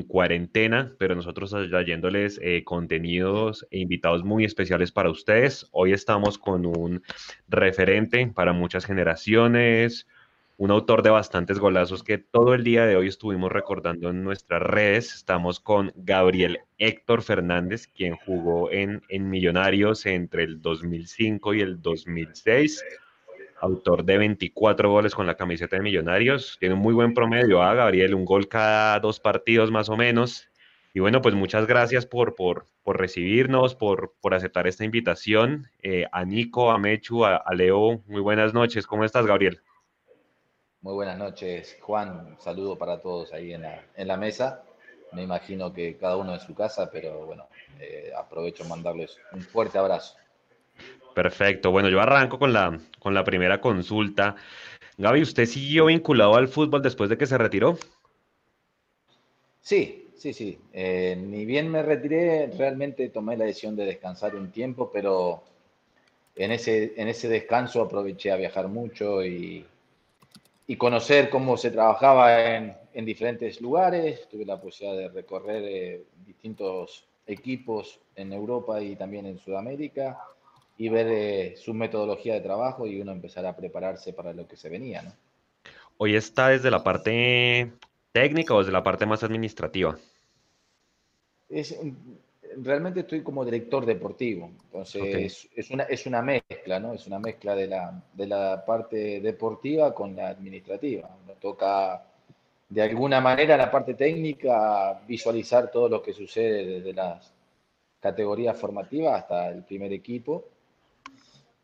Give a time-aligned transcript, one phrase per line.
[0.00, 5.66] en cuarentena, pero nosotros trayéndoles eh, contenidos e invitados muy especiales para ustedes.
[5.72, 7.02] Hoy estamos con un
[7.48, 10.06] referente para muchas generaciones,
[10.56, 14.62] un autor de bastantes golazos que todo el día de hoy estuvimos recordando en nuestras
[14.62, 15.14] redes.
[15.14, 21.80] Estamos con Gabriel Héctor Fernández, quien jugó en, en Millonarios entre el 2005 y el
[21.80, 22.84] 2006
[23.60, 26.56] autor de 24 goles con la camiseta de Millonarios.
[26.58, 28.14] Tiene un muy buen promedio, ¿ah, Gabriel?
[28.14, 30.48] Un gol cada dos partidos más o menos.
[30.92, 35.68] Y bueno, pues muchas gracias por, por, por recibirnos, por, por, aceptar esta invitación.
[35.82, 38.86] Eh, a Nico, a Mechu, a, Leo, muy buenas noches.
[38.86, 39.60] ¿Cómo estás, Gabriel?
[40.80, 42.36] Muy buenas noches, Juan.
[42.40, 44.64] Saludo para todos ahí en la, en la mesa.
[45.12, 47.46] Me imagino que cada uno en su casa, pero bueno,
[47.78, 50.16] eh, aprovecho mandarles un fuerte abrazo.
[51.14, 51.70] Perfecto.
[51.70, 54.36] Bueno, yo arranco con la, con la primera consulta.
[54.98, 57.78] Gaby, ¿usted siguió vinculado al fútbol después de que se retiró?
[59.60, 60.58] Sí, sí, sí.
[60.72, 65.42] Eh, ni bien me retiré, realmente tomé la decisión de descansar un tiempo, pero
[66.36, 69.64] en ese, en ese descanso aproveché a viajar mucho y,
[70.66, 74.28] y conocer cómo se trabajaba en, en, diferentes lugares.
[74.28, 80.18] Tuve la posibilidad de recorrer eh, distintos equipos en Europa y también en Sudamérica
[80.80, 84.56] y ver eh, su metodología de trabajo y uno empezar a prepararse para lo que
[84.56, 85.02] se venía.
[85.02, 85.12] ¿no?
[85.98, 87.70] ¿Hoy está desde la parte
[88.12, 89.98] técnica o desde la parte más administrativa?
[91.50, 91.78] Es,
[92.56, 95.24] realmente estoy como director deportivo, entonces okay.
[95.26, 96.94] es, es, una, es una mezcla, ¿no?
[96.94, 101.10] Es una mezcla de la, de la parte deportiva con la administrativa.
[101.42, 102.06] Toca,
[102.70, 107.34] de alguna manera, la parte técnica, visualizar todo lo que sucede desde las
[108.00, 110.46] categorías formativas hasta el primer equipo.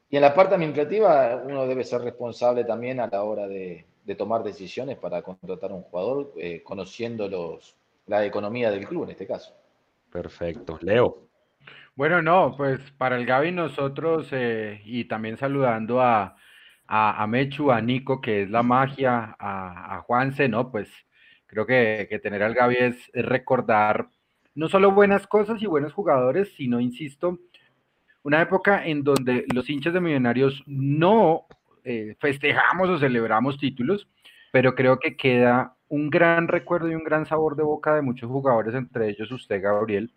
[0.09, 4.15] Y en la parte administrativa, uno debe ser responsable también a la hora de, de
[4.15, 7.77] tomar decisiones para contratar a un jugador, eh, conociendo los,
[8.07, 9.55] la economía del club en este caso.
[10.11, 10.79] Perfecto.
[10.81, 11.27] Leo.
[11.97, 16.37] Bueno, no, pues para el Gaby nosotros eh, y también saludando a,
[16.87, 20.71] a, a, Mechu, a Nico, que es la magia, a, a Juanse, ¿no?
[20.71, 20.89] Pues
[21.47, 24.09] creo que, que tener al Gaby es, es, recordar
[24.55, 27.39] no solo buenas cosas y buenos jugadores, sino, insisto,
[28.27, 31.47] una época en donde los hinchas de Millonarios no
[31.85, 34.09] eh, festejamos o celebramos títulos,
[34.51, 38.29] pero creo que queda un gran recuerdo y un gran sabor de boca de muchos
[38.29, 40.13] jugadores, entre ellos usted, Gabriel.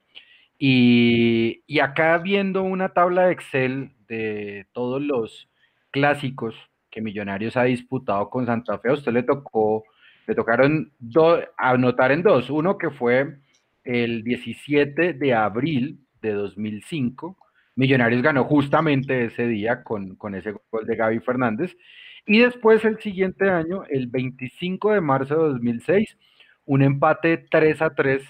[0.57, 5.47] Y, y, acá viendo una tabla de Excel de todos los
[5.91, 6.55] clásicos
[6.89, 9.83] que Millonarios ha disputado con Santa Fe, a usted le tocó,
[10.25, 12.49] le tocaron do, anotar en dos.
[12.49, 13.37] Uno que fue
[13.83, 17.37] el 17 de abril de 2005.
[17.79, 21.77] Millonarios ganó justamente ese día con, con ese gol de Gaby Fernández.
[22.25, 26.17] Y después el siguiente año, el 25 de marzo de 2006,
[26.65, 28.21] un empate 3 a 3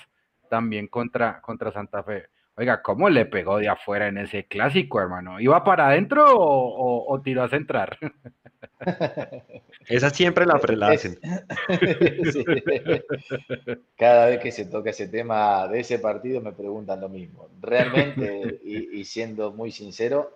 [0.51, 2.27] también contra, contra Santa Fe.
[2.59, 5.39] Oiga, ¿cómo le pegó de afuera en ese clásico, hermano?
[5.39, 7.97] ¿Iba para adentro o, o, o tiró a centrar?
[9.87, 11.17] Esa siempre la, la hacen.
[12.33, 12.43] Sí.
[13.95, 17.47] Cada vez que se toca ese tema de ese partido me preguntan lo mismo.
[17.61, 20.29] Realmente, y, y siendo muy sincero,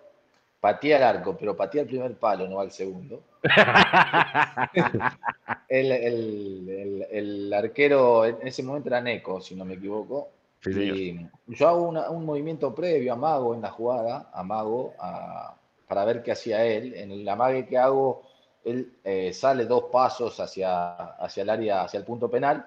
[0.60, 3.22] patea al arco, pero patea el primer palo, no al segundo.
[5.68, 10.30] el, el, el, el, arquero en ese momento era Neco, si no me equivoco.
[10.66, 15.54] Y yo hago un movimiento previo, amago en la jugada, amago, a,
[15.86, 16.94] para ver qué hacía él.
[16.94, 18.22] En el amague que hago,
[18.64, 22.66] él eh, sale dos pasos hacia, hacia el área, hacia el punto penal,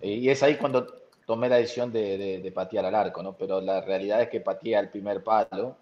[0.00, 0.86] y es ahí cuando
[1.26, 3.36] tomé la decisión de, de, patear al arco, ¿no?
[3.36, 5.76] Pero la realidad es que pateé el primer palo,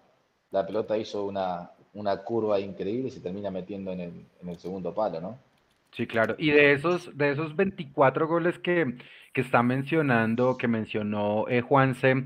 [0.51, 4.57] la pelota hizo una, una curva increíble y se termina metiendo en el, en el,
[4.59, 5.37] segundo palo, ¿no?
[5.91, 6.35] Sí, claro.
[6.37, 8.95] Y de esos, de esos 24 goles que,
[9.33, 12.25] que está mencionando, que mencionó eh, Juanse,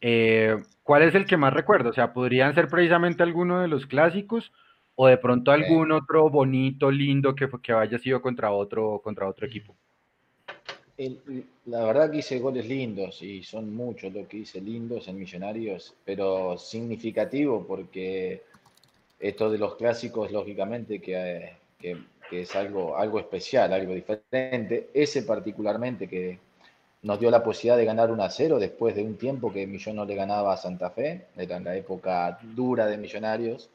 [0.00, 1.90] eh, ¿cuál es el que más recuerdo?
[1.90, 4.52] O sea, ¿podrían ser precisamente alguno de los clásicos
[4.96, 9.46] o de pronto algún otro bonito, lindo que, que haya sido contra otro, contra otro
[9.46, 9.74] equipo?
[10.96, 15.18] El, la verdad que hice goles lindos y son muchos los que hice lindos en
[15.18, 18.42] Millonarios, pero significativo porque
[19.18, 21.96] esto de los clásicos, lógicamente, que, que,
[22.28, 24.90] que, es algo, algo especial, algo diferente.
[24.94, 26.38] Ese particularmente que
[27.02, 29.96] nos dio la posibilidad de ganar 1 a 0 después de un tiempo que Millón
[29.96, 33.68] no le ganaba a Santa Fe, era en la época dura de Millonarios.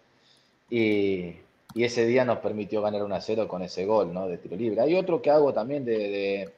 [0.70, 1.36] Y,
[1.74, 4.28] y ese día nos permitió ganar 1 a 0 con ese gol ¿no?
[4.28, 4.82] de tiro libre.
[4.82, 6.54] Hay otro que hago también de, de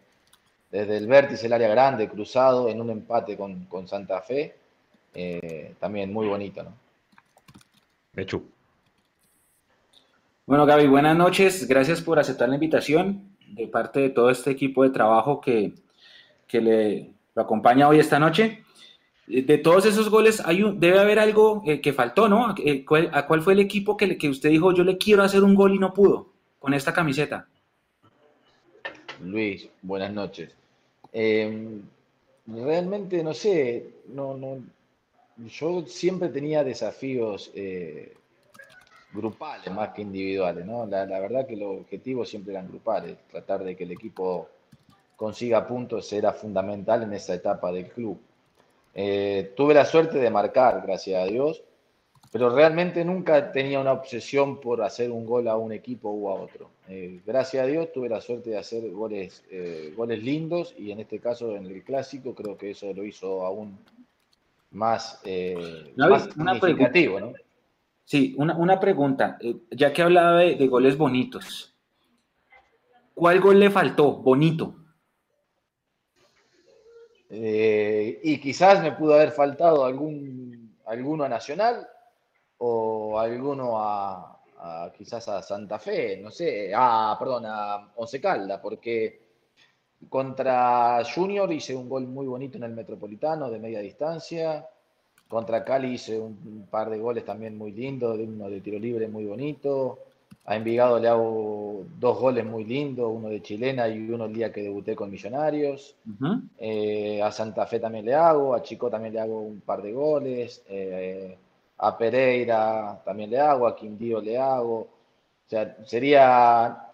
[0.71, 4.55] desde el vértice el área grande, cruzado, en un empate con, con Santa Fe.
[5.13, 6.73] Eh, también muy bonito, ¿no?
[8.13, 8.43] Mechu.
[10.45, 11.67] Bueno, Gaby, buenas noches.
[11.67, 15.73] Gracias por aceptar la invitación de parte de todo este equipo de trabajo que,
[16.47, 18.63] que, le, lo acompaña hoy esta noche.
[19.27, 22.53] De todos esos goles, hay debe haber algo eh, que faltó, ¿no?
[22.57, 22.83] Eh,
[23.13, 25.75] ¿A cuál fue el equipo que, que usted dijo, yo le quiero hacer un gol
[25.75, 27.47] y no pudo con esta camiseta?
[29.23, 30.49] Luis, buenas noches.
[31.13, 31.81] Em,
[32.47, 34.57] realmente no sé, no, no,
[35.47, 38.13] yo siempre tenía desafíos eh,
[39.13, 40.85] grupales más que individuales, ¿no?
[40.85, 44.49] La, verdad que los objetivos siempre eran grupales, tratar de que el equipo
[45.15, 48.19] consiga puntos era fundamental en esa etapa del club.
[48.93, 51.63] Eh, tuve la suerte de marcar, gracias a Dios,
[52.31, 56.35] pero realmente nunca tenía una obsesión por hacer un gol a un equipo u a
[56.35, 56.69] otro.
[56.87, 61.01] Eh, gracias a Dios tuve la suerte de hacer goles, eh, goles lindos y en
[61.01, 63.77] este caso en el clásico creo que eso lo hizo aún
[64.71, 65.93] más, eh,
[66.33, 67.19] significativo.
[67.19, 67.33] ¿no?
[68.11, 71.73] Sí, una, pregunta, ya que hablaba de, goles bonitos,
[73.13, 74.75] ¿cuál gol le faltó bonito?
[77.29, 81.87] y quizás me pudo haber faltado algún, alguno a Nacional,
[82.57, 84.41] o alguno a,
[84.97, 89.21] quizás a Santa Fe, no sé, ah, perdón, a Once Calda, porque
[90.09, 94.67] contra Junior hice un gol muy bonito en el Metropolitano de media distancia.
[95.31, 99.23] Contra Cali hice un par de goles también muy lindos, uno de tiro libre muy
[99.23, 99.99] bonito.
[100.43, 104.51] A Envigado le hago dos goles muy lindos, uno de chilena y uno el día
[104.51, 105.95] que debuté con Millonarios.
[106.59, 109.93] Eh, a Santa Fe también le hago, a Chico también le hago un par de
[109.93, 110.65] goles.
[110.67, 111.37] Eh,
[111.77, 114.79] a Pereira también le hago, a Quindío le hago.
[114.79, 114.89] O
[115.47, 116.89] sea, sería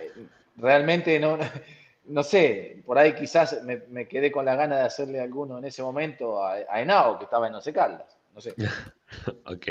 [0.00, 0.24] eh,
[0.56, 1.36] realmente no,
[2.08, 5.82] no sé, por ahí quizás me, quedé con la gana de hacerle alguno en ese
[5.82, 8.16] momento a, a Henao, que estaba en Once Caldas.
[8.34, 8.54] No sé.
[9.46, 9.66] ok.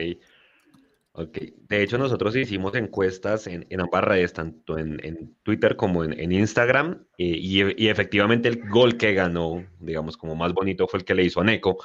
[1.17, 1.37] Ok.
[1.69, 7.37] De hecho, nosotros hicimos encuestas en, ambas redes, tanto en, Twitter como en, Instagram, eh,
[7.39, 11.39] y, efectivamente el gol que ganó, digamos, como más bonito fue el que le hizo
[11.39, 11.77] a Neko.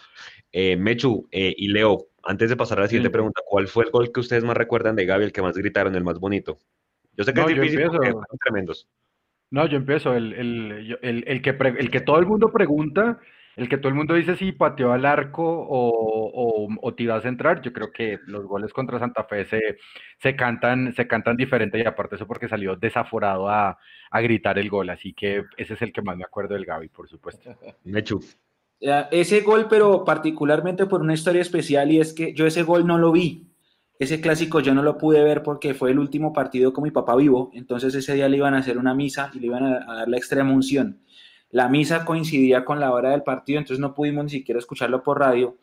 [0.51, 4.11] Eh, Mechu y Leo, antes de pasar a la siguiente pregunta, ¿cuál fue el gol
[4.11, 6.59] que ustedes más recuerdan de Gaby, el que más gritaron, el más bonito?
[7.17, 8.89] Yo sé que es difícil porque son tremendos.
[9.51, 10.15] No, yo empiezo.
[10.15, 10.99] El,
[11.43, 13.19] que el que todo el mundo pregunta,
[13.57, 17.29] el que todo el mundo dice si pateó al arco o, o, te ibas a
[17.29, 19.61] entrar, yo creo que los goles contra Santa Fe se,
[20.19, 23.77] se, cantan, se cantan diferente y aparte eso porque salió desaforado a,
[24.11, 24.89] a gritar el gol.
[24.91, 27.51] Así que ese es el que más me acuerdo del Gaby, por supuesto.
[27.85, 28.21] Mechu.
[28.81, 32.97] Ese gol, pero particularmente por una historia especial, y es que yo ese gol no
[32.97, 33.50] lo vi.
[34.01, 37.15] Ese clásico yo no lo pude ver porque fue el último partido con mi papá
[37.15, 40.09] vivo, entonces ese día le iban a hacer una misa y le iban a, dar
[40.09, 41.03] la extrema unción.
[41.51, 45.21] La misa coincidía con la hora del partido, entonces no pudimos ni siquiera escucharlo por
[45.21, 45.59] radio.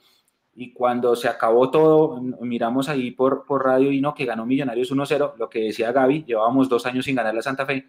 [0.56, 4.92] Y cuando se acabó todo, miramos ahí por, por radio y no, que ganó Millonarios
[4.92, 7.86] 1-0, lo que decía Gaby, llevábamos dos años sin ganar la Santa Fe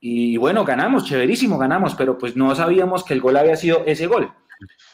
[0.00, 4.06] y bueno, ganamos, chéverísimo, ganamos, pero pues no sabíamos que el gol había sido ese
[4.06, 4.32] gol.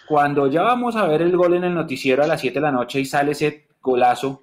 [0.08, 2.72] Cuando ya vamos a ver el gol en el noticiero a las 7 de la
[2.72, 4.42] noche y sale ese golazo,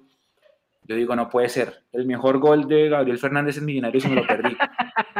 [0.84, 1.82] yo digo, no puede ser.
[1.92, 4.56] El mejor gol de Gabriel Fernández en Millonarios me lo perdí.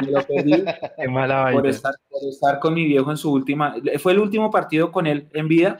[0.02, 0.52] Me lo perdí
[1.52, 3.74] por, estar, por estar con mi viejo en su última.
[3.98, 5.78] Fue el último partido con él en vida,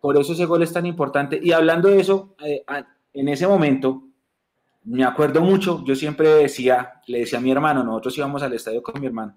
[0.00, 1.38] por eso ese gol es tan importante.
[1.40, 2.64] Y hablando de eso, eh,
[3.12, 4.02] en ese momento,
[4.84, 8.82] me acuerdo mucho, yo siempre decía, le decía a mi hermano, nosotros íbamos al estadio
[8.82, 9.36] con mi hermano,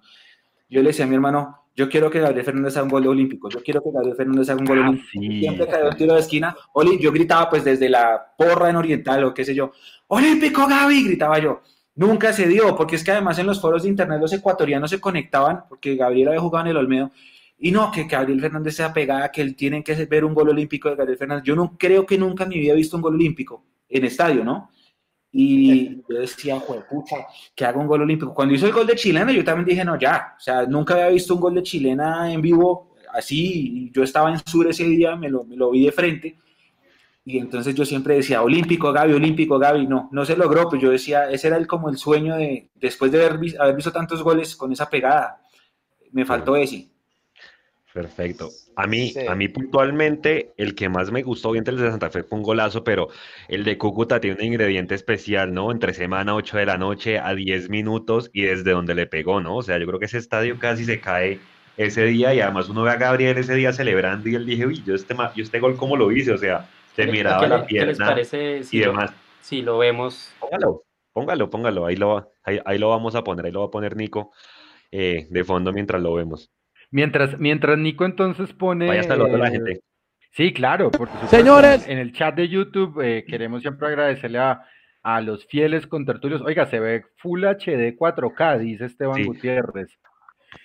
[0.70, 3.50] yo le decía a mi hermano, yo quiero que Gabriel Fernández haga un gol olímpico,
[3.50, 5.22] yo quiero que Gabriel Fernández haga un gol ah, olímpico.
[5.40, 9.24] Siempre que un tiro de esquina, Oli, yo gritaba pues desde la porra en Oriental
[9.24, 9.72] o qué sé yo,
[10.08, 11.62] olímpico Gaby, gritaba yo.
[11.96, 15.00] Nunca se dio, porque es que además en los foros de internet los ecuatorianos se
[15.00, 17.12] conectaban, porque Gabriel había jugado en el Olmedo,
[17.58, 20.90] y no, que Gabriel Fernández sea pegada, que él tienen que ver un gol olímpico
[20.90, 21.44] de Gabriel Fernández.
[21.46, 24.44] Yo no creo que nunca en mi vida he visto un gol olímpico en estadio,
[24.44, 24.70] ¿no?
[25.36, 27.16] Y yo decía, pucha,
[27.56, 28.36] que haga un gol olímpico.
[28.36, 30.36] Cuando hizo el gol de chilena, yo también dije, no, ya.
[30.38, 33.90] O sea, nunca había visto un gol de chilena en vivo así.
[33.92, 36.38] Yo estaba en Sur ese día, me lo, vi de frente.
[37.26, 39.88] Y entonces yo siempre decía, olímpico, Gaby, olímpico, Gaby.
[39.88, 43.12] No, no se logró, pues yo decía, ese era el, como el sueño de, después
[43.12, 45.42] de haber, haber visto tantos goles con esa pegada,
[46.12, 46.93] me faltó ese.
[47.94, 48.50] Perfecto.
[48.76, 52.24] A mí, a mí puntualmente, el que más me gustó, bien el de Santa Fe
[52.24, 53.10] fue un golazo, pero
[53.48, 55.72] el de Cúcuta tiene un ingrediente especial, ¿no?
[55.72, 59.58] Entre semana, 8 de la noche a 10 minutos y desde donde le pegó, ¿no?
[59.58, 61.40] O sea, yo creo que ese estadio casi se cae
[61.78, 64.82] ese día y además uno ve a Gabriel ese día celebrando y él dije, uy,
[64.84, 66.32] yo este, yo este gol, ¿cómo lo hice?
[66.32, 69.14] O sea, se miraba la pierna les parece si y demás.
[69.42, 70.34] si lo vemos.
[70.40, 70.84] Póngalo,
[71.14, 74.32] póngalo, póngalo, ahí lo, ahí, lo vamos a poner, ahí lo va a poner Nico
[74.92, 76.52] eh, de fondo mientras lo vemos.
[76.94, 78.86] Mientras, mientras Nico entonces pone.
[78.86, 79.82] Vaya hasta la gente.
[80.30, 81.88] Sí, claro, porque Señores.
[81.88, 84.62] En el chat de YouTube eh, queremos siempre agradecerle a,
[85.02, 86.44] a los fieles contertulios.
[86.44, 89.98] Oiga, se ve Full HD 4K, dice Esteban Gutiérrez.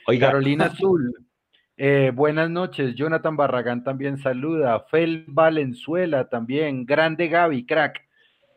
[0.07, 0.27] Oiga.
[0.27, 1.15] Carolina Azul.
[1.79, 8.03] Eh, buenas noches, Jonathan Barragán también saluda, Fel Valenzuela también, grande Gaby, crack,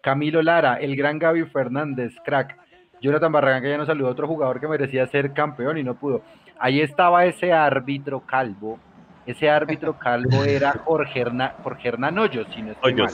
[0.02, 2.58] Camilo Lara, el gran Gaby Fernández, crack,
[3.00, 6.24] Jonathan Barragán que ya nos saludó otro jugador que merecía ser campeón y no pudo.
[6.62, 8.80] Ahí estaba ese árbitro calvo,
[9.26, 11.26] ese árbitro calvo era Jorge,
[11.64, 13.12] Jorge Hernán Hoyos, si no estoy mal.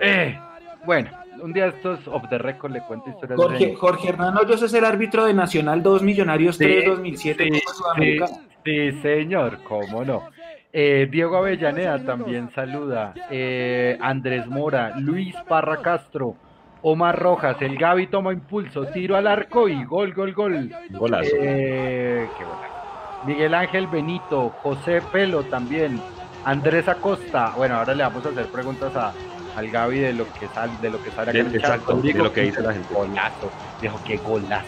[0.00, 0.38] Eh,
[0.84, 1.10] bueno,
[1.42, 4.84] un día estos off the record le cuento historias Jorge, Jorge Hernán Hoyos es el
[4.84, 7.50] árbitro de Nacional 2 Millonarios 3 2007
[7.96, 8.18] sí,
[8.64, 10.28] sí, señor, cómo no.
[10.72, 13.14] Eh, Diego Avellaneda también saluda.
[13.30, 16.36] Eh, Andrés Mora, Luis Parra Castro,
[16.82, 20.72] Omar Rojas, el Gaby toma impulso, tiro al arco y gol, gol, gol.
[20.90, 21.30] Golazo.
[21.38, 22.78] Eh, qué golazo.
[23.26, 26.00] Miguel Ángel Benito, José Pelo también,
[26.44, 27.52] Andrés Acosta.
[27.56, 29.12] Bueno, ahora le vamos a hacer preguntas a,
[29.56, 32.42] al Gaby de lo que sale, de lo que sale acá Exacto, de lo que
[32.42, 32.94] dice la gente.
[32.94, 34.66] Golazo, dijo qué golazo,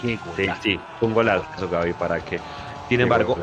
[0.00, 0.62] qué golazo.
[0.62, 2.38] Sí, sí, un golazo, Gaby, para que.
[2.88, 3.38] Sin embargo,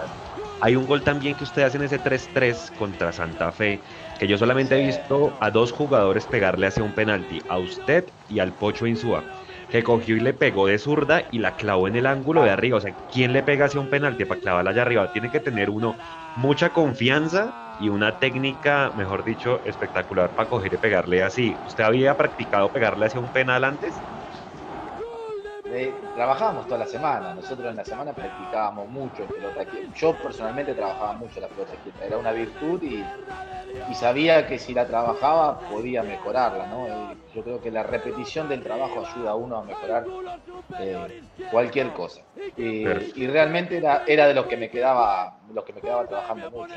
[0.62, 3.82] hay un gol también que usted hace en ese 3-3 contra Santa Fe,
[4.24, 8.40] que yo solamente he visto a dos jugadores pegarle hacia un penalti, a usted y
[8.40, 9.28] al Pocho Insúa
[9.68, 12.78] que cogió y le pegó de zurda y la clavó en el ángulo de arriba.
[12.78, 15.12] O sea, ¿quién le pega hacia un penalti para clavarla allá arriba?
[15.12, 15.98] Tiene que tener uno
[16.36, 21.58] mucha confianza y una técnica, mejor dicho, espectacular para coger y pegarle así.
[21.64, 24.06] ¿Usted había practicado pegarle hacia un penal antes?
[26.16, 29.66] Trabajábamos toda la semana, nosotros en la semana practicábamos mucho pelota
[29.96, 33.04] Yo personalmente trabajaba mucho la pelota quieta, era una virtud y,
[33.96, 37.14] sabía que si la trabajaba podía mejorarla, ¿no?
[37.34, 40.06] yo creo que la repetición del trabajo ayuda a uno a mejorar
[40.80, 42.22] eh, cualquier cosa.
[42.58, 42.86] Y,
[43.28, 46.74] realmente era, era de los que me quedaba, los que me quedaba trabajando mucho.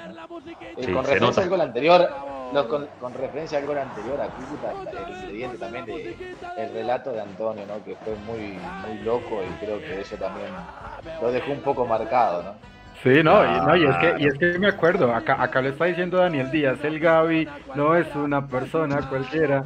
[0.79, 2.09] Eh, con referencia al gol anterior,
[2.69, 6.17] con, referencia al gol anterior a Cúcuta, el ingrediente también de
[6.57, 7.83] el relato de Antonio, ¿no?
[7.85, 10.51] que fue muy, muy loco y creo que eso también
[11.21, 12.76] lo dejó un poco marcado, ¿no?
[13.03, 15.69] Sí, no, y, no, y es que, y es que me acuerdo, acá, acá lo
[15.69, 19.63] está diciendo Daniel Díaz, el Gaby no es una persona cualquiera,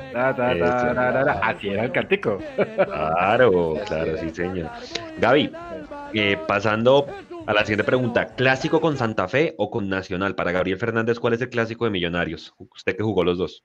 [1.42, 2.38] así era el cantico.
[2.56, 4.70] Claro, claro, sí señor.
[5.18, 5.52] Gaby,
[6.12, 7.06] eh, pasando
[7.46, 10.34] a la siguiente pregunta, ¿clásico con Santa Fe o con Nacional?
[10.34, 12.52] Para Gabriel Fernández, ¿cuál es el clásico de Millonarios?
[12.58, 13.64] Usted que jugó los dos.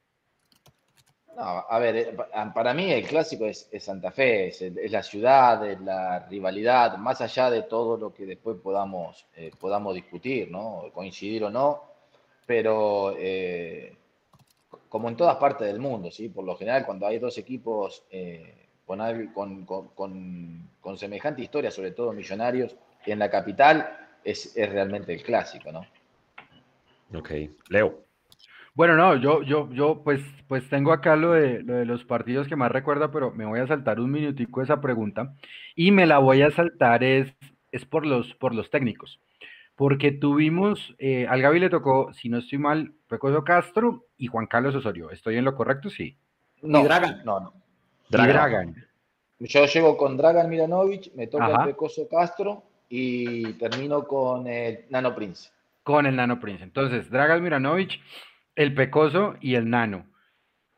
[1.36, 2.18] No, a ver, eh,
[2.54, 7.50] para mí el clásico es, Santa Fe, es, la ciudad, es la rivalidad, más allá
[7.50, 10.86] de todo lo que después podamos, eh, podamos discutir, ¿no?
[10.94, 11.84] coincidir o no,
[12.46, 13.94] pero eh,
[14.88, 16.30] como en todas partes del mundo, ¿sí?
[16.30, 18.04] por lo general cuando hay dos equipos
[18.86, 25.72] con, con, semejante historia, sobre todo millonarios, en la capital, es, es realmente el clásico,
[25.72, 25.86] ¿no?
[27.14, 27.32] Ok,
[27.70, 28.05] Leo.
[28.76, 32.46] Bueno, no, yo, yo, yo, pues, pues tengo acá lo de, lo de los partidos
[32.46, 35.34] que más recuerdo, pero me voy a saltar un minutico esa pregunta
[35.76, 37.34] y me la voy a saltar es,
[37.72, 39.22] es por los, por los técnicos,
[39.78, 44.46] porque tuvimos, eh, al Gaby le tocó, si no estoy mal, Pecoso Castro y Juan
[44.46, 45.10] Carlos Osorio.
[45.10, 45.90] ¿Estoy en lo correcto?
[45.90, 46.18] Sí.
[46.62, 47.24] No, Dragan.
[47.24, 47.54] No, no.
[48.10, 48.76] Dragan.
[49.40, 55.16] Yo llego con Dragan Miranovic, me toca el Pecoso Castro y termino con el Nano
[55.16, 55.50] Prince.
[55.84, 56.64] Con el Nano Prince.
[56.64, 58.02] Entonces, Dragan Miranovic
[58.56, 60.08] el Pecoso y el Nano.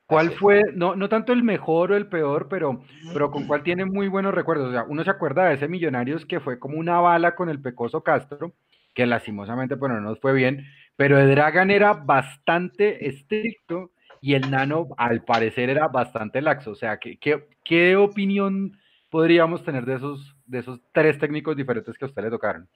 [0.07, 2.81] ¿Cuál fue, no, no tanto el mejor o el peor, pero,
[3.11, 4.69] pero con cuál tiene muy buenos recuerdos?
[4.69, 7.61] O sea, uno se acuerda de ese Millonarios que fue como una bala con el
[7.61, 8.53] Pecoso Castro,
[8.93, 10.65] que lastimosamente, bueno, no nos fue bien,
[10.95, 13.91] pero de Dragan era bastante estricto
[14.21, 16.71] y el Nano, al parecer, era bastante laxo.
[16.71, 17.19] O sea, ¿qué,
[17.63, 18.79] qué, opinión
[19.09, 22.67] podríamos tener de esos, de esos tres técnicos diferentes que a usted le tocaron?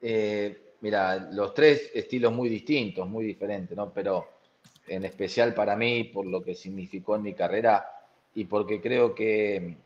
[0.00, 3.92] Eh, Mira, los tres estilos muy distintos, muy diferentes, ¿no?
[3.92, 4.28] Pero
[4.88, 7.86] en especial para mí, por lo que significó en mi carrera
[8.34, 9.76] y porque creo que,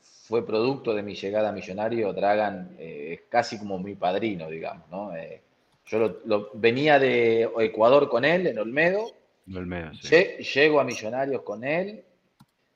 [0.00, 4.88] fue producto de mi llegada a Millonario, Dragan eh, es casi como mi padrino, digamos,
[4.90, 5.16] ¿no?
[5.16, 5.40] Eh,
[5.86, 9.10] yo lo, venía de Ecuador con él, en Olmedo.
[9.54, 10.16] Olmedo sí.
[10.54, 12.04] Llego a Millonarios con él.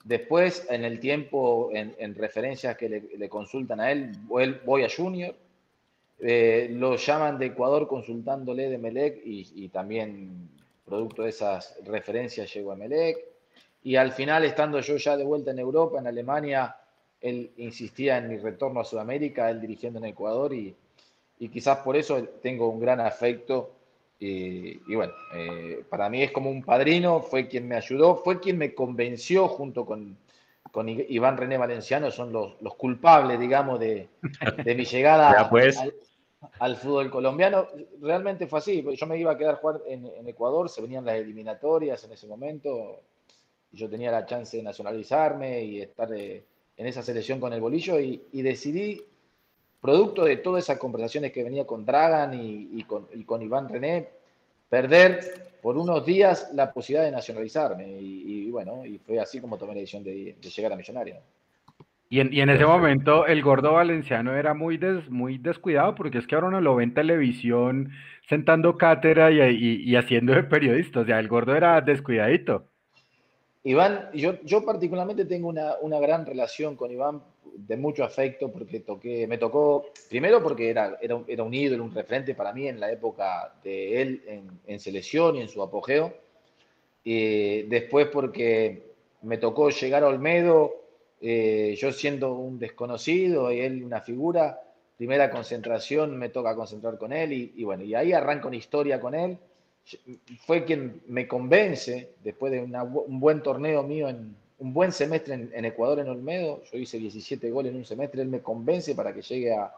[0.02, 5.34] Después, en el tiempo, en, referencias que le, consultan a él, voy a Junior
[6.24, 10.50] eh, lo llaman de Ecuador consultándole de Melec y, también
[10.84, 13.18] producto de esas referencias llegó a Melec.
[13.82, 16.76] Y al final, estando yo ya de vuelta en Europa, en Alemania,
[17.20, 20.76] él insistía en mi retorno a Sudamérica, él dirigiendo en Ecuador y,
[21.50, 23.72] quizás por eso tengo un gran afecto.
[24.20, 28.58] Y, bueno, eh, para mí es como un padrino, fue quien me ayudó, fue quien
[28.58, 30.16] me convenció junto con,
[30.70, 34.08] con Iván René Valenciano, son los, culpables, digamos, de,
[34.64, 35.92] mi llegada pues al
[36.76, 37.68] fútbol colombiano.
[38.00, 38.84] Realmente fue así.
[38.96, 43.00] Yo me iba a quedar jugar en, Ecuador, se venían las eliminatorias en ese momento.
[43.72, 46.44] Y yo tenía la chance de nacionalizarme y estar eh,
[46.76, 47.98] en esa selección con el bolillo.
[47.98, 49.02] Y, decidí
[49.80, 54.08] producto de todas esas conversaciones que venía con Dragan y, con, Iván René,
[54.68, 57.88] perder por unos días la posibilidad de nacionalizarme.
[58.00, 61.16] Y, bueno, y fue así como tomé la decisión de, llegar a Millonario.
[62.12, 64.78] Y en, y en, ese momento el gordo valenciano era muy,
[65.08, 67.90] muy descuidado porque es que ahora uno lo ve en televisión
[68.28, 71.00] sentando cátedra y, haciendo de periodista.
[71.00, 72.66] O sea, el gordo era descuidadito.
[73.64, 77.22] Iván, yo, yo particularmente tengo una, una, gran relación con Iván
[77.56, 81.94] de mucho afecto porque toqué, me tocó, primero porque era, era, era un ídolo, un
[81.94, 86.12] referente para mí en la época de él en, en selección y en su apogeo.
[87.04, 88.82] Y después porque
[89.22, 90.81] me tocó llegar a Olmedo
[91.24, 94.60] eh, yo siendo un desconocido y él una figura,
[94.96, 99.14] primera concentración me toca concentrar con él y, bueno, y ahí arranco una historia con
[99.14, 99.38] él.
[100.46, 105.64] Fue quien me convence, después de un buen torneo mío, en un buen semestre en,
[105.64, 109.22] Ecuador, en Olmedo, yo hice 17 goles en un semestre, él me convence para que
[109.22, 109.72] llegue a,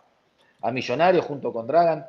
[0.63, 2.07] a Millonarios junto con Dragan.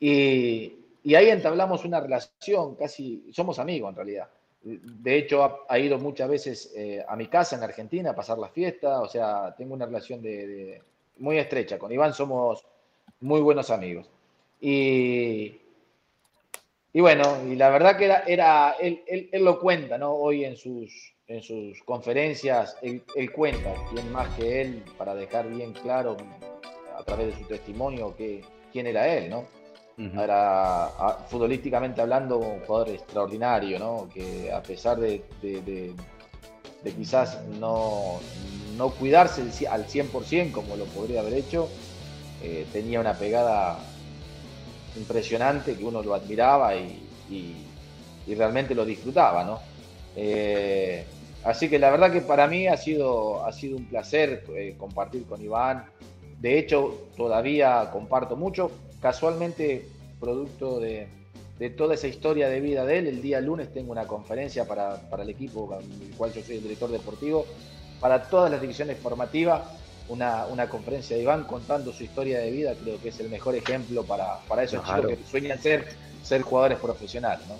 [0.00, 4.28] Y, y ahí entablamos una relación, casi somos amigos en realidad.
[4.64, 8.48] De hecho, ha, ido muchas veces eh, a mi casa en Argentina a pasar la
[8.48, 9.00] fiesta.
[9.00, 10.82] O sea, tengo una relación de,
[11.18, 11.78] muy estrecha.
[11.78, 12.64] Con Iván somos
[13.20, 14.10] muy buenos amigos.
[14.60, 15.60] Y,
[16.92, 20.14] y bueno, y la verdad que era, era él, él, lo cuenta, ¿no?
[20.14, 25.48] Hoy en sus, en sus conferencias, él, él, cuenta, quién más que él, para dejar
[25.48, 26.16] bien claro
[26.96, 28.42] a través de su testimonio que,
[28.72, 29.44] quién era él, ¿no?
[29.96, 30.90] Era,
[31.28, 34.08] futbolísticamente hablando, un jugador extraordinario, ¿no?
[34.12, 35.22] Que a pesar de,
[36.96, 38.18] quizás no,
[38.76, 41.68] no, cuidarse al 100% como lo podría haber hecho,
[42.42, 43.78] eh, tenía una pegada
[44.96, 47.00] impresionante que uno lo admiraba y,
[48.26, 49.60] realmente lo disfrutaba, ¿no?
[50.16, 51.04] Eh,
[51.44, 55.24] así que la verdad que para mí ha sido, ha sido un placer eh, compartir
[55.26, 55.84] con Iván.
[56.40, 58.70] De hecho, todavía comparto mucho
[59.04, 59.86] casualmente,
[60.18, 61.08] producto de,
[61.76, 65.28] toda esa historia de vida de él, el día lunes tengo una conferencia para, el
[65.28, 67.44] equipo, con el cual yo soy el director deportivo,
[68.00, 69.60] para todas las divisiones formativas,
[70.08, 74.04] una, conferencia de Iván contando su historia de vida, creo que es el mejor ejemplo
[74.04, 75.84] para, esos chicos que sueñan ser,
[76.22, 77.56] ser jugadores profesionales, ¿no?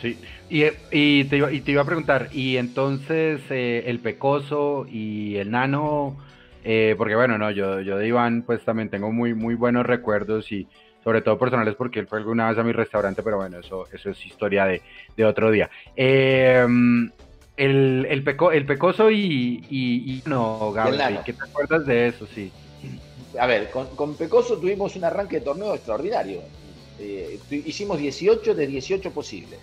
[0.00, 0.16] Sí,
[0.48, 6.16] y, te iba, a preguntar, y entonces eh, el Pecoso y el Nano
[6.68, 10.50] eh, porque bueno, no, yo, yo de Iván pues también tengo muy, muy buenos recuerdos
[10.50, 10.66] y
[11.04, 14.10] sobre todo personales porque él fue alguna vez a mi restaurante, pero bueno, eso, eso
[14.10, 14.82] es historia de,
[15.16, 15.70] de otro día.
[15.94, 17.08] Em,
[17.56, 22.26] el, el, peco, el Pecoso y, y, no, Gabriel, ¿qué te acuerdas de eso?
[22.26, 22.50] Sí.
[23.38, 26.40] A ver, con, con Pecoso tuvimos un arranque de torneo extraordinario.
[26.98, 29.60] Eh, hicimos 18 de 18 posibles.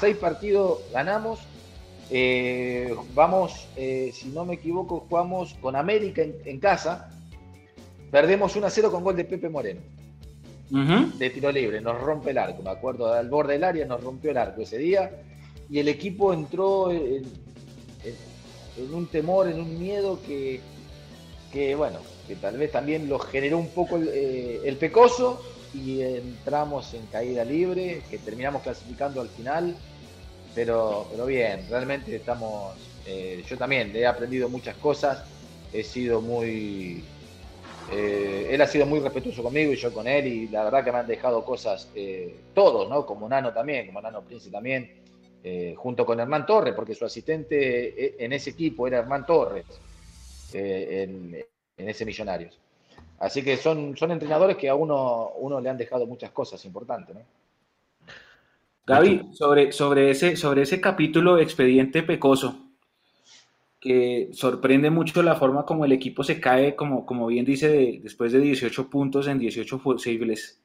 [0.00, 1.38] Seis partidos ganamos,
[2.12, 7.08] eh, vamos, eh, si no me equivoco, jugamos con América en, casa.
[8.10, 9.80] Perdemos 1 a 0 con gol de Pepe Moreno.
[11.18, 12.62] De tiro libre, nos rompe el arco.
[12.62, 15.10] Me acuerdo, al borde del área nos rompió el arco ese día.
[15.68, 17.24] Y el equipo entró en,
[18.92, 20.60] un temor, en un miedo que,
[21.52, 25.40] que, bueno, que tal vez también lo generó un poco el, eh, el pecoso.
[25.72, 29.76] Y entramos en caída libre, que terminamos clasificando al final
[30.54, 32.74] pero, pero bien, realmente estamos,
[33.06, 35.24] eh, yo también he aprendido muchas cosas,
[35.72, 37.04] he sido muy,
[37.92, 40.92] eh, él ha sido muy respetuoso conmigo y yo con él y la verdad que
[40.92, 43.06] me han dejado cosas, eh, todos, ¿no?
[43.06, 44.98] Como Nano también, como Nano Prince también,
[45.76, 49.64] junto con Hernán Torres, porque su asistente en ese equipo era Hernán Torres,
[50.52, 51.42] en,
[51.78, 52.58] en, ese Millonarios.
[53.18, 57.14] Así que son, son entrenadores que a uno, uno le han dejado muchas cosas importantes,
[57.14, 57.22] ¿no?
[58.86, 62.70] Gaby, sobre, sobre, ese, sobre ese capítulo expediente pecoso,
[63.78, 68.32] que sorprende mucho la forma como el equipo se cae, como, como bien dice, después
[68.32, 70.60] de 18 puntos en 18 posibles.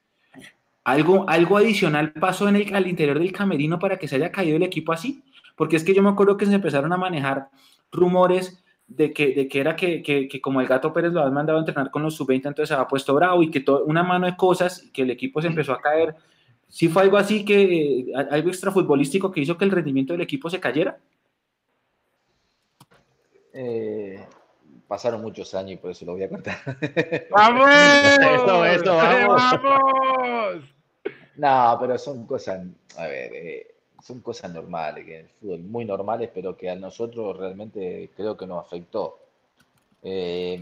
[0.84, 4.56] ¿Algo, ¿Algo adicional pasó en el, al interior del camerino para que se haya caído
[4.56, 5.22] el equipo así?
[5.56, 7.48] Porque es que yo me acuerdo que se empezaron a manejar
[7.90, 11.34] rumores de que, de que era que, que, que, como el Gato Pérez lo habían
[11.34, 14.02] mandado a entrenar con los sub-20, entonces se había puesto bravo y que todo, una
[14.02, 16.14] mano de cosas, que el equipo se empezó a caer
[16.68, 20.60] ¿Sí fue algo así que, algo extrafutbolístico que hizo que el rendimiento del equipo se
[20.60, 20.98] cayera?
[23.52, 24.26] Eh,
[24.86, 26.58] pasaron muchos años y por eso lo voy a contar.
[27.30, 27.68] ¡Vamos!
[27.70, 29.42] eso, vamos.
[31.36, 35.84] No, pero son cosas, a ver, eh, son cosas normales, que en el fútbol muy
[35.84, 39.18] normales, pero que a nosotros realmente creo que nos afectó.
[40.02, 40.58] Eh,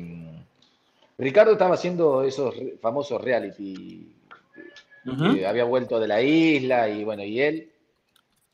[1.18, 4.14] Ricardo estaba haciendo esos famosos reality
[5.46, 7.70] había vuelto de la isla y bueno, y él.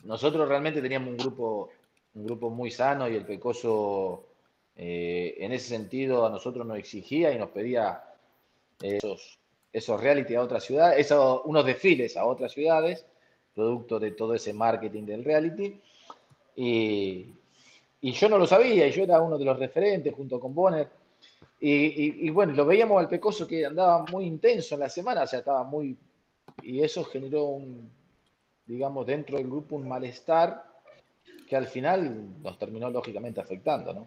[0.04, 1.70] Nosotros realmente teníamos un grupo,
[2.14, 4.24] un grupo muy sano y el Pecoso
[4.76, 8.02] eh, en ese sentido a nosotros nos exigía y nos pedía
[8.80, 9.38] esos,
[9.72, 13.04] esos reality a otras ciudades, esos, unos desfiles a otras ciudades,
[13.54, 15.78] producto de todo ese marketing del reality.
[16.56, 17.34] Y,
[18.00, 20.88] y yo no lo sabía, y yo era uno de los referentes junto con Bonner.
[21.60, 25.26] Y, y, bueno, lo veíamos al Pecoso que andaba muy intenso en la semana, o
[25.26, 25.94] sea, estaba muy.
[26.62, 27.90] Y eso generó un,
[28.66, 30.64] digamos, dentro del grupo un malestar
[31.48, 34.06] que al final nos terminó lógicamente afectando, ¿no?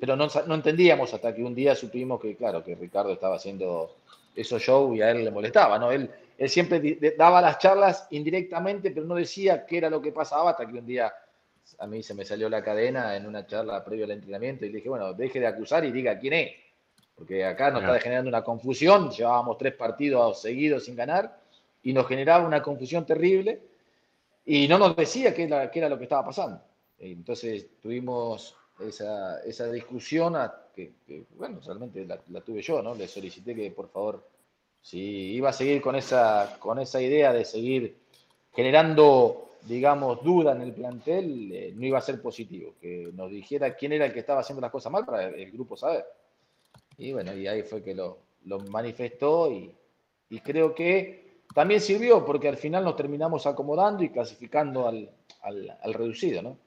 [0.00, 3.96] Pero no, no entendíamos hasta que un día supimos que, claro, que Ricardo estaba haciendo
[4.34, 5.90] esos shows y a él le molestaba, ¿no?
[5.90, 10.50] Él, él siempre daba las charlas indirectamente, pero no decía qué era lo que pasaba
[10.50, 11.12] hasta que un día
[11.78, 14.76] a mí se me salió la cadena en una charla previo al entrenamiento y le
[14.76, 16.52] dije, bueno, deje de acusar y diga quién es,
[17.14, 21.40] porque acá nos está generando una confusión, llevábamos tres partidos seguidos sin ganar
[21.82, 23.62] y nos generaba una confusión terrible
[24.44, 26.60] y no nos decía qué era, qué era lo que estaba pasando.
[26.98, 30.36] Entonces tuvimos esa, esa discusión
[30.74, 30.92] que,
[31.36, 32.94] bueno, realmente la, la, tuve yo, ¿no?
[32.94, 34.26] Le solicité que por favor,
[34.80, 34.98] si
[35.34, 37.96] iba a seguir con esa, con esa idea de seguir
[38.52, 42.74] generando digamos, duda en el plantel, eh, no iba a ser positivo.
[42.80, 45.76] Que nos dijera quién era el que estaba haciendo las cosas mal para el, grupo
[45.76, 46.04] saber.
[46.96, 49.72] Y bueno, y ahí fue que lo, lo manifestó y,
[50.30, 55.10] y, creo que también sirvió porque al final nos terminamos acomodando y clasificando al,
[55.42, 56.58] al, al reducido, ¿no?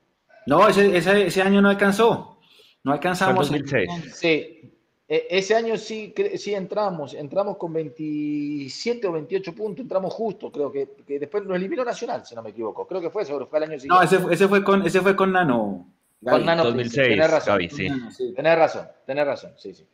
[0.45, 2.39] No, ese, ese, ese, año no alcanzó.
[2.83, 3.49] No alcanzamos.
[3.49, 4.15] 2006.
[4.15, 4.73] Sí,
[5.07, 10.71] e, ese año sí, sí entramos, entramos con 27 o 28 puntos, entramos justo, creo
[10.71, 12.87] que, que después nos eliminó Nacional, si no me equivoco.
[12.87, 14.15] Creo que fue, seguro, fue el año siguiente.
[14.15, 15.85] No, ese, ese, fue, con, ese fue con Nano.
[16.21, 16.37] Gaby.
[16.37, 17.53] Con Nano 2006, tenés razón.
[17.53, 18.33] Gaby, sí.
[18.35, 19.85] Tenés razón, tenés razón, sí, sí.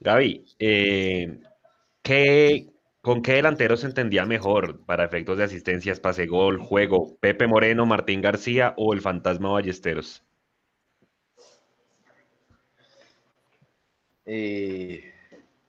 [0.00, 1.40] Gaby, eh,
[2.02, 7.16] ¿qué, ¿con qué delantero se entendía mejor para efectos de asistencias, pase gol, juego?
[7.20, 10.24] ¿Pepe Moreno, Martín García o el Fantasma Ballesteros?
[14.26, 15.00] Y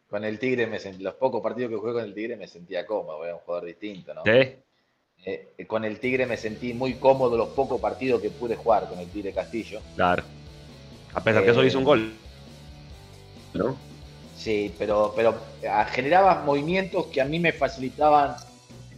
[0.10, 3.24] con el Tigre, me los pocos partidos que jugué con el Tigre me sentía cómodo,
[3.24, 4.24] era un jugador distinto, ¿no?
[4.24, 4.56] ¿Sí?
[5.24, 9.00] Eh, con el Tigre me sentí muy cómodo los pocos partidos que pude jugar con
[9.00, 9.80] el Tigre Castillo.
[9.96, 10.24] Claro.
[11.13, 12.13] A pesar eh, que eso hizo un gol.
[13.54, 13.78] ¿No?
[14.42, 15.36] Sí, pero, pero
[15.70, 18.36] ah, generaba movimientos que a mí me facilitaban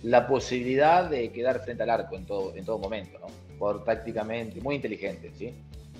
[0.03, 3.27] la posibilidad de quedar frente al arco en todo, en todo momento, ¿no?
[3.59, 5.53] Por tácticamente, muy inteligente, ¿sí?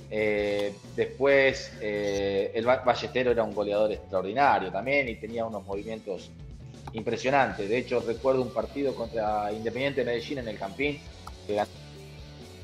[0.10, 6.30] Eh, después, eh, el Ballestero era un goleador extraordinario también y tenía unos movimientos
[6.94, 7.68] impresionantes.
[7.68, 11.00] De hecho, recuerdo un partido contra Independiente de Medellín en el Campín,
[11.46, 11.62] que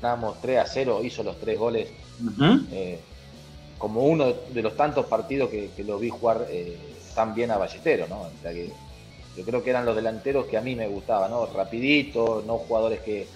[0.00, 1.88] ganamos 3 a 0, hizo los tres goles.
[2.72, 2.98] eh,
[3.80, 6.76] como uno de los tantos partidos que, que lo vi jugar eh,
[7.14, 8.20] tan bien a Ballestero, ¿no?
[8.20, 8.68] O sea que
[9.34, 11.46] yo creo que eran los delanteros que a mí me gustaban, ¿no?
[11.46, 13.26] Rapidito, no jugadores que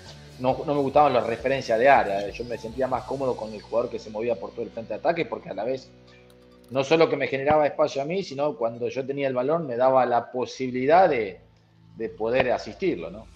[0.40, 2.28] no, no, me gustaban las referencias de área.
[2.28, 4.92] Yo me sentía más cómodo con el jugador que se movía por todo el frente
[4.92, 5.90] de ataque, porque a la vez
[6.70, 9.76] no solo que me generaba espacio a mí, sino cuando yo tenía el balón me
[9.76, 11.40] daba la posibilidad de,
[11.96, 13.26] de poder asistirlo, ¿no?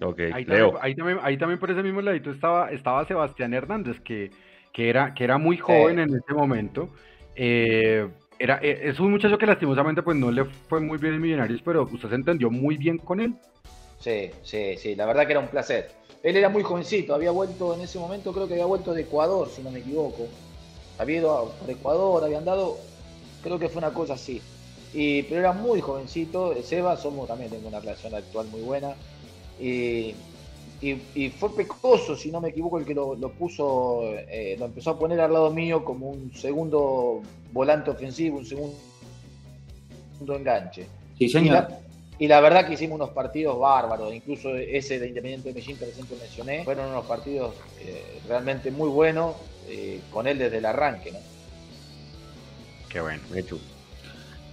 [0.00, 4.00] Okay, ahí, también, ahí, también, ahí, también, por ese mismo ladito estaba, estaba Sebastián Hernández,
[4.00, 4.30] que,
[4.72, 6.02] que, era, que era muy joven sí.
[6.02, 6.88] en ese momento.
[7.34, 8.08] Eh,
[8.38, 11.60] era, eh, es un muchacho que lastimosamente pues no le fue muy bien en Millonarios,
[11.64, 13.34] pero usted se entendió muy bien con él.
[14.00, 15.90] Sí, sí, sí, la verdad que era un placer.
[16.22, 19.48] Él era muy jovencito, había vuelto en ese momento, creo que había vuelto de Ecuador,
[19.48, 20.26] si no me equivoco.
[20.98, 22.78] Había ido por Ecuador, había andado,
[23.42, 24.40] creo que fue una cosa así.
[24.92, 28.94] Y, pero era muy jovencito, Seba, somos también, tengo una relación actual muy buena.
[29.60, 30.14] Y,
[30.82, 34.66] y, y fue Pecoso, si no me equivoco, el que lo, lo puso, eh, lo
[34.66, 38.76] empezó a poner al lado mío como un segundo volante ofensivo, un segundo
[40.36, 40.86] enganche.
[41.16, 41.68] Sí, señor.
[42.18, 45.86] Y la verdad que hicimos unos partidos bárbaros, incluso ese de Independiente de Medellín que
[45.86, 49.36] recién mencioné, fueron unos partidos eh, realmente muy buenos,
[49.68, 51.12] eh, con él desde el arranque.
[51.12, 51.18] ¿no?
[52.88, 53.58] Qué bueno, hecho.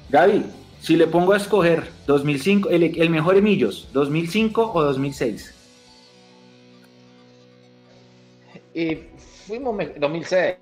[0.09, 0.45] Gaby,
[0.79, 5.55] si le pongo a escoger 2005, el, el mejor Emillos, 2005 o 2006.
[8.79, 8.95] Y
[9.45, 10.55] fuimos 2006.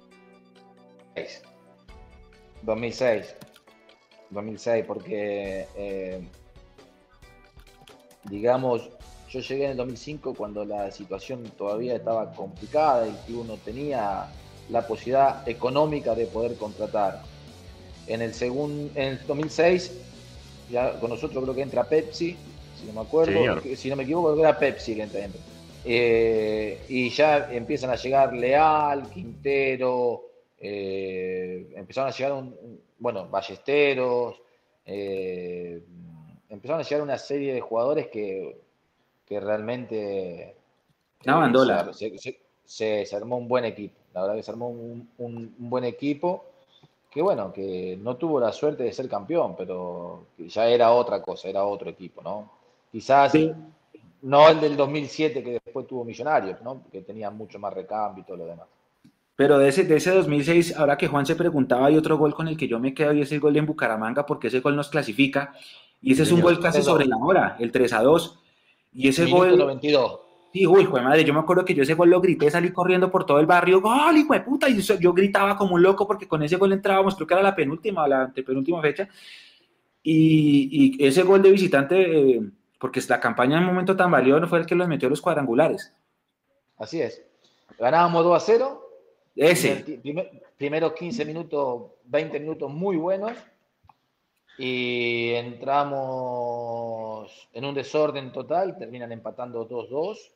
[2.63, 3.35] 2006.
[4.31, 6.19] 2006, porque eh,
[8.23, 8.89] digamos,
[9.29, 14.25] yo llegué en el 2005 cuando la situación todavía estaba complicada y que uno tenía
[14.69, 17.21] la posibilidad económica de poder contratar.
[18.07, 19.91] En el, segundo, en el 2006,
[20.71, 22.35] ya con nosotros creo que entra Pepsi,
[22.79, 25.21] si no me acuerdo, sí, si no me equivoco, creo que era Pepsi que entra.
[25.89, 30.25] Eh, y ya empiezan a llegar Leal, Quintero,
[30.59, 34.35] eh, empezaron a llegar, un, bueno, Ballesteros,
[34.85, 35.81] eh,
[36.49, 38.59] empezaron a llegar una serie de jugadores que,
[39.25, 40.55] que realmente
[41.23, 41.95] daban dólares.
[41.95, 43.95] Se, se, se, se, armó un buen equipo.
[44.13, 46.43] La verdad que se armó un, un, un buen equipo
[47.09, 51.47] que bueno, que no tuvo la suerte de ser campeón, pero ya era otra cosa,
[51.47, 52.51] era otro equipo, ¿no?
[52.91, 53.33] Quizás
[54.21, 56.83] no el del 2007 que después tuvo Millonarios, ¿no?
[56.91, 58.67] Que tenía mucho más recambio y todo lo demás.
[59.35, 62.47] Pero de ese, de ese 2006, ahora que Juan se preguntaba, hay otro gol con
[62.47, 64.89] el que yo me quedo y es el gol en Bucaramanga, porque ese gol nos
[64.89, 65.53] clasifica.
[66.01, 68.39] Y ese es un gol casi sobre la hora, el 3 a 2.
[68.93, 69.57] Y ese Minuto gol.
[69.57, 70.19] 92.
[70.53, 72.71] Sí, uy, hijo de madre, yo me acuerdo que yo ese gol lo grité, salí
[72.71, 74.69] corriendo por todo el barrio, ¡gol, hijo de puta!
[74.69, 77.55] Y yo, gritaba como un loco porque con ese gol entrábamos, creo que era la
[77.55, 79.07] penúltima, la penúltima fecha.
[80.01, 82.41] Y, y ese gol de visitante, eh,
[82.79, 85.21] porque la campaña en un momento tan valioso fue el que los metió a los
[85.21, 85.93] cuadrangulares.
[86.77, 87.23] Así es.
[87.79, 88.83] Ganábamos 2 a 0.
[89.35, 89.75] Ese.
[89.77, 93.33] Primer- primer- primeros 15 minutos, 20 minutos muy buenos.
[94.59, 95.33] Y
[96.27, 98.77] entramos en un desorden total.
[98.77, 100.31] Terminan empatando 2-2.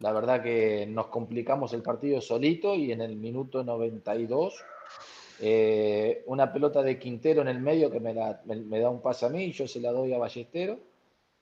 [0.00, 4.54] La verdad que nos complicamos el partido solito y en el minuto 92
[5.40, 9.00] eh, una pelota de Quintero en el medio que me, la- me- me da un
[9.00, 10.78] pase a mí, yo se la doy a Ballestero,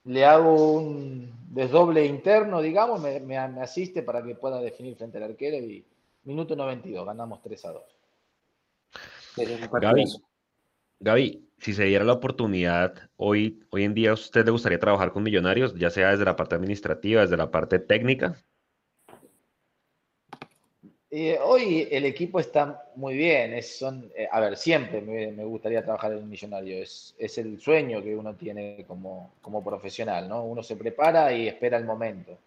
[0.07, 5.57] le hago un desdoble interno, digamos, me, asiste para que pueda definir frente al arquero
[5.57, 5.85] y
[6.23, 7.83] minuto 92, ganamos 3 a 2.
[9.81, 10.05] Gaby,
[10.99, 15.11] Gaby, si se diera la oportunidad, hoy, hoy en día, ¿a usted le gustaría trabajar
[15.11, 18.41] con Millonarios, ya sea desde la parte administrativa, desde la parte técnica?
[21.09, 25.45] Eh, hoy el equipo está muy bien, es, son, eh, a ver, siempre me, me
[25.45, 30.43] gustaría trabajar en Millonario, es, es el sueño que uno tiene como, como profesional, ¿no?
[30.43, 32.37] Uno se prepara y espera el momento.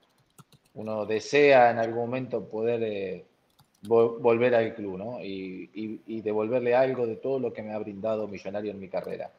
[0.75, 3.25] Uno desea en algún momento poder eh,
[3.85, 5.25] vo- volver al club, ¿no?
[5.25, 8.89] Y, y- y devolverle algo de todo lo que me ha brindado Millonario en mi
[8.89, 9.31] carrera.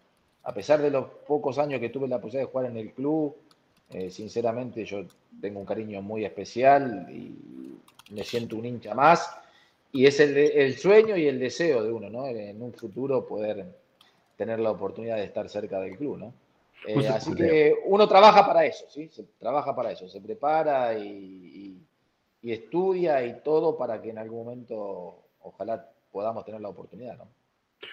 [0.44, 3.36] A pesar de los pocos años que tuve la posibilidad de jugar en el club,
[3.92, 5.06] eh, sinceramente yo
[5.42, 7.36] tengo un cariño muy especial y
[8.12, 9.38] me siento un hincha más.
[9.92, 12.28] Y es el, el sueño y el deseo de uno, ¿no?
[12.28, 13.66] En un futuro poder
[14.38, 16.34] tener la oportunidad de estar cerca del club, ¿no?
[16.88, 19.08] Eh, así que uno trabaja para eso, ¿sí?
[19.10, 21.78] Se trabaja para eso, se prepara y, y-
[22.44, 27.28] y estudia y todo para que en algún momento ojalá podamos tener la oportunidad, ¿no?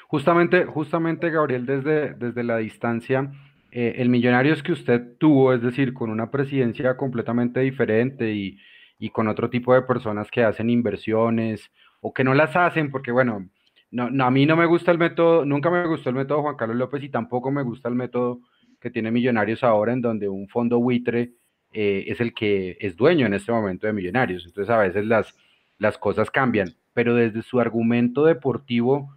[0.07, 3.31] Justamente, justamente, Gabriel, desde, desde la distancia,
[3.71, 8.59] eh, el Millonarios que usted tuvo, es decir, con una presidencia completamente diferente y,
[8.99, 13.13] y con otro tipo de personas que hacen inversiones o que no las hacen, porque
[13.13, 13.49] bueno,
[13.91, 16.57] no, no, a mí no me gusta el método, nunca me gustó el método Juan
[16.57, 18.41] Carlos López y tampoco me gusta el método
[18.81, 21.33] que tiene Millonarios ahora, en donde un fondo buitre
[21.73, 24.45] eh, es el que es dueño en este momento de Millonarios.
[24.47, 25.35] Entonces a veces las,
[25.79, 29.15] las cosas cambian, pero desde su argumento deportivo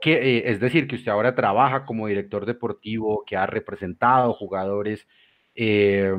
[0.00, 5.06] que, eh, es decir, que usted ahora trabaja como director deportivo, que ha representado jugadores,
[5.54, 6.12] eh,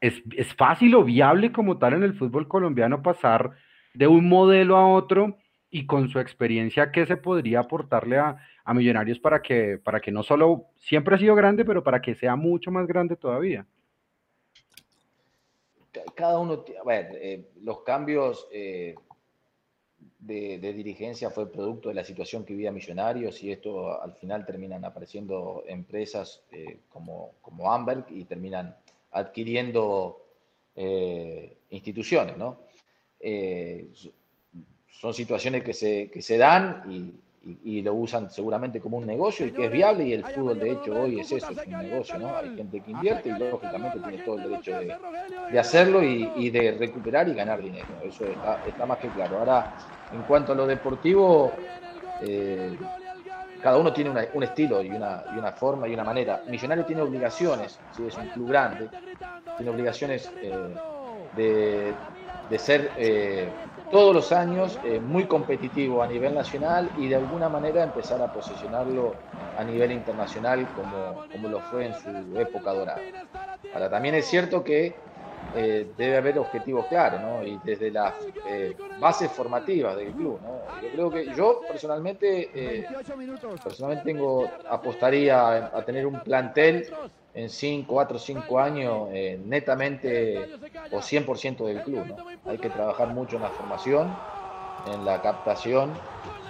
[0.00, 3.52] ¿es, es fácil o viable como tal en el fútbol colombiano pasar
[3.94, 5.36] de un modelo a otro
[5.70, 10.10] y con su experiencia, ¿qué se podría aportarle a, a Millonarios para que, para que
[10.12, 13.66] no solo siempre ha sido grande, pero para que sea mucho más grande todavía?
[15.92, 18.94] Ca- Cada uno, a ver, eh, los cambios eh,
[20.18, 24.46] de, de dirigencia fue producto de la situación que vivía Millonarios y esto al final
[24.46, 28.76] terminan apareciendo empresas eh, como, como Amberg y terminan
[29.12, 30.26] adquiriendo
[30.74, 32.60] eh, instituciones, ¿no?
[33.20, 33.90] Eh,
[34.88, 39.06] son situaciones que se, que se dan y, y- y lo usan seguramente como un
[39.06, 41.78] negocio y que es viable y el fútbol de hecho hoy es eso, es un
[41.78, 42.36] negocio, ¿no?
[42.36, 44.98] Hay gente que invierte y lógicamente tiene todo el derecho de,
[45.48, 48.00] de hacerlo y, y de recuperar y ganar dinero.
[48.02, 49.38] Eso está, está más que claro.
[49.38, 49.74] Ahora,
[50.10, 51.70] en cuanto a lo deportivo,
[52.18, 52.78] eh,
[53.60, 56.42] cada uno tiene una- un estilo y una, y una forma y una manera.
[56.46, 58.06] Millonario tiene obligaciones, ¿sí?
[58.06, 58.90] es un club grande,
[59.54, 60.80] tiene obligaciones eh,
[61.30, 62.04] de,
[62.46, 67.48] de ser eh, todos los años eh, muy competitivo a nivel nacional y de alguna
[67.48, 73.12] manera empezar a posicionarlo a nivel internacional como, como lo fue en su época dorada.
[73.72, 75.09] Ahora, también es cierto que
[75.54, 77.42] eh, debe haber objetivos claros, ¿no?
[77.44, 78.14] Y desde las
[78.48, 80.80] eh, bases formativas del club, ¿no?
[80.82, 82.86] Yo creo que yo personalmente, eh,
[83.62, 86.86] personalmente tengo, apostaría a, tener un plantel
[87.34, 90.48] en 5, 4, 5 años eh, netamente
[90.90, 92.16] o 100% del club, ¿no?
[92.50, 94.14] Hay que trabajar mucho en la formación,
[94.86, 95.92] en la captación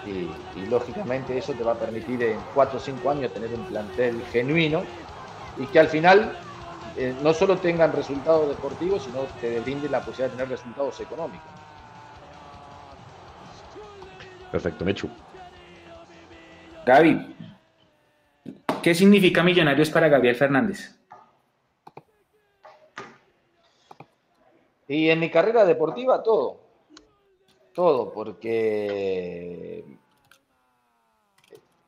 [0.07, 3.65] y, y lógicamente eso te va a permitir en 4 o 5 años tener un
[3.65, 4.83] plantel genuino
[5.59, 6.33] y que al final
[6.97, 11.51] eh, no solo tengan resultados deportivos, sino te brinden la posibilidad de tener resultados económicos.
[14.51, 15.09] Perfecto, Mechu.
[16.85, 17.37] Gaby,
[18.83, 20.97] ¿qué significa Millonarios para Gabriel Fernández?
[24.89, 26.61] Y en mi carrera deportiva todo,
[27.73, 29.85] todo, porque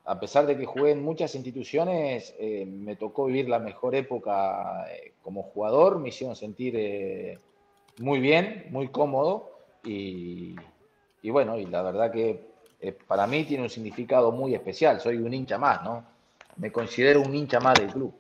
[0.05, 4.87] a pesar de que jugué en muchas instituciones, eh, me tocó vivir la mejor época
[4.91, 7.39] eh, como jugador, me hicieron sentir eh,
[7.99, 9.51] muy bien, muy cómodo
[9.85, 10.57] y,
[11.23, 12.51] y, bueno, y la verdad que
[13.07, 16.05] para mí tiene un significado muy especial, soy un hincha más, ¿no?
[16.57, 18.13] Me considero un hincha más del club.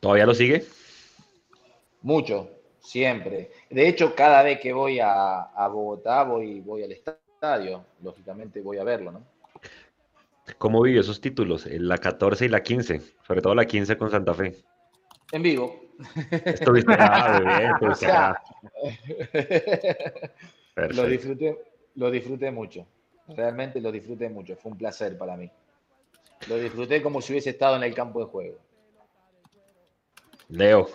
[0.00, 0.62] ¿Todavía lo sigue?
[2.02, 3.50] Mucho, siempre.
[3.70, 8.76] De hecho, cada vez que voy a, a Bogotá, voy, voy al estadio, lógicamente voy
[8.76, 9.35] a verlo, ¿no?
[10.58, 11.66] ¿Cómo vivió esos títulos?
[11.66, 14.56] La 14 y la 15, sobre todo la 15 con Santa Fe.
[15.32, 15.80] En vivo.
[16.44, 18.02] Estuviste ah, bien, pues,
[20.96, 21.58] lo disfruté,
[21.94, 22.86] lo disfruté mucho.
[23.28, 24.56] Realmente lo disfruté mucho.
[24.56, 25.50] Fue un placer para mí.
[26.48, 28.58] Lo disfruté como si hubiese estado en el campo de juego.
[30.48, 30.88] Leo.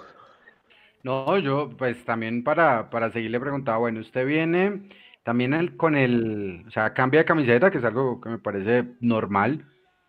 [1.04, 4.88] No, yo pues también para, para seguirle preguntaba, bueno, usted viene
[5.24, 9.66] también con el, o sea, cambia de camiseta, que es algo que me parece normal,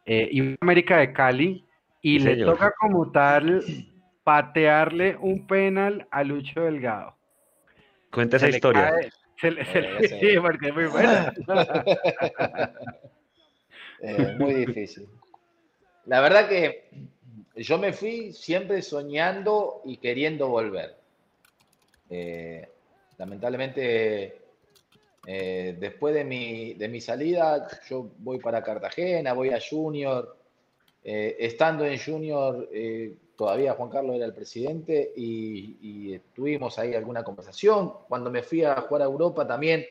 [0.07, 1.64] eh, y América de Cali,
[2.01, 3.62] y le toca como tal
[4.25, 7.16] patearle un penal a Lucho Delgado.
[8.11, 8.92] Cuenta esa historia.
[9.40, 11.33] sí, porque es muy buena.
[14.05, 15.09] Eh, muy difícil.
[16.07, 16.90] La verdad que
[17.55, 20.96] yo me fui siempre soñando y queriendo volver.
[22.11, 22.68] Eh,
[23.16, 24.41] lamentablemente
[25.26, 30.37] eh, después de mi, de mi salida, yo voy para Cartagena, voy a Junior.
[31.04, 37.22] Eh, estando en Junior, eh, todavía Juan Carlos era el presidente y, tuvimos ahí alguna
[37.22, 37.92] conversación.
[38.08, 39.85] Cuando me fui a jugar a Europa también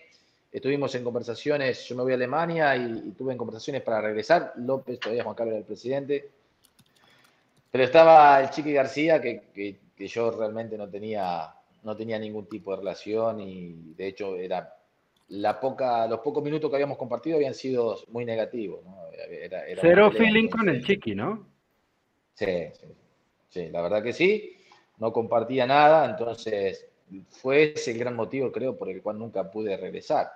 [0.51, 4.53] estuvimos en conversaciones, yo me voy a Alemania y, tuve conversaciones para regresar.
[4.57, 6.29] López, todavía Juan Carlos era el presidente.
[7.71, 12.71] Pero estaba el Chiqui García, que, que yo realmente no tenía, no tenía ningún tipo
[12.71, 14.80] de relación y de hecho era
[15.31, 18.81] la poca, los pocos minutos que habíamos compartido habían sido muy negativos.
[19.79, 21.47] Cero feeling con el chiqui, ¿no?
[22.33, 22.67] Sí,
[23.47, 24.57] sí, la verdad que sí.
[24.97, 26.85] No compartía nada, entonces
[27.29, 30.29] fue ese el gran motivo, creo, por el cual nunca pude regresar.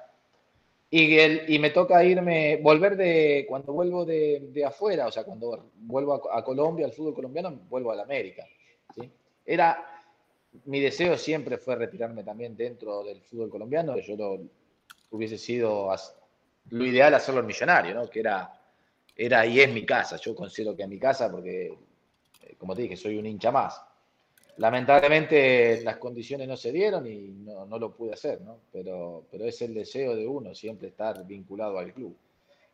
[0.90, 5.26] Y, el, y me toca irme, volver de, cuando vuelvo de, de afuera, o sea,
[5.26, 8.46] cuando vuelvo a, Colombia, al fútbol colombiano, vuelvo a la América.
[8.96, 9.12] ¿sí?
[9.46, 10.04] Era,
[10.66, 14.40] mi deseo siempre fue retirarme también dentro del fútbol colombiano, yo lo,
[15.16, 15.92] hubiese sido
[16.70, 18.10] lo ideal hacerlo en millonario, ¿no?
[18.10, 18.52] Que era,
[19.16, 20.18] era y es mi casa.
[20.18, 21.68] Yo considero que es mi casa porque,
[22.42, 23.82] eh, como te dije, soy un hincha más.
[24.58, 28.62] Lamentablemente las condiciones no se dieron y no, lo pude hacer, ¿no?
[28.72, 32.16] Pero, pero es el deseo de uno siempre estar vinculado al club.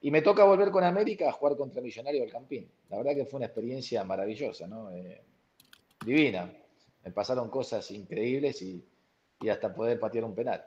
[0.01, 2.69] Y me toca volver con América a jugar contra Millonario del Campín.
[2.89, 4.91] La verdad que fue una experiencia maravillosa, ¿no?
[4.91, 5.23] Eh,
[6.05, 6.51] divina.
[7.03, 8.83] Me pasaron cosas increíbles y,
[9.41, 10.63] y hasta poder patear un penal.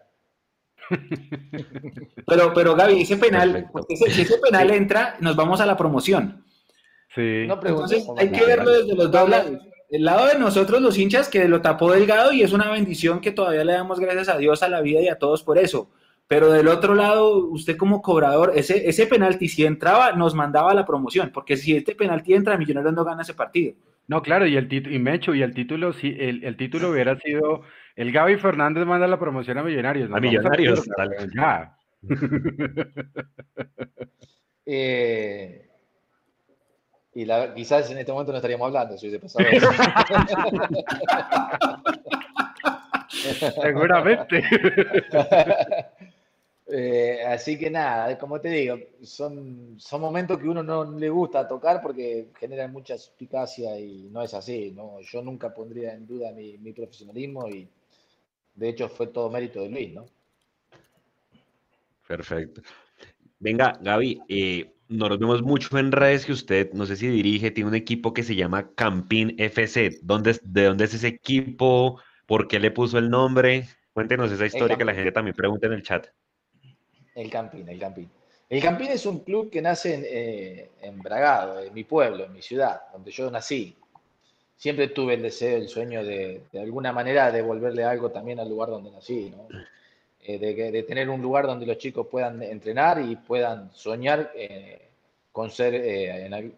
[2.26, 6.44] Pero, pero Gaby, ese penal, si ese penal entra, nos vamos a la promoción.
[7.14, 7.46] Sí.
[7.48, 9.52] Entonces hay que verlo desde los dos lados.
[9.90, 13.30] El lado de nosotros, los hinchas, que lo tapó Delgado y es una bendición que
[13.30, 15.90] todavía le damos gracias a Dios, a la vida y a todos por eso.
[16.26, 20.74] Pero del otro lado, usted como cobrador, ese, ese penalti, si entraba, nos mandaba a
[20.74, 23.74] la promoción, porque si este penalti entra, Millonarios no gana ese partido.
[24.08, 27.18] No, claro, y el título, y Mecho, y el título, si el, el título hubiera
[27.20, 27.62] sido
[27.96, 30.10] el Gaby Fernández manda la promoción a Millonarios.
[30.12, 30.86] a Millonarios.
[31.34, 31.76] ya.
[34.66, 35.70] eh,
[37.14, 39.46] y la, quizás en este momento no estaríamos hablando si hubiese pasado
[43.62, 44.42] Seguramente.
[46.66, 51.46] Eh, así que nada, como te digo, son, son momentos que uno no le gusta
[51.46, 54.72] tocar porque generan mucha suspicacia y no es así.
[54.74, 54.98] ¿no?
[55.02, 57.68] Yo nunca pondría en duda mi, mi profesionalismo y,
[58.54, 60.06] de hecho, fue todo mérito de Luis, ¿no?
[62.06, 62.62] Perfecto.
[63.38, 67.68] Venga, Gaby, eh, nos vemos mucho en redes que usted, no sé si dirige, tiene
[67.68, 69.98] un equipo que se llama Campín FC.
[70.02, 72.00] ¿Dónde, ¿De dónde es ese equipo?
[72.26, 73.68] ¿Por qué le puso el nombre?
[73.92, 76.06] Cuéntenos esa historia que la gente también pregunta en el chat.
[77.14, 78.10] El Campín, el Campín.
[78.48, 82.32] El Campín es un club que nace en, eh, en Bragado, en mi pueblo, en
[82.32, 83.76] mi ciudad, donde yo nací
[84.56, 88.70] siempre tuve el deseo, el sueño de, de alguna manera devolverle algo también al lugar
[88.70, 89.48] donde nací, ¿no?
[90.26, 94.88] Eh, de, de, tener un lugar donde los chicos puedan entrenar y puedan soñar eh,
[95.32, 96.52] con ser eh,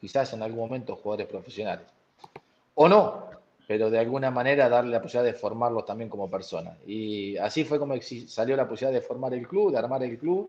[0.00, 1.86] quizás en algún momento jugadores profesionales.
[2.74, 3.24] O no,
[3.66, 6.78] pero de alguna manera darle la posibilidad de formarlos también como personas.
[6.86, 10.48] Y así fue como salió la posibilidad de formar el club, de armar el club.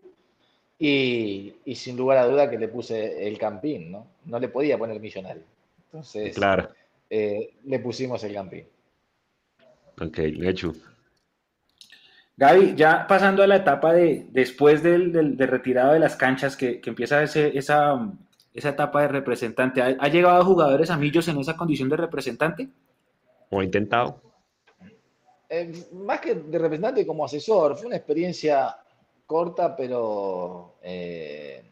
[0.78, 4.06] Y, y sin lugar a duda que le puse el campín, ¿no?
[4.24, 5.42] No le podía poner millonario.
[5.86, 6.68] Entonces, claro
[7.14, 8.64] eh, le pusimos el Gampi.
[10.00, 10.74] Ok, Lechu.
[12.38, 17.22] Gaby, ya pasando a la etapa de después del, retirado de las canchas, que, empieza
[17.22, 18.10] ese, esa,
[18.54, 22.70] esa etapa de representante, ¿ha, llegado jugadores a Millos en esa condición de representante?
[23.50, 24.22] ¿O ha intentado?
[25.50, 28.74] Eh, más que de representante, como asesor, fue una experiencia
[29.26, 31.62] corta, pero eh,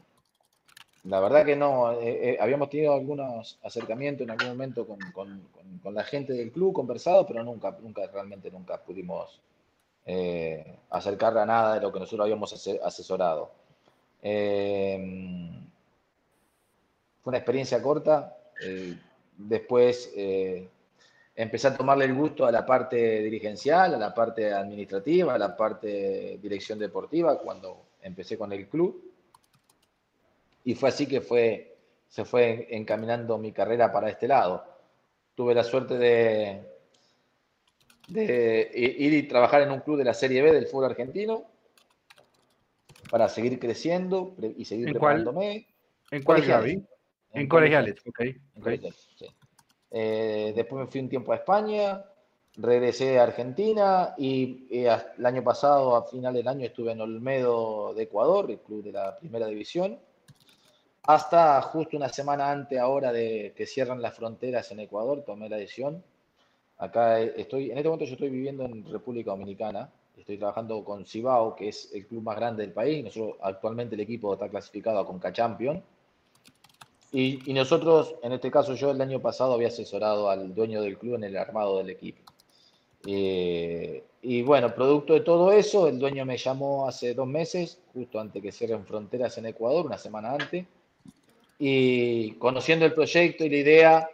[1.04, 1.92] la verdad que no.
[2.00, 7.26] Eh, habíamos tenido algunos acercamientos en algún momento con, con, la gente del club, conversado,
[7.26, 9.40] pero nunca, nunca, realmente nunca pudimos
[10.06, 13.50] eh, acercar a nada de lo que nosotros habíamos asesorado.
[14.22, 14.98] Eh,
[17.22, 18.36] fue una experiencia corta.
[18.62, 18.96] Eh,
[19.36, 20.12] después
[21.34, 25.56] empecé a tomarle el gusto a la parte dirigencial, a la parte administrativa, a la
[25.56, 29.09] parte dirección deportiva cuando empecé con el club.
[30.64, 31.76] Y fue así que fue,
[32.08, 34.64] se fue encaminando mi carrera para este lado.
[35.34, 36.62] Tuve la suerte de,
[38.08, 41.44] de ir y trabajar en un club de la Serie B del fútbol argentino
[43.10, 45.66] para seguir creciendo y seguir ¿En preparándome.
[46.10, 46.86] ¿En cuál, En,
[47.32, 48.20] en colegiales, ok.
[49.92, 52.04] Eh, después me fui un tiempo a España,
[52.56, 58.04] regresé a Argentina y el año pasado, a final del año, estuve en Olmedo de
[58.04, 59.98] Ecuador, el club de la primera división,
[61.02, 65.56] hasta justo una semana antes ahora de que cierran las fronteras en Ecuador, tomé la
[65.56, 66.02] decisión
[66.80, 71.54] Acá estoy, en este momento yo estoy viviendo en República Dominicana, estoy trabajando con Cibao,
[71.54, 73.04] que es el club más grande del país.
[73.04, 75.82] Nosotros actualmente el equipo está clasificado a Conca Champion.
[77.12, 81.16] Y, nosotros, en este caso yo el año pasado había asesorado al dueño del club
[81.16, 82.22] en el armado del equipo.
[83.06, 88.18] Eh, y bueno, producto de todo eso, el dueño me llamó hace dos meses, justo
[88.18, 90.64] antes que cierren fronteras en Ecuador, una semana antes.
[91.62, 94.10] Y conociendo el proyecto y la idea,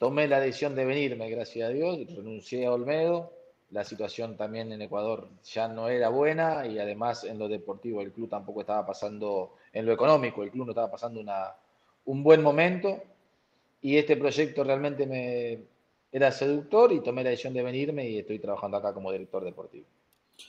[0.00, 3.32] tomé la decisión de venirme, gracias a Dios, renuncié a Olmedo.
[3.70, 8.10] La situación también en Ecuador ya no era buena y además en lo deportivo el
[8.10, 11.54] club tampoco estaba pasando, en lo económico el club no estaba pasando una,
[12.04, 13.00] un buen momento
[13.80, 15.60] y este proyecto realmente me
[16.10, 19.86] era seductor y tomé la decisión de venirme y estoy trabajando acá como director deportivo.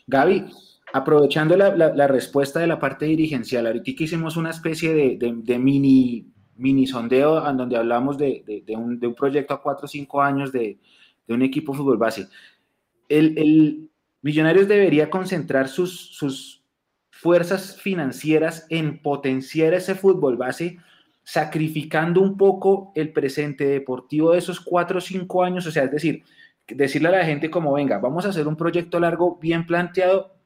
[0.08, 0.46] Gaby,
[0.94, 6.88] aprovechando la, respuesta de la parte dirigencial, ahorita que hicimos una especie de mini mini
[6.88, 10.80] sondeo en donde hablamos de, un, proyecto a cuatro o cinco años de,
[11.28, 12.28] un equipo fútbol base.
[13.08, 13.90] El,
[14.24, 16.64] Millonarios debería concentrar sus, sus
[17.12, 20.80] fuerzas financieras en potenciar ese fútbol base,
[21.24, 25.92] sacrificando un poco el presente deportivo de esos cuatro o cinco años, o sea, es
[25.92, 26.24] decir,
[26.68, 30.37] decirle a la gente como, venga, vamos a hacer un proyecto largo, bien planteado,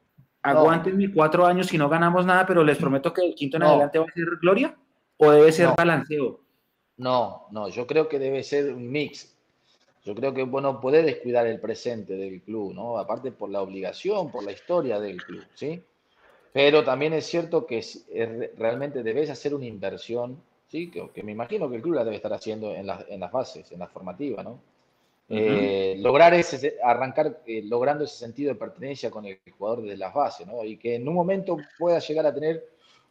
[0.42, 3.62] aguanten mis cuatro años si no ganamos nada, pero les prometo que el quinto en
[3.62, 4.76] adelante va a ser gloria.
[5.16, 6.40] ¿O debe ser balanceo?
[6.96, 9.36] No, no, yo creo que debe ser un mix.
[10.04, 12.98] Yo creo que bueno puede descuidar el presente del club, ¿no?
[12.98, 15.82] Aparte por la obligación, por la historia del club, ¿sí?
[16.52, 17.84] Pero también es cierto que
[18.58, 20.90] realmente debes hacer una inversión, ¿sí?
[20.90, 23.78] Que, me imagino que el club la debe estar haciendo en, en las bases, en
[23.78, 24.58] la formativa, ¿no?
[25.28, 30.12] Eh, lograr ese, arrancar eh, logrando ese sentido de pertenencia con el jugador desde las
[30.12, 30.46] bases.
[30.64, 32.68] Y que en un momento pueda llegar a tener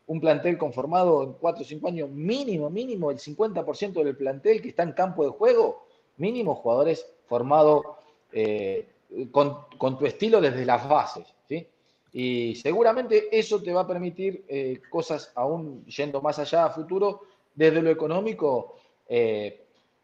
[0.07, 4.70] un plantel conformado en 4 o 5 años, mínimo, mínimo, el 50% del plantel que
[4.70, 5.88] está en campo de juego,
[6.18, 7.86] mínimo jugadores formados
[8.32, 8.88] eh,
[9.32, 11.26] con, tu estilo desde las bases.
[11.47, 11.66] ¿sí?
[12.14, 14.45] Y seguramente eso te va a permitir
[14.89, 17.22] cosas aún yendo más allá a futuro,
[17.55, 18.76] desde lo económico,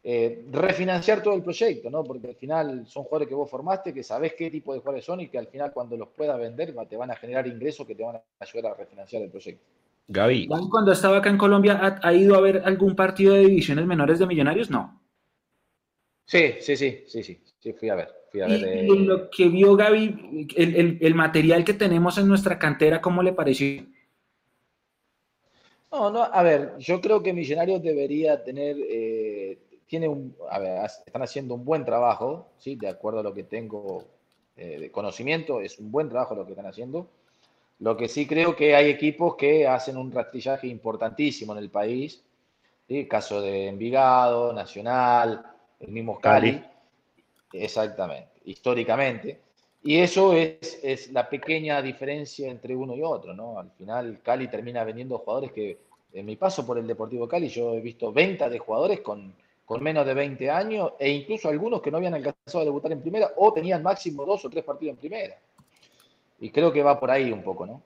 [0.04, 2.04] refinanciar todo el proyecto, ¿no?
[2.04, 5.20] porque al final son jugadores que vos formaste, que sabés qué tipo de jugadores son
[5.20, 8.04] y que al final cuando los puedas vender te van a generar ingresos que te
[8.04, 9.64] van a ayudar a refinanciar el proyecto.
[10.08, 10.48] Gaby.
[10.48, 14.26] Cuando estaba acá en Colombia, ¿ha, ido a ver algún partido de divisiones menores de
[14.26, 14.70] Millonarios?
[14.70, 15.02] No.
[16.26, 18.10] Sí, sí, sí, sí, sí, sí, fui a ver.
[18.32, 23.02] Fui a ver y, lo que vio Gaby, el, material que tenemos en nuestra cantera,
[23.02, 23.86] ¿cómo le pareció?
[25.92, 29.37] No, no, a ver, yo creo que Millonarios debería tener, eh,
[29.88, 32.76] tiene un, a ver, están haciendo un buen trabajo, ¿sí?
[32.76, 34.04] De acuerdo a lo que tengo
[34.56, 37.08] eh, de conocimiento, es un buen trabajo lo que están haciendo
[37.80, 42.24] lo que sí creo que hay equipos que hacen un rastrillaje importantísimo en el país,
[42.88, 45.46] el caso de Envigado, Nacional,
[45.80, 46.64] el mismo Cali,
[47.54, 49.42] exactamente, históricamente.
[49.84, 53.60] Y eso es, es, la pequeña diferencia entre uno y otro, ¿no?
[53.60, 55.78] Al final Cali termina vendiendo jugadores que,
[56.14, 59.36] en mi paso por el Deportivo Cali, yo he visto venta de jugadores con,
[59.68, 63.02] con menos de 20 años e incluso algunos que no habían alcanzado a debutar en
[63.02, 65.36] primera o tenían máximo dos o tres partidos en primera.
[66.40, 67.84] Y creo que va por ahí un poco, ¿no?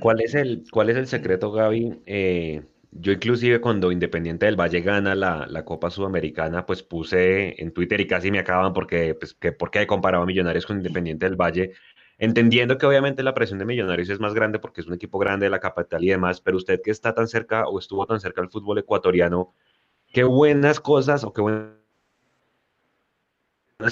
[0.00, 4.80] ¿Cuál es el, cuál es el secreto, Gaby, eh, Yo inclusive cuando Independiente del Valle
[4.80, 9.52] gana la, Copa Sudamericana, pues puse en Twitter y casi me acaban porque, pues, que,
[9.52, 11.70] porque comparaba Millonarios con Independiente del Valle,
[12.18, 15.46] entendiendo que obviamente la presión de Millonarios es más grande porque es un equipo grande
[15.46, 18.40] de la capital y demás, pero usted que está tan cerca o estuvo tan cerca
[18.40, 19.54] del fútbol ecuatoriano,
[20.14, 21.74] qué buenas cosas o qué buenas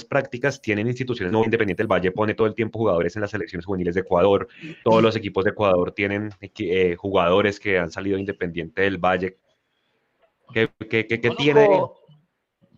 [0.09, 3.65] prácticas tienen instituciones no Independiente del Valle pone todo el tiempo jugadores en las selecciones
[3.65, 4.47] juveniles de Ecuador,
[4.83, 9.37] todos los equipos de Ecuador tienen eh, jugadores que han salido Independiente del Valle.
[10.53, 10.69] ¿Qué,
[11.37, 11.67] tiene?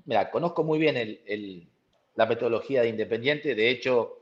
[0.05, 1.19] Mira, conozco muy bien
[2.15, 4.21] la metodología de Independiente, de hecho,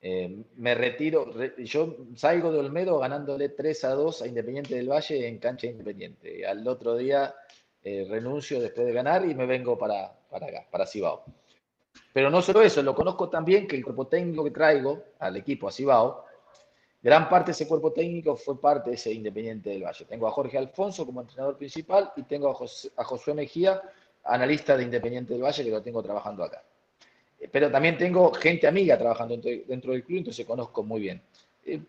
[0.00, 5.26] eh, me retiro, yo salgo de Olmedo ganándole 3 a 2 a Independiente del Valle
[5.26, 6.46] en cancha Independiente.
[6.46, 7.34] Al otro día
[7.82, 11.24] eh, renuncio después de ganar y me vengo para, para acá, para Cibao.
[12.12, 15.68] Pero no solo eso, lo conozco también que el cuerpo técnico que traigo al equipo,
[15.68, 16.24] a Cibao,
[17.02, 20.04] gran parte de ese cuerpo técnico fue parte de ese Independiente del Valle.
[20.04, 23.80] Tengo a Jorge Alfonso como entrenador principal y tengo a, Josué Mejía,
[24.24, 26.62] analista de Independiente del Valle, que lo tengo trabajando acá.
[27.38, 31.22] Eh, pero también tengo gente amiga trabajando dentro, del club, entonces conozco muy bien.
[31.64, 31.80] Eh,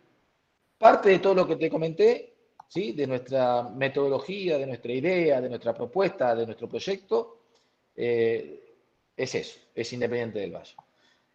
[0.77, 2.30] parte de todo lo que te comenté,
[2.73, 7.39] de nuestra metodología, de nuestra idea, de nuestra propuesta, de nuestro proyecto,
[7.95, 8.63] eh,
[9.15, 10.75] es eso, es Independiente del Valle.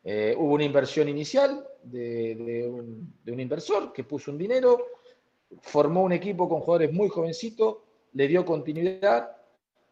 [0.02, 4.78] Eh, hubo una inversión inicial de, un, inversor que puso un dinero,
[5.60, 7.78] formó un equipo con jugadores muy jovencitos,
[8.14, 9.36] le dio continuidad,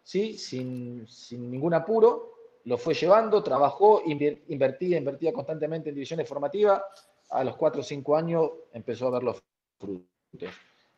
[0.03, 0.39] ¿sí?
[0.39, 2.33] sin, ningún apuro,
[2.65, 6.83] lo fue llevando, trabajó, invertía, invertía constantemente en divisiones formativas,
[7.29, 9.43] a los 4 o 5 años empezó a ver los
[9.79, 10.09] frutos.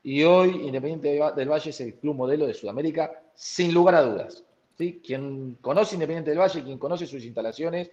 [0.06, 4.44] Y hoy Independiente del Valle es el club modelo de Sudamérica, sin lugar a dudas.
[4.76, 7.90] Quien conoce Independiente del Valle, quien conoce sus instalaciones,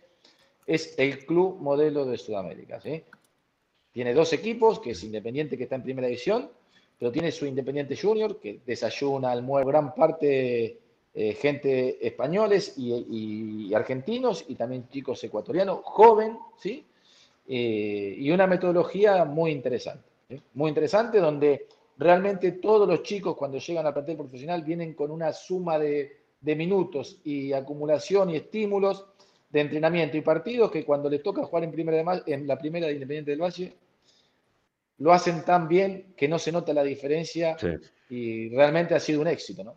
[0.67, 2.79] es el club modelo de Sudamérica.
[3.91, 6.51] Tiene dos equipos, que es Independiente que está en primera división,
[6.99, 10.77] pero tiene su Independiente Junior, que desayuna, almuerza gran parte
[11.15, 16.85] eh, gente españoles y, argentinos, y también chicos ecuatorianos, joven, ¿sí?
[17.47, 20.11] Eh, y una metodología muy interesante.
[20.53, 21.65] Muy interesante, donde
[21.97, 26.55] realmente todos los chicos cuando llegan al plantel profesional vienen con una suma de de
[26.55, 29.05] minutos y acumulación y estímulos
[29.49, 32.93] de entrenamiento y partidos que cuando les toca jugar en, primera en la primera de
[32.93, 33.73] Independiente del Valle,
[34.97, 37.55] lo hacen tan bien que no se nota la diferencia
[38.09, 39.75] y realmente ha sido un éxito, ¿no?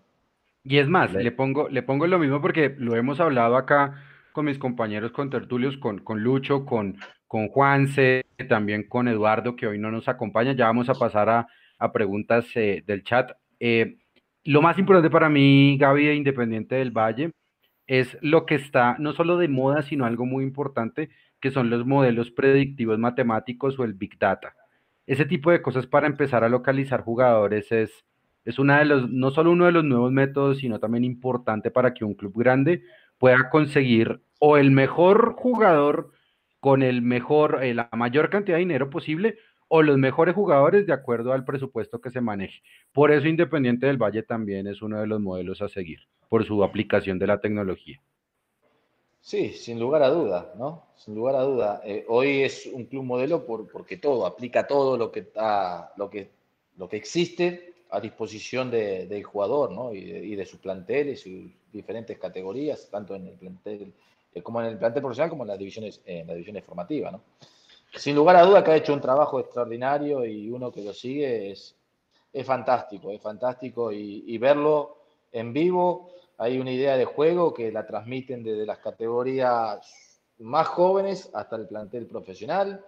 [0.64, 4.02] Y es más, le pongo, le pongo lo mismo porque lo hemos hablado acá
[4.32, 6.98] con mis compañeros con Tertulios, con, con Lucho, con,
[7.28, 10.54] con Juanse, también con Eduardo, que hoy no nos acompaña.
[10.54, 11.46] Ya vamos a pasar a,
[11.78, 13.32] a preguntas eh, del chat.
[13.60, 13.98] Eh,
[14.44, 17.32] lo más importante para mí, Gaby, de Independiente del Valle,
[17.86, 21.10] es lo que está no solo de moda, sino algo muy importante,
[21.40, 24.54] que son los modelos predictivos matemáticos o el Big Data.
[25.06, 28.04] Ese tipo de cosas para empezar a localizar jugadores es,
[28.44, 31.94] es una de los, no solo uno de los nuevos métodos, sino también importante para
[31.94, 32.82] que un club grande
[33.18, 36.12] pueda conseguir o el mejor jugador
[36.60, 39.38] con el mejor, eh, la mayor cantidad de dinero posible
[39.68, 42.62] o los mejores jugadores de acuerdo al presupuesto que se maneje.
[42.92, 46.62] Por eso Independiente del Valle también es uno de los modelos a seguir, por su
[46.62, 48.00] aplicación de la tecnología.
[49.20, 50.84] Sí, sin lugar a duda, ¿no?
[50.94, 51.80] Sin lugar a duda.
[51.84, 56.08] Eh, hoy es un club modelo por, porque todo, aplica todo lo que, está, lo
[56.08, 56.30] que,
[56.76, 59.92] lo que existe a disposición del jugador, ¿no?
[59.92, 63.92] Y de, sus planteles y diferentes categorías, tanto en el plantel,
[64.32, 67.22] eh, como en el plantel profesional como en las divisiones, en las divisiones formativas, ¿no?
[67.96, 71.50] Sin lugar a duda que ha hecho un trabajo extraordinario y uno que lo sigue
[71.50, 71.74] es,
[72.32, 74.98] es fantástico, es fantástico y, verlo
[75.32, 76.10] en vivo.
[76.38, 81.66] Hay una idea de juego que la transmiten desde las categorías más jóvenes hasta el
[81.66, 82.84] plantel profesional.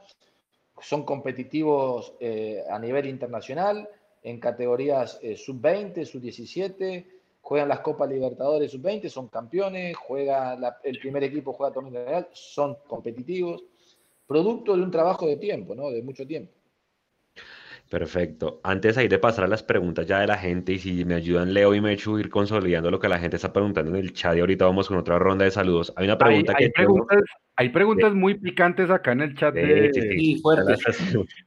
[0.80, 3.88] Son competitivos eh, a nivel internacional
[4.22, 7.06] en categorías eh, sub-20, sub-17,
[7.40, 12.76] juegan las Copas Libertadores sub-20, son campeones, juega el primer equipo juega torneo general, son
[12.86, 13.64] competitivos
[14.28, 15.90] producto de un trabajo de tiempo, ¿no?
[15.90, 16.52] De mucho tiempo.
[17.88, 18.60] Perfecto.
[18.64, 21.54] Antes ahí de pasar a las preguntas ya de la gente, y si me ayudan
[21.54, 24.36] Leo y Mechu a ir consolidando lo que la gente está preguntando en el chat,
[24.36, 25.92] y ahorita vamos con otra ronda de saludos.
[25.96, 26.64] Hay una pregunta que.
[26.64, 27.22] Hay preguntas,
[27.56, 29.54] hay preguntas muy picantes acá en el chat.
[29.54, 29.90] De...
[29.94, 30.80] Sí, fuertes.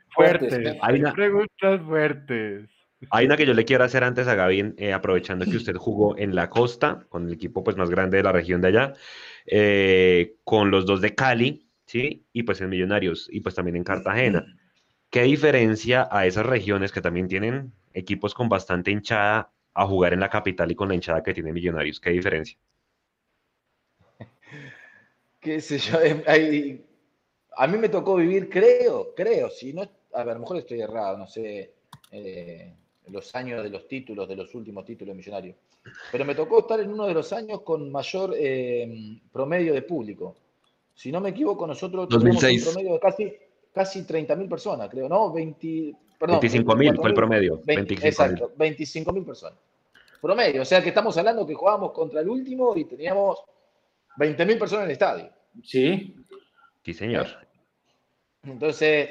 [0.09, 0.77] fuertes.
[0.81, 2.69] Hay, preguntas fuertes.
[3.11, 6.17] Hay una que yo le quiero hacer antes a Gaby, eh, aprovechando que usted jugó
[6.17, 8.93] en la costa, con el equipo pues, más grande de la región de allá,
[9.45, 12.25] eh, con los dos de Cali ¿sí?
[12.31, 14.45] Y pues en Millonarios y pues también en Cartagena.
[15.09, 20.21] ¿Qué diferencia a esas regiones que también tienen equipos con bastante hinchada a jugar en
[20.21, 21.99] la capital y con la hinchada que tiene Millonarios?
[21.99, 22.57] ¿Qué diferencia?
[25.41, 26.23] Qué sé yo, em,
[27.57, 30.79] a mí me tocó vivir, creo, creo, si no, a ver, a lo mejor estoy
[30.79, 31.73] errado, no sé,
[32.09, 32.73] eh,
[33.09, 35.57] los años de los títulos, de los últimos títulos de Millonarios.
[36.09, 40.37] Pero me tocó estar en uno de los años con mayor eh, promedio de público.
[41.01, 43.33] Si no me equivoco, nosotros tuvimos un promedio de casi,
[43.73, 45.33] casi 30.000 personas, creo, ¿no?
[45.33, 47.59] 20, perdón, 25.000 fue el promedio.
[47.65, 49.57] 25 exacto, 25.000 personas.
[50.21, 53.39] Promedio, o sea que estamos hablando que jugábamos contra el último y teníamos
[54.15, 55.29] 20.000 personas en el estadio.
[55.63, 56.15] Sí.
[56.85, 57.25] Sí, señor.
[58.43, 59.09] Entonces,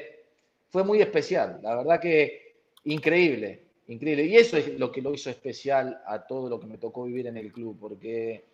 [0.69, 1.59] fue muy especial.
[1.61, 4.27] La verdad que increíble, increíble.
[4.27, 7.27] Y eso es lo que lo hizo especial a todo lo que me tocó vivir
[7.27, 8.45] en el club, porque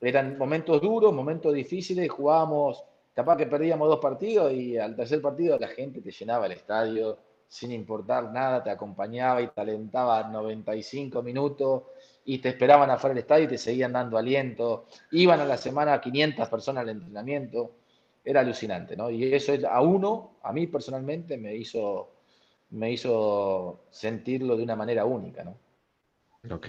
[0.00, 2.82] eran momentos duros, momentos difíciles, jugábamos,
[3.14, 7.18] capaz que perdíamos dos partidos y al tercer partido la gente te llenaba el estadio
[7.48, 11.84] sin importar nada, te acompañaba y te alentaba 95 minutos
[12.24, 14.86] y te esperaban afuera del estadio y te seguían dando aliento.
[15.12, 17.76] Iban a la semana 500 personas al entrenamiento.
[18.24, 19.08] Era alucinante, ¿no?
[19.10, 22.10] Y eso a uno, a mí personalmente, me hizo,
[22.70, 25.56] me hizo sentirlo de una manera única, ¿no?
[26.52, 26.68] Ok.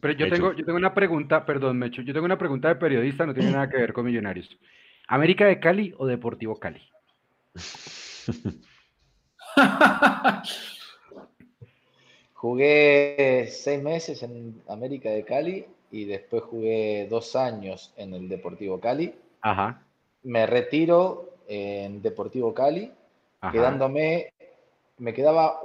[0.00, 3.26] Pero yo tengo, yo tengo una pregunta, perdón, Mecho, yo tengo una pregunta de periodista,
[3.26, 4.56] no tiene nada que ver con Millonarios.
[5.08, 6.82] ¿América de Cali o Deportivo Cali?
[12.44, 18.78] jugué seis meses en América de Cali y después jugué dos años en el Deportivo
[18.78, 19.14] Cali.
[19.40, 19.82] Ajá.
[20.24, 22.92] Me retiro en Deportivo Cali,
[23.50, 24.34] quedándome,
[24.98, 25.58] me quedaba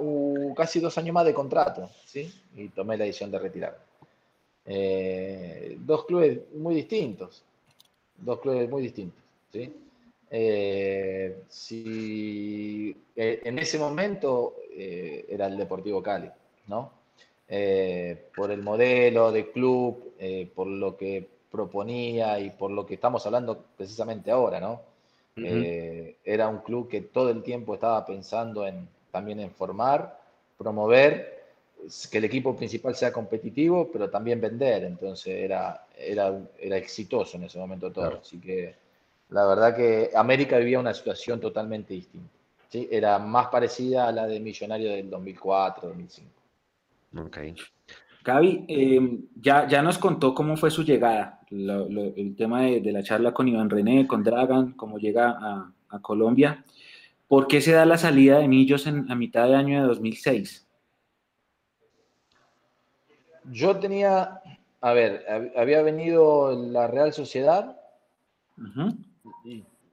[0.56, 2.32] casi dos años más de contrato, ¿sí?
[2.54, 3.76] Y tomé la decisión de retirar.
[4.72, 7.42] Eh, dos clubes muy distintos,
[8.16, 9.20] dos clubes muy distintos,
[9.52, 9.74] ¿sí?
[10.30, 16.30] Eh, si, eh, en ese momento eh, era el Deportivo Cali,
[16.68, 16.98] ¿no?
[18.36, 20.14] por el modelo de club,
[20.54, 24.82] por lo que proponía y por lo que estamos hablando precisamente ahora, ¿no?
[25.34, 30.16] era un club que todo el tiempo estaba pensando en, también en formar,
[30.56, 31.39] promover,
[32.10, 34.84] que el equipo principal sea competitivo, pero también vender.
[34.84, 38.20] Entonces era, era, era exitoso en ese momento todo.
[38.20, 38.74] Así que
[39.30, 42.30] la verdad que América vivía una situación totalmente distinta.
[42.68, 42.88] ¿sí?
[42.90, 46.30] Era más parecida a la de Millonario del 2004, 2005.
[47.18, 47.38] Ok.
[48.22, 53.32] Gaby, em, ya, ya nos contó cómo fue su llegada, el tema de, la charla
[53.32, 55.72] con Iván René, con Dragan, cómo llega a,
[56.02, 56.64] Colombia.
[57.26, 60.68] ¿Por qué se da la salida de Millos en, a mitad de año de 2006?
[63.44, 64.42] Yo tenía,
[64.80, 67.80] a ver, había venido la Real Sociedad,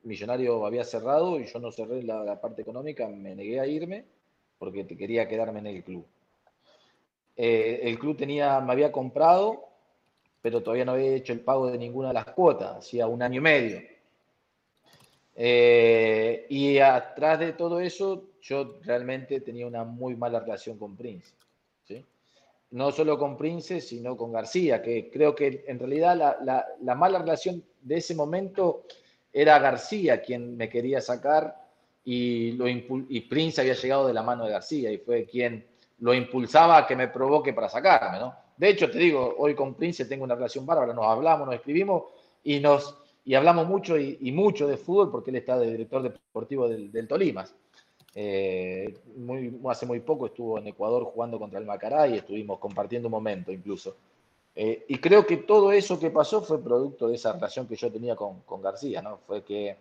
[0.03, 4.05] Millonario había cerrado y yo no cerré la, parte económica, me negué a irme
[4.57, 6.05] porque quería quedarme en el club.
[7.35, 9.67] Eh, el club tenía, me había comprado,
[10.41, 13.37] pero todavía no había hecho el pago de ninguna de las cuotas, hacía un año
[13.37, 13.81] y medio.
[15.35, 21.31] Eh, y atrás de todo eso, yo realmente tenía una muy mala relación con Prince.
[22.71, 27.19] No solo con Prince, sino con García, que creo que en realidad la, la mala
[27.19, 28.83] relación de ese momento
[29.31, 31.55] era García quien me quería sacar
[32.03, 35.67] y, lo y Prince había llegado de la mano de García y fue quien
[35.99, 38.33] lo impulsaba a que me provoque para sacarme, ¿no?
[38.55, 42.03] De hecho, te digo, hoy con Prince tengo una relación bárbara, nos hablamos, nos escribimos
[42.45, 46.69] y nos y hablamos mucho y, mucho de fútbol porque él está de director deportivo
[46.69, 47.53] del, del Tolimas.
[48.19, 48.97] Eh,
[49.69, 53.51] hace muy poco estuvo en Ecuador jugando contra el Macará y estuvimos compartiendo un momento
[53.51, 53.95] incluso.
[54.55, 57.91] Eh, y creo que todo eso que pasó fue producto de esa relación que yo
[57.91, 59.19] tenía con, García, ¿no?
[59.27, 59.77] Fue que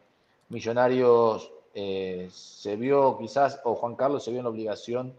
[0.50, 5.14] Millonarios eh, se vio quizás, o Juan Carlos se vio en la obligación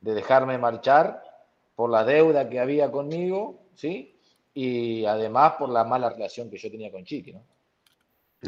[0.00, 1.20] de dejarme marchar
[1.74, 4.14] por la deuda que había conmigo, ¿sí?
[4.54, 7.42] Y además por la mala relación que yo tenía con Chiqui, ¿no?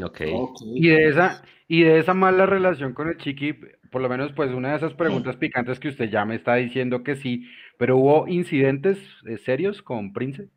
[0.02, 0.34] Okay.
[0.74, 3.54] Y de esa y de esa mala relación con el Chiqui,
[3.90, 7.02] por lo menos pues una de esas preguntas picantes que usted ya me está diciendo
[7.02, 10.48] que sí, pero hubo incidentes eh, serios con Prince?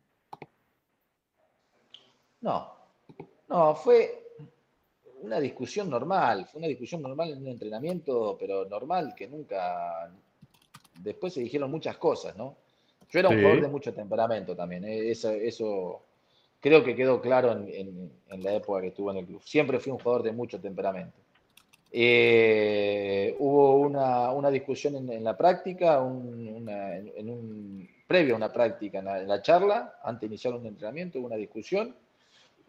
[2.40, 2.72] No.
[3.48, 4.26] No, fue
[5.22, 10.12] una discusión normal, fue una discusión normal en un entrenamiento, pero normal que nunca
[11.00, 12.56] después se dijeron muchas cosas, ¿no?
[13.10, 15.10] Yo era un jugador de mucho temperamento también, ¿eh?
[15.10, 16.02] eso, eso
[16.60, 19.42] creo que quedó claro en, la época que estuve en el club.
[19.44, 21.16] Siempre fui un jugador de mucho temperamento.
[21.90, 29.42] Eh, hubo una, discusión en, la práctica, en, un, previo a una práctica, en la,
[29.42, 31.94] charla, antes de iniciar un entrenamiento, hubo una discusión,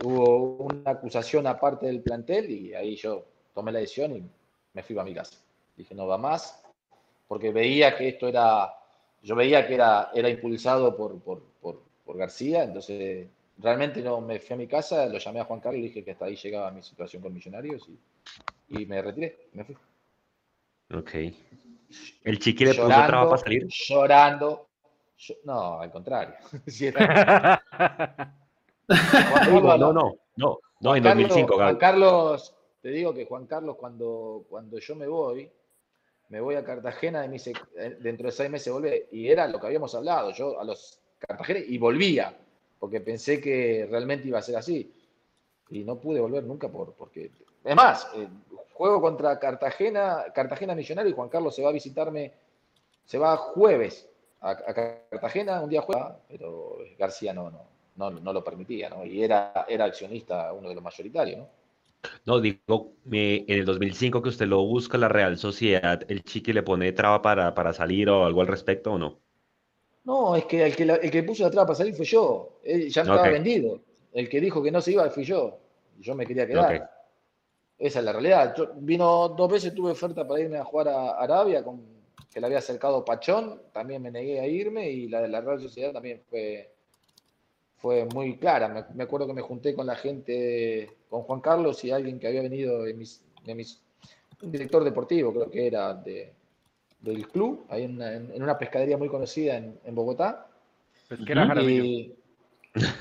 [0.04, 4.24] hubo una acusación aparte del plantel y ahí yo tomé la decisión y
[4.74, 5.38] me fui a mi casa.
[5.76, 6.62] Dije, no va más,
[7.28, 8.74] porque veía que esto era,
[9.22, 13.28] yo veía que era, era impulsado por, por, por García, entonces
[13.62, 16.12] realmente no me fui a mi casa, lo llamé a Juan Carlos y dije que
[16.12, 17.88] hasta ahí llegaba mi situación con Millonarios
[18.70, 19.76] y, me retiré, me fui.
[20.94, 21.14] Ok.
[22.24, 23.68] ¿El chiqui le puso traba para salir?
[23.68, 24.70] Llorando.
[25.44, 26.36] no, al contrario.
[28.88, 31.56] no, no, no, no, no, en 2005.
[31.56, 35.52] Juan Carlos, te digo que Juan Carlos, cuando, cuando yo me voy,
[36.30, 39.10] me voy a Cartagena y me dice, eh, dentro de seis meses volvé.
[39.12, 42.34] Y era lo que habíamos hablado, yo a los Cartagena y volvía,
[42.80, 44.92] porque pensé que realmente iba a ser así.
[45.70, 47.32] Y no pude volver nunca por, porque...
[47.64, 48.28] Es más, eh,
[48.74, 52.32] juego contra Cartagena, Cartagena Millonario y Juan Carlos se va a visitarme,
[53.06, 54.10] se va jueves
[54.42, 57.52] a, Cartagena, un día juega, pero García no,
[57.98, 59.06] no, no, lo permitía, ¿no?
[59.06, 61.50] Y era, era accionista, uno de los mayoritarios, ¿no?
[62.26, 66.64] No, digo, en el 2005 que usted lo busca la Real Sociedad, ¿el Chiqui le
[66.64, 69.20] pone traba para, para salir o algo al respecto o no?
[70.10, 72.62] No, es que el que, el que puso la traba para salir fue yo.
[72.64, 73.80] Él ya estaba vendido.
[74.12, 75.60] El que dijo que no se iba fui yo.
[76.00, 76.90] Yo me quería quedar.
[77.78, 78.56] Esa es la realidad.
[78.58, 81.84] Yo, vino dos veces, tuve oferta para irme a jugar a Arabia, con,
[82.34, 83.62] que le había acercado Pachón.
[83.72, 86.74] También me negué a irme y la de la Real Sociedad también fue,
[87.78, 88.90] fue muy clara.
[88.96, 92.42] Me, acuerdo que me junté con la gente, con Juan Carlos y alguien que había
[92.42, 93.24] venido de mis,
[94.42, 96.34] un director deportivo, creo que era de,
[97.02, 100.48] del club, ahí en una, pescadería muy conocida en, Bogotá.
[101.08, 102.14] Pesquera y,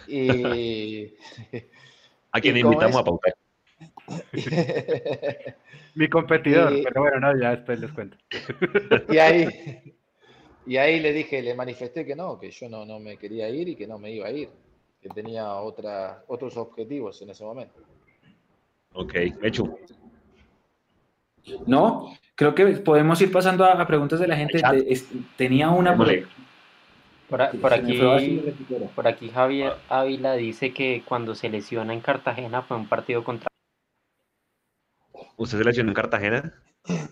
[0.06, 1.14] y,
[2.32, 3.34] a quien invitamos a pautar.
[5.94, 8.16] Mi competidor, pero bueno, no, ya después les cuento.
[9.12, 9.48] y ahí,
[10.66, 13.68] y ahí le dije, le manifesté que no, que yo no, no me quería ir
[13.68, 14.48] y que no me iba a ir
[15.00, 17.80] que tenía otra, otros objetivos en ese momento.
[18.94, 19.78] Ok, hecho.
[21.66, 24.60] No, creo que podemos ir pasando a, preguntas de la gente.
[25.36, 26.08] tenía una por,
[27.60, 28.00] por, aquí,
[28.94, 33.48] por aquí Javier Ávila dice que cuando se lesiona en Cartagena fue un partido contra.
[35.36, 36.54] ¿Usted se lesionó en Cartagena?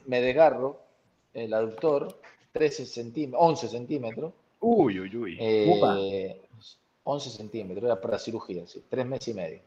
[0.06, 0.80] Me desgarro
[1.34, 2.18] el aductor,
[2.52, 4.32] 13 centímetros, 11 centímetros.
[4.60, 5.36] Uy, uy, uy.
[5.38, 6.40] Eh,
[7.04, 9.60] 11 centímetros, era para cirugía, sí, tres meses y medio.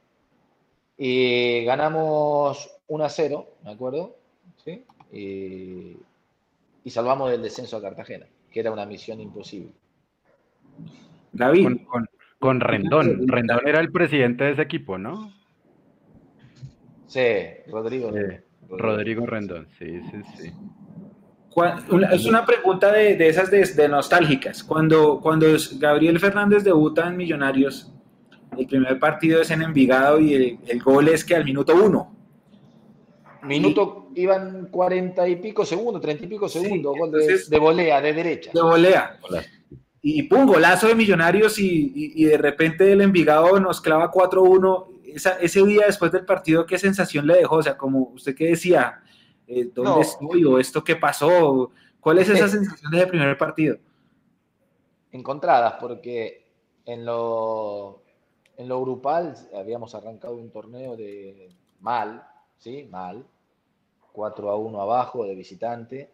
[0.98, 4.19] Y ganamos 1 a 0, ¿me acuerdo?
[4.64, 4.84] ¿Sí?
[5.12, 5.98] Y,
[6.90, 9.72] salvamos del descenso a Cartagena, que era una misión imposible.
[11.32, 11.82] David.
[12.40, 13.28] Con, Rendón.
[13.28, 15.32] Rendón era el presidente de ese equipo, ¿no?
[17.06, 17.20] Sí,
[17.68, 18.12] Rodrigo.
[18.70, 20.54] Rodrigo Rendón, sí, sí, sí
[22.12, 24.64] es una pregunta de, esas de, nostálgicas.
[24.64, 25.48] Cuando, cuando
[25.78, 27.92] Gabriel Fernández debuta en Millonarios,
[28.58, 32.16] el primer partido es en Envigado y el, gol es que al minuto uno.
[33.44, 38.52] Minuto, iban cuarenta y pico segundos, treinta y pico segundos, gol de, volea, de derecha.
[38.54, 39.20] De volea.
[40.02, 44.88] Y pum, golazo de Millonarios y, de repente el Envigado nos clava 4-1.
[45.42, 47.58] Ese día después del partido, ¿qué sensación le dejó?
[47.58, 49.02] O sea, como usted que decía,
[49.48, 50.46] eh, ¿dónde estoy?
[50.46, 51.72] ¿O esto qué pasó?
[52.00, 53.78] ¿Cuál es esa eh, sensación de primer partido?
[55.12, 56.46] Encontradas, porque
[56.86, 58.04] en lo,
[58.58, 61.50] en lo grupal habíamos arrancado un torneo de
[61.82, 62.24] mal,
[62.58, 62.88] ¿sí?
[62.90, 63.26] Mal.
[64.20, 66.10] 4 a 1 abajo de visitante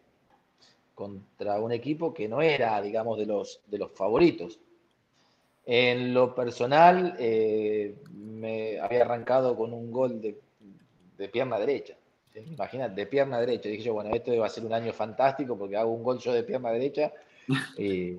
[0.94, 4.58] contra un equipo que no era, digamos, de los, de los favoritos.
[5.64, 10.40] En lo personal, eh, me había arrancado con un gol de,
[11.18, 11.96] de pierna derecha
[12.44, 13.68] imagínate, de pierna derecha.
[13.68, 16.32] Dije yo, bueno, esto va a ser un año fantástico porque hago un gol yo
[16.32, 17.12] de pierna derecha.
[17.78, 18.18] Y,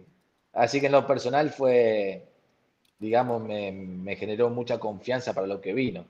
[0.53, 2.23] así que en lo personal fue,
[2.97, 6.05] digamos, me, generó mucha confianza para lo que vino.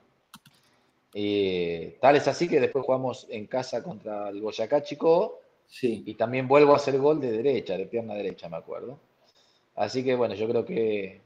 [1.20, 5.40] Y tal es así que después jugamos en casa contra el Boyacá Chico.
[5.66, 6.04] Sí.
[6.06, 9.00] Y también vuelvo a hacer gol de derecha, de pierna derecha, me acuerdo.
[9.74, 11.20] Así que bueno, yo creo que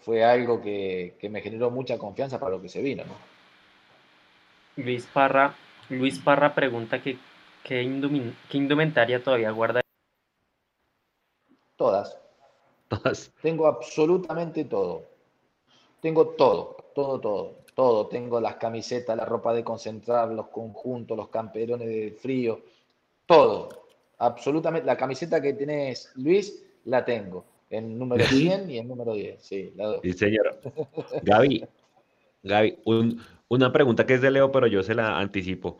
[0.00, 3.02] fue algo que, me generó mucha confianza para lo que se vino.
[3.04, 3.16] ¿no?
[4.76, 5.56] Luis Parra
[5.88, 7.18] Luis Parra pregunta que,
[7.64, 9.80] qué, indumentaria todavía guarda.
[11.74, 12.16] Todas.
[12.86, 13.32] Todas.
[13.42, 15.02] Tengo absolutamente todo.
[16.00, 18.06] Tengo todo, todo, todo, todo.
[18.08, 22.60] Tengo las camisetas, la ropa de concentrar, los conjuntos, los camperones de frío,
[23.26, 23.86] todo.
[24.18, 24.86] Absolutamente.
[24.86, 27.44] La camiseta que tenés, Luis, la tengo.
[27.70, 29.42] En número 100 y en número 10.
[29.42, 30.60] Sí, la Sí, señor.
[31.22, 31.64] Gaby,
[32.42, 35.78] Gaby, un, una pregunta que es de Leo, pero yo se la anticipo.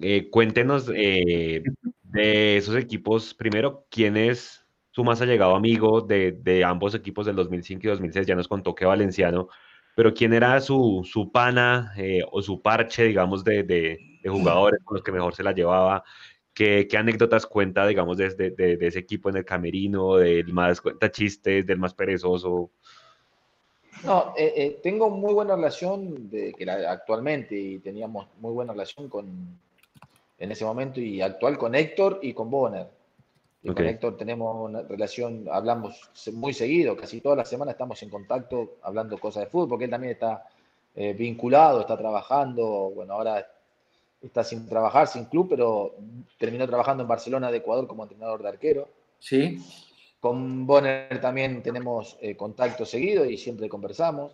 [0.00, 1.62] Eh, cuéntenos eh,
[2.02, 7.80] de esos equipos, primero, ¿quién es su más allegado amigo de, ambos equipos del 2005
[7.84, 8.26] y 2006?
[8.26, 9.48] Ya nos contó que Valenciano,
[9.96, 15.02] pero ¿quién era su, su pana eh, o su parche, digamos, de, jugadores con los
[15.02, 16.04] que mejor se la llevaba?
[16.52, 21.64] ¿Qué, anécdotas cuenta, digamos, de, de, ese equipo en el camerino, del más cuenta chistes,
[21.64, 22.70] del más perezoso?
[24.04, 29.08] No, eh, eh, tengo muy buena relación de, que actualmente y teníamos muy buena relación
[29.08, 29.58] con,
[30.36, 32.86] en ese momento y actual con Héctor y con Bonner.
[33.66, 38.10] Y con Héctor tenemos una relación, hablamos muy seguido, casi todas las semanas estamos en
[38.10, 40.44] contacto hablando cosas de fútbol, porque él también está
[40.94, 43.44] eh, vinculado, está trabajando, bueno, ahora
[44.22, 45.96] está sin trabajar, sin club, pero
[46.38, 48.88] terminó trabajando en Barcelona de Ecuador como entrenador de arquero.
[49.18, 49.58] Sí.
[50.20, 54.32] Con Bonner también tenemos eh, contacto seguido y siempre conversamos.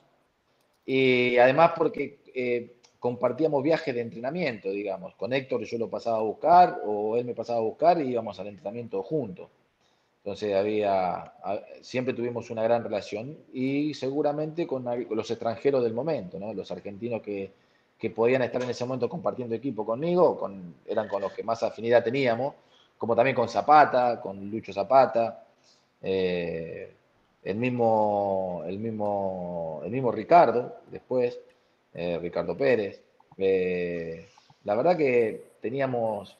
[0.84, 5.16] Y además porque eh, compartíamos viajes de entrenamiento, digamos.
[5.16, 8.38] Con Héctor yo lo pasaba a buscar o él me pasaba a buscar y íbamos
[8.38, 9.48] al entrenamiento juntos.
[10.18, 11.32] Entonces había,
[11.80, 17.50] siempre tuvimos una gran relación y seguramente con los extranjeros del momento, los argentinos que,
[17.98, 21.60] que podían estar en ese momento compartiendo equipo conmigo, con, eran con los que más
[21.64, 22.54] afinidad teníamos,
[22.96, 25.44] como también con Zapata, con Lucho Zapata,
[26.00, 26.94] eh,
[27.42, 31.36] el, mismo, el, mismo, el mismo Ricardo después.
[31.94, 33.02] Eh, Ricardo Pérez.
[33.36, 34.26] Eh,
[34.64, 36.36] la verdad que teníamos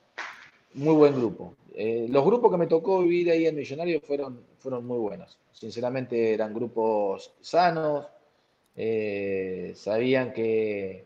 [0.74, 1.54] muy buen grupo.
[1.74, 5.38] Eh, los grupos que me tocó vivir ahí en Millonarios fueron, fueron muy buenos.
[5.52, 8.06] Sinceramente eran grupos sanos,
[9.74, 11.04] sabían que,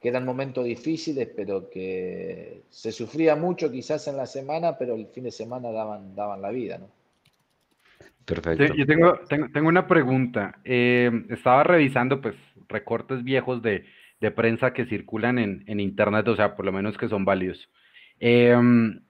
[0.00, 5.08] que, eran momentos difíciles, pero que se sufría mucho quizás en la semana, pero el
[5.08, 6.88] fin de semana daban, daban la vida, ¿no?
[8.24, 8.72] Perfecto.
[8.74, 10.60] yo tengo, tengo, una pregunta.
[10.64, 12.36] estaba revisando, pues,
[12.68, 13.84] recortes viejos de,
[14.36, 17.68] prensa que circulan en, internet, o sea, por lo menos que son válidos.
[18.20, 19.00] Em,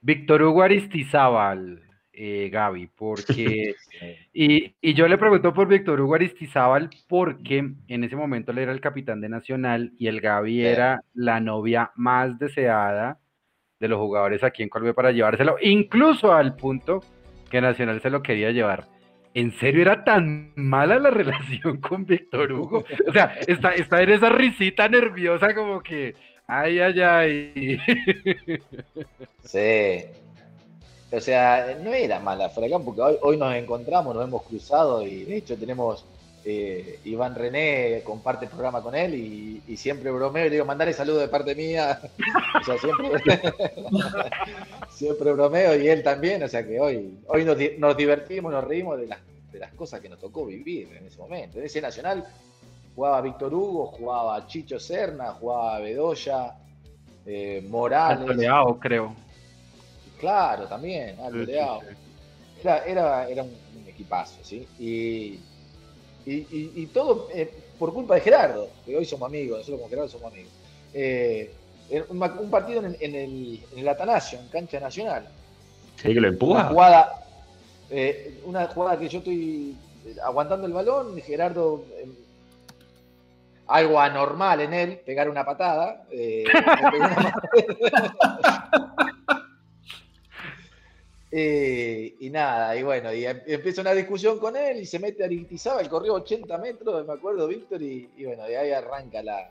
[0.00, 1.82] Víctor Hugo Aristizábal,
[2.12, 3.74] eh, Gaby, porque...
[4.34, 8.80] Y, yo le pregunto por Víctor Hugo Aristizábal porque en ese momento él era el
[8.80, 13.18] capitán de Nacional y el Gaby era la novia más deseada
[13.78, 17.00] de los jugadores aquí en Colombia para llevárselo, incluso al punto
[17.50, 18.86] que Nacional se lo quería llevar.
[19.34, 22.84] ¿En serio era tan mala la relación con Víctor Hugo?
[23.08, 26.14] O sea, está, está en esa risita nerviosa como que,
[26.46, 27.78] ay, ay, ay.
[29.44, 30.04] Sí.
[31.10, 35.24] O sea, no era mala Fracán, porque hoy, hoy nos encontramos, nos hemos cruzado y
[35.24, 36.06] de hecho tenemos
[36.44, 40.92] eh, Iván René comparte el programa con él y, siempre bromeo y le digo, mandale
[40.92, 42.00] saludo de parte mía.
[42.60, 43.22] o sea, siempre,
[44.90, 46.42] siempre bromeo y él también.
[46.42, 49.18] O sea que hoy, hoy nos, divertimos, nos reímos de las,
[49.50, 51.58] de las cosas que nos tocó vivir en ese momento.
[51.58, 52.24] En ese nacional
[52.94, 56.54] jugaba Víctor Hugo, jugaba Chicho Serna, jugaba Bedoya,
[57.24, 58.36] eh, Morales.
[58.36, 59.14] Leao, creo.
[60.20, 61.80] Claro, también, Aldo Leao.
[62.62, 64.68] Era, era, era un, un equipazo, ¿sí?
[64.78, 65.40] Y
[66.24, 70.32] y, todo eh, por culpa de Gerardo, que hoy somos amigos, nosotros con Gerardo somos
[70.32, 70.52] amigos.
[70.94, 71.52] Eh,
[72.08, 75.26] un, partido en, el, en el Atanasio, en cancha nacional.
[75.96, 76.60] Sí, que lo empuja.
[76.60, 77.26] Una jugada,
[77.90, 79.76] eh, una jugada que yo estoy
[80.22, 81.84] aguantando el balón, Gerardo,
[83.66, 86.04] algo anormal en él, pegar una patada.
[86.10, 86.44] Eh,
[91.34, 95.26] y nada, y bueno, y em, empieza una discusión con él y se mete a
[95.26, 99.50] Aristizábal, corrió 80 metros, me acuerdo, Víctor, y, bueno, de ahí arranca la,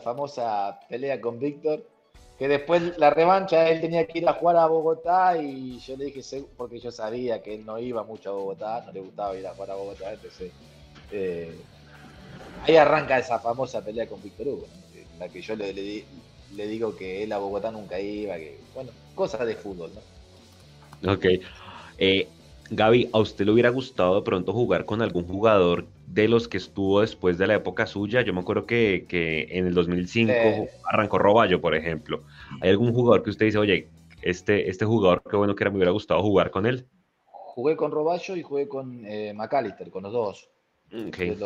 [0.00, 1.84] famosa pelea con Víctor,
[2.36, 6.06] que después la revancha, él tenía que ir a jugar a Bogotá y yo le
[6.06, 9.46] dije, porque yo sabía que él no iba mucho a Bogotá, no le gustaba ir
[9.46, 10.50] a jugar a Bogotá, entonces
[11.12, 11.56] eh,
[12.64, 14.66] ahí arranca esa famosa pelea con Víctor Hugo,
[15.18, 19.46] la que yo le, le, digo que él a Bogotá nunca iba, que bueno, cosas
[19.46, 20.17] de fútbol, ¿no?
[21.06, 21.26] Ok.
[21.98, 22.28] Eh,
[22.70, 26.58] Gaby, ¿a usted le hubiera gustado de pronto jugar con algún jugador de los que
[26.58, 28.20] estuvo después de la época suya?
[28.22, 29.06] Yo me acuerdo que,
[29.50, 30.32] en el 2005
[30.84, 32.24] arrancó Roballo, por ejemplo.
[32.60, 33.88] ¿Hay algún jugador que usted dice, oye,
[34.22, 36.86] este, este jugador, qué bueno que era, me hubiera gustado jugar con él?
[37.24, 40.48] Jugué con Roballo y jugué con eh, McAllister, con los dos.
[41.08, 41.36] Okay.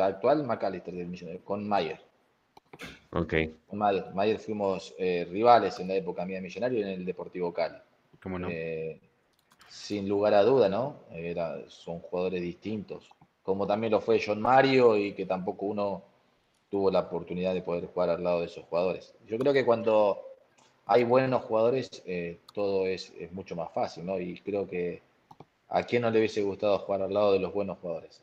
[0.00, 0.94] actual McAllister
[1.44, 2.00] con Mayer.
[3.10, 3.34] Ok.
[3.66, 7.52] Con Mayer, Mayer fuimos eh, rivales en la época mía de Millonario en el Deportivo
[7.52, 7.76] Cali.
[8.50, 9.00] Eh,
[9.68, 10.96] sin lugar a duda, ¿no?
[11.68, 13.10] son jugadores distintos.
[13.42, 16.02] Como también lo fue John Mario y que tampoco uno
[16.70, 19.14] tuvo la oportunidad de poder jugar al lado de esos jugadores.
[19.26, 20.22] Yo creo que cuando
[20.86, 24.18] hay buenos jugadores, eh, todo es, mucho más fácil, ¿no?
[24.18, 25.02] Y creo que
[25.68, 28.22] a quién no le hubiese gustado jugar al lado de los buenos jugadores.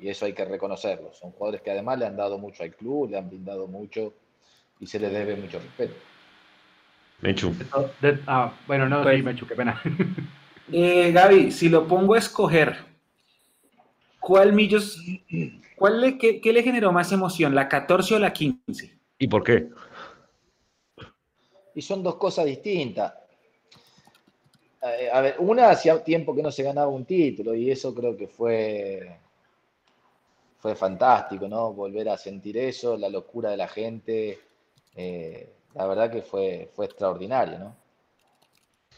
[0.00, 1.12] Y eso hay que reconocerlo.
[1.14, 4.12] Son jugadores que además le han dado mucho al club, le han brindado mucho
[4.78, 5.94] y se les debe mucho respeto.
[7.20, 7.54] Mechu.
[8.26, 9.80] ah, bueno, no, pues, sí, Mechu, qué pena.
[10.72, 12.76] Eh, Gaby, si lo pongo a escoger,
[14.18, 15.00] ¿cuál Millos,
[15.76, 18.98] cuál le, qué, le generó más emoción, la 14 o la 15?
[19.16, 19.68] ¿Y por qué?
[21.72, 23.14] Y son dos cosas distintas.
[24.82, 28.16] Eh, a ver, una hacía tiempo que no se ganaba un título y eso creo
[28.16, 29.18] que fue,
[30.58, 31.72] fue fantástico, ¿no?
[31.72, 34.40] Volver a sentir eso, la locura de la gente.
[34.96, 37.76] Eh, la verdad que fue, fue extraordinario, ¿no?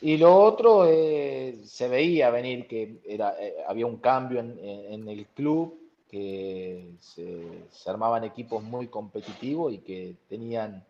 [0.01, 5.27] Y lo otro, eh, se veía venir que era, eh, había un cambio en, el
[5.27, 5.77] club,
[6.09, 7.43] que se,
[7.87, 10.85] armaban equipos muy competitivos y que tenían,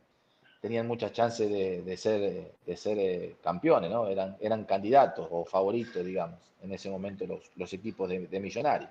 [0.61, 4.07] tenían muchas chances de, ser, de ser eh, campeones, ¿no?
[4.07, 8.91] Eran, eran candidatos o favoritos, digamos, en ese momento los, los equipos de, de, Millonarios.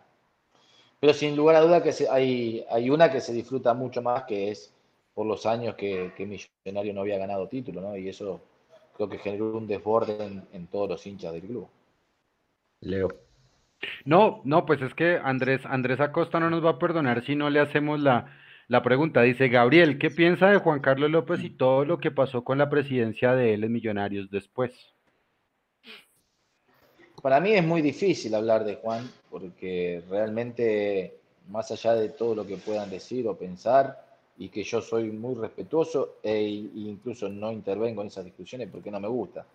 [0.99, 4.49] Pero sin lugar a duda que hay, hay una que se disfruta mucho más, que
[4.49, 4.73] es
[5.18, 7.97] por los años que, que Millonario no había ganado título, ¿no?
[7.97, 8.39] Y eso
[8.95, 10.15] creo que generó un desborde
[10.53, 11.68] en, todos los hinchas del club.
[12.82, 13.07] Leo.
[14.05, 17.49] No, no, pues es que Andrés, Andrés Acosta no nos va a perdonar si no
[17.49, 18.32] le hacemos la,
[18.68, 19.24] la pregunta.
[19.24, 22.70] Dice Gabriel, ¿qué piensa de Juan Carlos López y todo lo que pasó con la
[22.70, 24.72] presidencia de él en Millonarios después?
[27.24, 32.45] Para mí es muy difícil hablar de Juan, porque realmente, más allá de todo lo
[32.45, 34.05] que puedan decir o pensar,
[34.39, 38.99] y que yo soy muy respetuoso e incluso no intervengo en esas discusiones porque no
[38.99, 39.45] me gusta.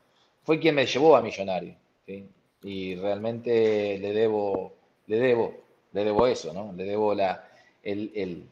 [0.43, 1.75] Fue quien me llevó a Millonario
[2.63, 4.73] y realmente le debo,
[5.07, 5.55] le debo,
[5.93, 6.73] le debo eso, ¿no?
[6.77, 7.49] Le debo la,
[7.83, 8.43] el, el,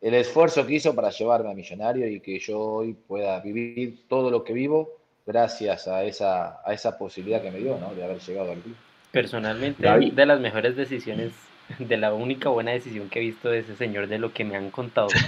[0.00, 4.30] el esfuerzo que hizo para llevarme a Millonario y que yo hoy pueda vivir todo
[4.30, 4.90] lo que vivo
[5.26, 7.94] gracias a esa, a esa posibilidad que me dio, ¿no?
[7.94, 8.76] De haber llegado al club.
[9.10, 11.32] Personalmente, de las mejores decisiones
[11.78, 14.56] de la única buena decisión que he visto de ese señor de lo que me
[14.56, 15.08] han contado.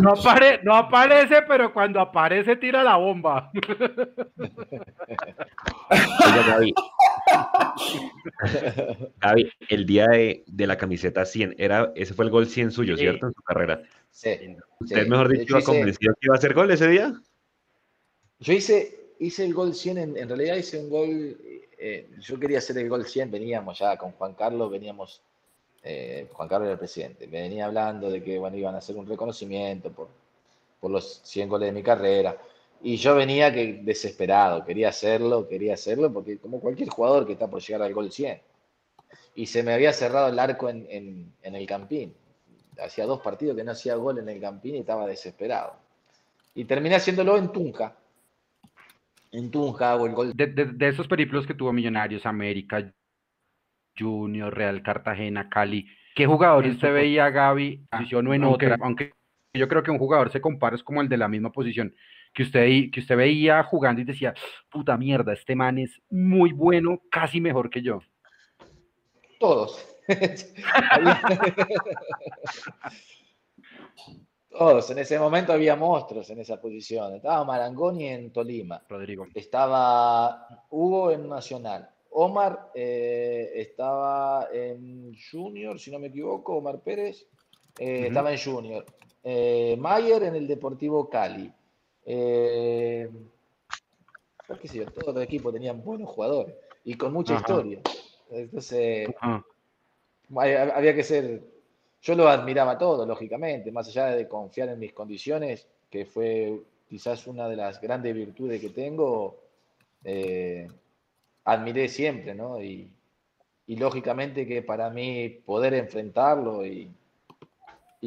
[0.00, 0.12] No,
[0.64, 3.50] no aparece, pero cuando aparece tira la bomba.
[9.20, 13.28] Gaby, el día de, la camiseta 100, era, ese fue el gol 100 suyo, ¿cierto?
[13.28, 13.82] En su carrera.
[14.10, 14.30] Sí.
[14.80, 17.14] ¿Usted, mejor dicho, iba convencido que iba a hacer gol ese día?
[18.40, 21.36] Yo hice, hice el gol 100, en, realidad hice un gol
[21.78, 25.20] eh, yo quería hacer el gol 100, veníamos ya con Juan Carlos, veníamos,
[25.82, 29.06] eh, Juan Carlos era el presidente, venía hablando de que bueno, iban a hacer un
[29.06, 30.08] reconocimiento por,
[30.80, 32.36] por los 100 goles de mi carrera.
[32.82, 37.48] Y yo venía que desesperado, quería hacerlo, quería hacerlo, porque como cualquier jugador que está
[37.48, 38.40] por llegar al gol 100.
[39.34, 42.14] Y se me había cerrado el arco en, en, en el Campín.
[42.78, 45.74] Hacía dos partidos que no hacía gol en el Campín y estaba desesperado.
[46.54, 47.96] Y terminé haciéndolo en Tunja,
[49.32, 50.32] en Tunja o el gol.
[50.34, 52.92] De, esos periplos que tuvo Millonarios, América,
[53.98, 58.76] Junior, Real Cartagena, Cali, ¿qué jugador usted veía Gaby posición o en otra?
[58.80, 59.12] Aunque
[59.54, 61.94] yo creo que un jugador se compara es como el de la misma posición.
[62.34, 64.34] Que usted, que usted veía jugando y decía,
[64.70, 68.00] puta mierda, este man es muy bueno, casi mejor que yo.
[69.40, 69.82] Todos.
[74.58, 77.14] Todos, en ese momento había monstruos en esa posición.
[77.14, 78.82] Estaba Marangoni en Tolima.
[78.88, 79.26] Rodrigo.
[79.34, 81.90] Estaba Hugo en Nacional.
[82.10, 87.26] Omar eh, estaba en Junior, si no me equivoco, Omar Pérez
[87.78, 88.86] eh, estaba en Junior.
[89.22, 91.52] Eh, Mayer en el Deportivo Cali.
[92.06, 93.10] Eh,
[94.62, 96.54] qué sé yo, todos los equipos tenían buenos jugadores
[96.84, 97.80] y con mucha historia.
[98.30, 99.08] Entonces,
[100.34, 101.42] había que ser
[102.02, 107.26] yo lo admiraba todo, lógicamente, más allá de confiar en mis condiciones, que fue quizás
[107.26, 109.40] una de las grandes virtudes que tengo,
[110.04, 110.68] eh,
[111.44, 112.62] admiré siempre, ¿no?
[112.62, 112.90] Y,
[113.68, 116.90] lógicamente que para mí poder enfrentarlo y,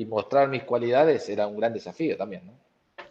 [0.08, 2.54] mostrar mis cualidades era un gran desafío también, ¿no?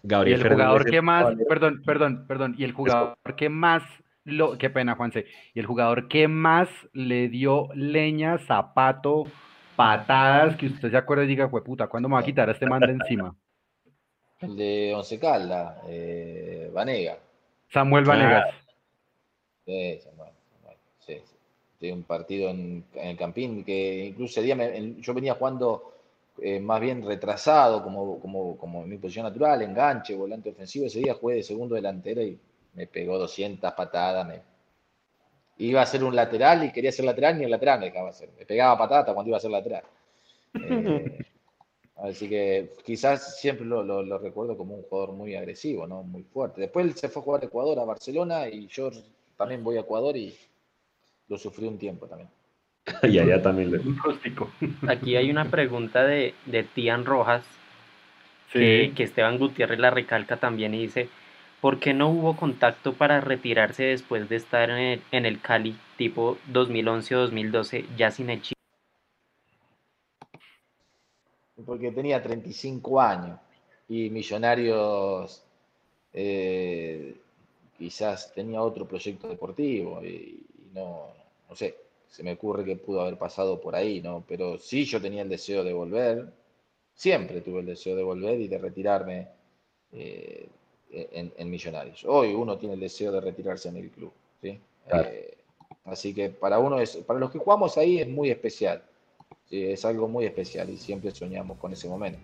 [0.02, 3.82] Gabriel y el jugador que más, perdón, perdón, perdón, y el jugador que más
[4.24, 9.24] lo, qué pena, Juanse, y el jugador que más le dio leña, zapato,
[9.78, 12.66] patadas que usted se acuerda y diga, puta, ¿cuándo me va a quitar a este
[12.66, 13.32] man de encima?
[14.40, 17.16] El de Once Calda, eh, Vanega.
[17.68, 18.52] Samuel Vanegas.
[19.64, 20.32] Sí, Samuel,
[20.98, 21.18] sí,
[21.78, 21.92] sí.
[21.92, 24.56] un partido en, el Campín que incluso ese día
[24.98, 25.94] yo venía jugando
[26.42, 30.86] eh, más bien retrasado, como, como, como en mi posición natural, enganche, volante ofensivo.
[30.86, 32.36] Ese día jugué de segundo delantero y
[32.74, 34.40] me pegó 200 patadas, me,
[35.58, 38.30] iba a ser un lateral y quería ser lateral, ni el lateral me dejaba hacer.
[38.38, 39.82] Me pegaba patata cuando iba a ser lateral.
[42.00, 46.02] Eh, así que quizás siempre lo, recuerdo como un jugador muy agresivo, ¿no?
[46.04, 46.60] muy fuerte.
[46.60, 48.90] Después él se fue a jugar a Ecuador, a Barcelona, y yo
[49.36, 50.34] también voy a Ecuador y
[51.28, 52.30] lo sufrí un tiempo también.
[53.02, 53.80] y allá también le...
[54.88, 57.44] Aquí hay una pregunta de, de Tian Rojas,
[58.52, 61.08] que, que Esteban Gutiérrez la recalca también y dice,
[61.60, 67.16] ¿Por qué no hubo contacto para retirarse después de estar en el, Cali tipo 2011
[67.16, 68.42] o 2012 ya sin el
[71.66, 73.40] Porque tenía 35 años
[73.88, 75.42] y Millonarios
[76.12, 77.16] eh,
[77.76, 81.08] quizás tenía otro proyecto deportivo y, no,
[81.48, 81.74] no sé,
[82.08, 84.24] se me ocurre que pudo haber pasado por ahí, ¿no?
[84.26, 86.32] Pero sí yo tenía el deseo de volver,
[86.94, 89.28] siempre tuve el deseo de volver y de retirarme
[89.92, 90.48] eh,
[90.90, 92.04] en, Millonarios.
[92.04, 94.12] Hoy uno tiene el deseo de retirarse en el club.
[94.40, 94.60] ¿sí?
[94.92, 95.36] Eh,
[95.84, 98.82] así que para uno es, para los que jugamos ahí es muy especial.
[99.50, 102.18] es algo muy especial y siempre soñamos con ese momento.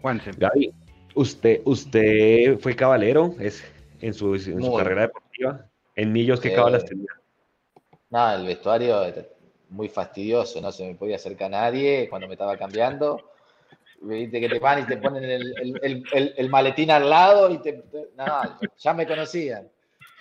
[0.00, 0.32] Juanse.
[0.36, 0.72] Gaby,
[1.14, 3.62] usted, usted fue cabalero es,
[4.00, 4.32] en su,
[4.76, 5.66] carrera deportiva.
[5.96, 7.08] ¿En Millos qué cabalas tenía?
[8.10, 9.02] Nada, el vestuario
[9.70, 13.33] muy fastidioso, no se me podía acercar a nadie cuando me estaba cambiando.
[14.04, 17.84] Viste que te van y te ponen el, maletín al lado y te,
[18.14, 19.68] nada, ya me conocían.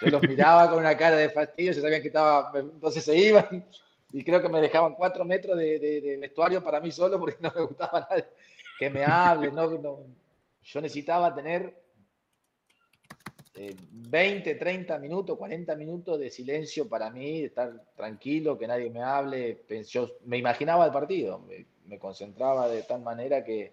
[0.02, 3.66] Yo los miraba con una cara de fastidio, se sabían que estaba, entonces se iban.
[4.12, 7.62] Y creo que me dejaban cuatro metros de, vestuario para mí solo porque no me
[7.62, 8.28] gustaba nada
[8.78, 10.06] que me hable, no,
[10.64, 11.84] yo necesitaba tener
[13.56, 18.90] 20, eh, 30 minutos, 40 minutos de silencio para mí, de estar tranquilo, que nadie
[18.90, 19.64] me hable.
[19.90, 21.46] Yo me imaginaba el partido,
[21.88, 23.72] me, concentraba de tal manera que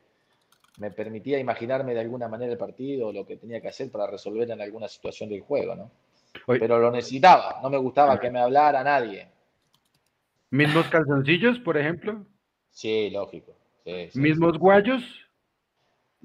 [0.79, 4.51] me permitía imaginarme de alguna manera el partido, lo que tenía que hacer para resolver
[4.51, 5.91] en alguna situación del juego, ¿no?
[6.47, 9.29] Pero lo necesitaba, no me gustaba que me hablara nadie.
[10.51, 12.25] ¿Mismos calzoncillos, por ejemplo?
[12.71, 13.55] Sí, lógico.
[14.15, 15.03] ¿Mismos guayos?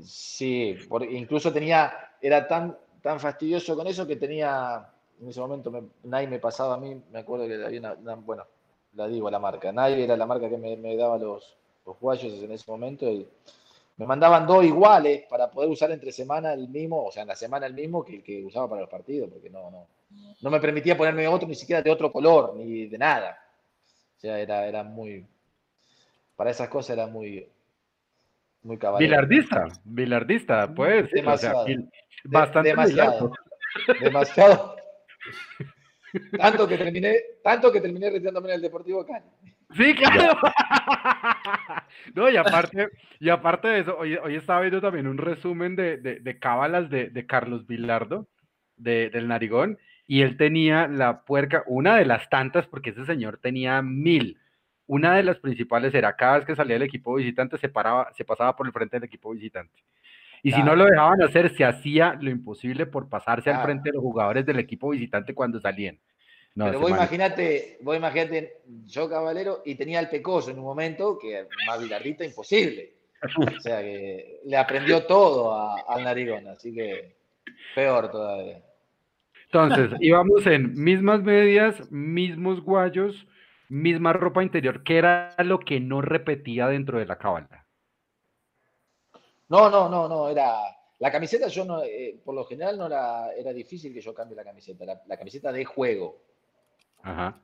[0.02, 0.78] Sí,
[1.10, 4.84] incluso tenía, era tan tan fastidioso con eso que tenía,
[5.22, 5.72] en ese momento
[6.06, 8.48] nadie me pasaba a mí, me acuerdo que había una, bueno,
[8.94, 11.56] la digo la marca, nadie era la marca que me, daba los,
[11.86, 13.28] los guayos en ese momento y
[13.98, 17.36] me mandaban dos iguales para poder usar entre semana el mismo, o sea, en la
[17.36, 19.88] semana el mismo que el que usaba para los partidos, porque no, no,
[20.42, 23.40] no me permitía ponerme otro ni siquiera de otro color, ni de nada.
[24.18, 25.26] O sea, era, era muy,
[26.36, 27.48] para esas cosas era muy,
[28.64, 29.10] muy caballero.
[29.10, 31.10] Bilardista, bilardista, pues.
[31.12, 31.66] Demasiado.
[32.26, 33.32] Bastante demasiado.
[34.02, 34.76] Demasiado.
[36.38, 39.26] tanto que terminé, tanto que terminé retirándome en el Deportivo Cali.
[39.76, 40.38] Sí, claro.
[42.16, 45.98] no, y aparte, y aparte de eso, hoy, hoy estaba viendo también un resumen de,
[45.98, 48.28] de, cábalas de, de, Carlos Vilardo,
[48.78, 53.38] de, del Narigón, y él tenía la puerca, una de las tantas, porque ese señor
[53.38, 54.40] tenía mil.
[54.88, 58.24] Una de las principales era cada vez que salía el equipo visitante, se, paraba, se
[58.24, 59.84] pasaba por el frente del equipo visitante.
[60.44, 63.96] Y si no lo dejaban hacer, se hacía lo imposible por pasarse al frente de
[63.96, 65.98] los jugadores del equipo visitante cuando salían.
[66.56, 71.48] Pero vos imagínate, vos imagínate, yo Caballero y tenía el pecoso en un momento que
[71.68, 72.94] más bilardita imposible.
[73.22, 75.54] O sea que le aprendió todo
[75.88, 77.16] al narigón, así que
[77.74, 78.62] peor todavía.
[79.46, 83.28] Entonces, íbamos en mismas medias, mismos guayos,
[83.70, 87.66] misma ropa interior, que era lo que no repetía dentro de la cábala.
[89.50, 90.56] No, no, no, no, era...
[91.00, 94.36] La camiseta yo no, eh, por lo general no era, era difícil que yo cambie
[94.36, 96.22] la camiseta, la, camiseta de juego.
[97.06, 97.40] Ajá.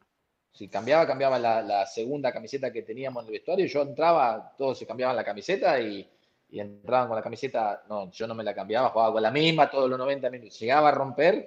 [0.52, 4.86] Si cambiaba, cambiaba la, segunda camiseta que teníamos en el vestuario, yo entraba, todos se
[4.86, 6.10] cambiaban la camiseta y,
[6.52, 9.90] entraban con la camiseta, no, yo no me la cambiaba, jugaba con la misma todos
[9.90, 10.60] los 90 minutos.
[10.60, 11.46] Llegaba a romper,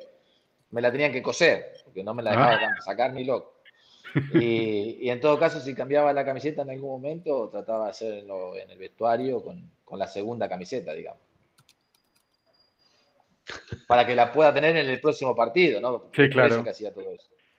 [0.71, 2.81] me la tenían que coser, porque no me la dejaba ah.
[2.83, 3.61] sacar ni loco.
[4.33, 8.71] Y, en todo caso, si cambiaba la camiseta en algún momento, trataba de hacerlo en
[8.71, 11.21] el vestuario con, con la segunda camiseta, digamos.
[13.87, 16.11] Para que la pueda tener en el próximo partido, ¿no?
[16.15, 16.65] Sí, claro.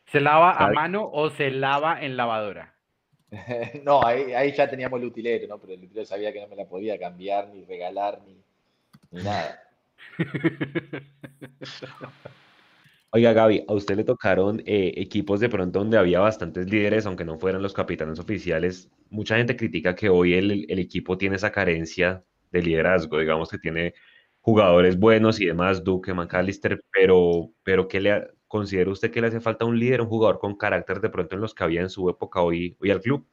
[0.05, 2.75] ¿Se lava a mano o se lava en lavadora?
[3.83, 5.59] no, ahí, ahí, ya teníamos el utilero, ¿no?
[5.59, 8.37] Pero el utilero sabía que no me la podía cambiar, ni regalar, ni,
[9.11, 9.61] ni nada.
[13.11, 17.23] Oiga, Gaby, a usted le tocaron eh, equipos de pronto donde había bastantes líderes, aunque
[17.23, 18.89] no fueran los capitanes oficiales.
[19.09, 23.93] Mucha gente critica que hoy el, equipo tiene esa carencia de liderazgo, digamos que tiene
[24.41, 29.41] jugadores buenos y demás, Duque, McAllister, pero, pero ¿qué le considera usted que le hace
[29.41, 32.09] falta un líder, un jugador con carácter de pronto en los que había en su
[32.09, 33.27] época hoy, hoy al club?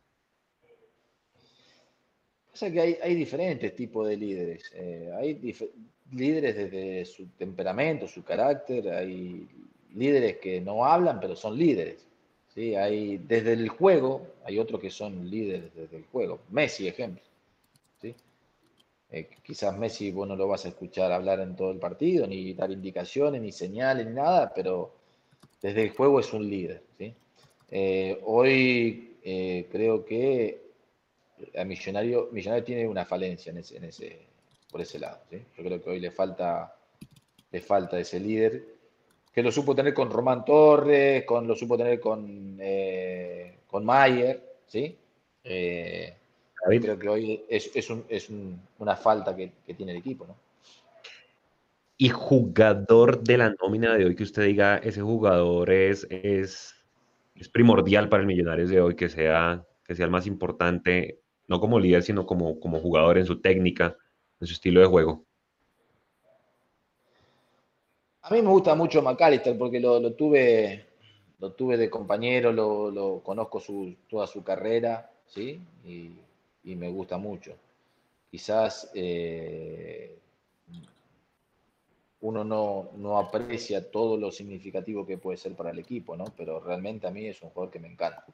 [2.52, 4.68] O sea que hay, diferentes tipos de líderes.
[4.74, 5.54] Eh, hay
[6.10, 9.48] líderes desde su temperamento, su carácter, hay
[9.94, 12.04] líderes que no hablan, pero son líderes.
[12.52, 12.74] ¿sí?
[12.74, 16.40] Hay, desde el juego, hay otros que son líderes desde el juego.
[16.50, 17.22] Messi, ejemplo.
[18.00, 18.12] ¿sí?
[19.10, 22.54] Eh, quizás Messi vos no lo vas a escuchar hablar en todo el partido, ni
[22.54, 25.01] dar indicaciones, ni señales, ni nada, pero
[25.62, 26.82] desde el juego es un líder.
[26.98, 27.14] ¿sí?
[27.70, 30.60] Eh, hoy eh, creo que
[31.56, 34.18] a Millonario, Millonario tiene una falencia en ese, en ese,
[34.70, 35.20] por ese lado.
[35.30, 35.40] ¿sí?
[35.56, 36.76] Yo creo que hoy le falta,
[37.50, 38.64] le falta ese líder
[39.32, 44.58] que lo supo tener con Román Torres, con, lo supo tener con, eh, con Mayer,
[44.66, 44.94] ¿sí?
[45.42, 47.88] Creo que hoy es,
[48.78, 50.36] una falta que, tiene el equipo, ¿no?
[52.02, 56.74] Y jugador de la nómina de hoy, que usted diga, ese jugador es, es,
[57.52, 61.78] primordial para el Millonarios de hoy, que sea, que sea el más importante, no como
[61.78, 63.96] líder, sino como, como jugador en su técnica,
[64.40, 65.24] en su estilo de juego.
[68.22, 70.84] A mí me gusta mucho McAllister porque lo, tuve,
[71.38, 75.60] lo tuve de compañero, lo, conozco su, toda su carrera, ¿sí?
[75.84, 77.54] Y, me gusta mucho.
[78.28, 80.18] Quizás eh,
[82.22, 86.24] uno no, no, aprecia todo lo significativo que puede ser para el equipo, ¿no?
[86.36, 88.24] Pero realmente a mí es un jugador que me encanta.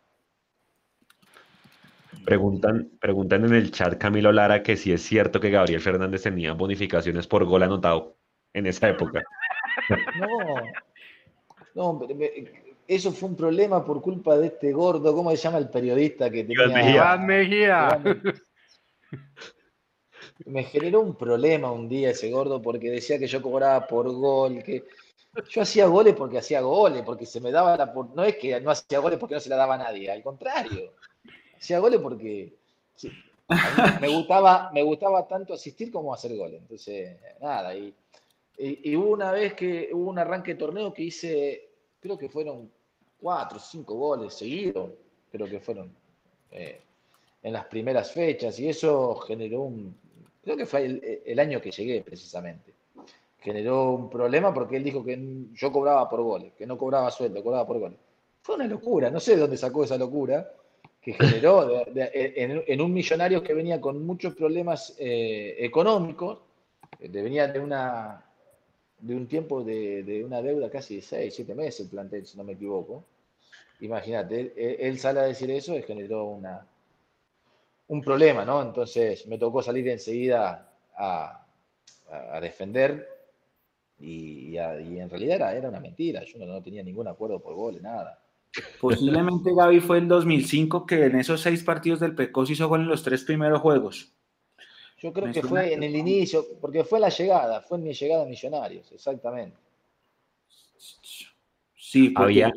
[2.24, 6.52] Preguntan, preguntan en el chat Camilo Lara que si es cierto que Gabriel Fernández tenía
[6.52, 8.16] bonificaciones por gol anotado
[8.52, 9.22] en esa época.
[11.74, 12.08] No, no,
[12.86, 16.44] eso fue un problema por culpa de este gordo, ¿cómo se llama el periodista que
[16.44, 16.90] tenía?
[16.90, 18.02] Iván Mejía.
[20.46, 24.62] Me generó un problema un día ese gordo porque decía que yo cobraba por gol,
[24.62, 24.84] que
[25.48, 27.92] yo hacía goles porque hacía goles, porque se me daba la...
[28.14, 30.92] No es que no hacía goles porque no se la daba a nadie, al contrario.
[31.56, 32.54] Hacía goles porque
[34.00, 36.60] me, gustaba, me gustaba tanto asistir como hacer goles.
[36.60, 37.94] Entonces, nada, y,
[38.58, 41.70] y, hubo una vez que hubo un arranque de torneo que hice,
[42.00, 42.70] creo que fueron
[43.20, 44.90] cuatro, cinco goles seguidos,
[45.30, 45.94] creo que fueron
[46.50, 46.80] eh,
[47.42, 49.96] en las primeras fechas, y eso generó un,
[50.48, 52.72] creo que fue el, año que llegué precisamente,
[53.38, 55.18] generó un problema porque él dijo que
[55.52, 57.98] yo cobraba por goles, que no cobraba sueldo, cobraba por goles.
[58.40, 60.50] Fue una locura, no sé de dónde sacó esa locura,
[61.02, 66.38] que generó en, un millonario que venía con muchos problemas eh, económicos,
[66.98, 68.24] venía de una
[69.00, 72.42] de un tiempo de, una deuda casi de 6, 7 meses el plantel, si no
[72.44, 73.04] me equivoco.
[73.80, 76.66] Imagínate, él, sale a decir eso y generó una,
[77.88, 78.62] un problema, ¿no?
[78.62, 81.44] Entonces me tocó salir enseguida a,
[82.40, 83.06] defender
[83.98, 88.22] y, en realidad era, una mentira, yo no, tenía ningún acuerdo por gol, nada.
[88.80, 92.88] Posiblemente Gaby fue el 2005 que en esos seis partidos del Pecos hizo gol en
[92.88, 94.12] los tres primeros juegos.
[95.00, 98.22] Yo creo que fue en el inicio, porque fue la llegada, fue en mi llegada
[98.22, 99.56] a Millonarios, exactamente.
[101.76, 102.52] Sí, había.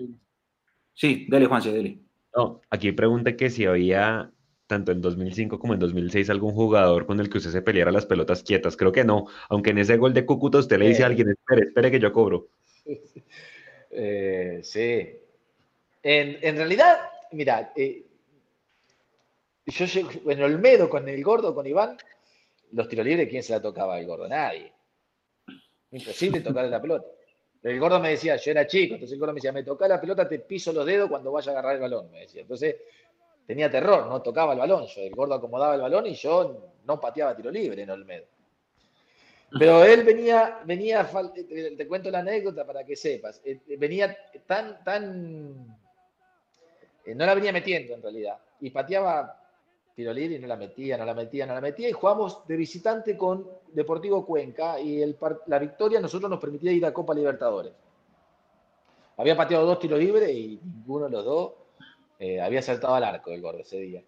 [0.94, 2.00] Sí, dale, Juanse, dale.
[2.36, 4.32] No, aquí pregunta que si había,
[4.72, 8.06] tanto en 2005 como en 2006, algún jugador con el que usted se peleara las
[8.06, 8.78] pelotas quietas.
[8.78, 11.64] Creo que no, aunque en ese gol de Cúcuta usted le dice a alguien, espere,
[11.64, 12.48] espere que yo cobro.
[13.94, 15.06] Eh, sí.
[16.02, 16.98] En, realidad,
[17.34, 18.06] mira, eh,
[19.66, 19.86] yo
[20.32, 21.98] en Olmedo con el gordo, con Iván,
[22.72, 24.30] los tiros libres, ¿quién se la tocaba el gordo?
[24.30, 24.72] Nadie.
[25.92, 27.06] Imposible tocarle la pelota.
[27.64, 30.00] El gordo me decía, yo era chico, entonces el gordo me decía, me toca la
[30.00, 32.44] pelota, te piso los dedos cuando vaya a agarrar el balón, me decía.
[32.44, 32.78] Entonces
[33.46, 34.86] tenía terror, no tocaba el balón.
[34.86, 38.26] Yo, el gordo acomodaba el balón y yo no pateaba tiro libre en Olmedo.
[39.58, 41.10] Pero él venía, venía,
[41.78, 44.16] te, cuento la anécdota para que sepas, eh, venía
[44.48, 45.78] tan, tan,
[47.06, 49.38] eh, no la venía metiendo en realidad, y pateaba
[49.94, 51.90] tiro libre y no la metía, no la metía, no la metía.
[51.90, 56.72] Y jugamos de visitante con Deportivo Cuenca y el, la victoria a nosotros nos permitía
[56.72, 57.74] ir a Copa Libertadores.
[59.18, 61.52] Había pateado dos tiros libres y ninguno de los dos
[62.22, 64.04] eh, había saltado al arco el gordo ese día.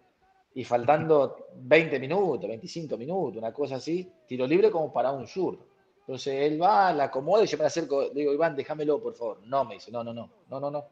[0.54, 5.58] Y faltando 20 minutos, 25 minutos, una cosa así, tiro libre como para un sur.
[5.98, 9.40] Entonces él va, la acomoda y yo me acerco, le digo, Iván, déjamelo, por favor.
[9.44, 10.84] No, me dice, no, no, no, no, no, no.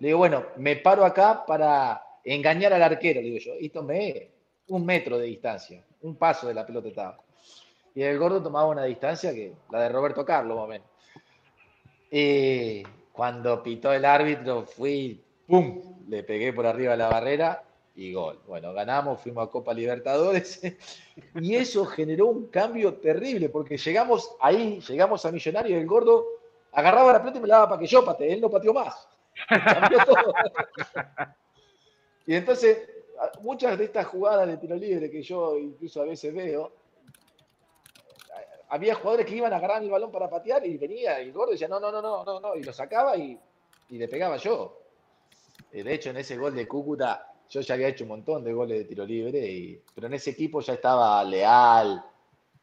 [0.00, 4.32] Le digo, bueno, me paro acá para engañar al arquero, digo yo, y tomé
[4.68, 7.20] un metro de distancia, un paso de la pelota estaba.
[7.94, 10.88] Y el gordo tomaba una distancia que la de Roberto Carlos, más o menos.
[12.10, 12.82] Y
[13.12, 15.95] cuando pitó el árbitro, fui, ¡pum!
[16.08, 17.64] Le pegué por arriba de la barrera
[17.94, 18.40] y gol.
[18.46, 20.60] Bueno, ganamos, fuimos a Copa Libertadores
[21.34, 26.26] y eso generó un cambio terrible porque llegamos ahí, llegamos a Millonario y el gordo
[26.72, 29.08] agarraba la pelota y me la daba para que yo patee, él no pateó más.
[29.48, 30.34] Cambió todo.
[32.26, 32.88] Y entonces,
[33.40, 36.72] muchas de estas jugadas de tiro libre que yo incluso a veces veo,
[38.68, 41.52] había jugadores que iban a agarrar el balón para patear y venía y el gordo
[41.52, 43.38] decía, no, no, no, no, no, no, y lo sacaba y,
[43.88, 44.85] le pegaba yo.
[45.72, 48.52] Eh, de hecho, en ese gol de Cúcuta, yo ya había hecho un montón de
[48.52, 52.02] goles de tiro libre, pero en ese equipo ya estaba Leal.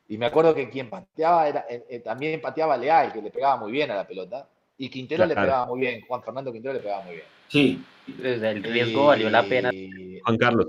[0.10, 3.58] Y me acuerdo que quien pateaba era, eh, eh, también pateaba Leal, que le pegaba
[3.58, 4.48] muy bien a la pelota.
[4.78, 7.28] Y Quintero le pegaba muy bien, Juan Fernando Quintero le pegaba muy bien.
[7.48, 7.84] Sí.
[8.06, 9.72] Desde el riesgo valió la pena.
[10.24, 10.68] Juan Carlos.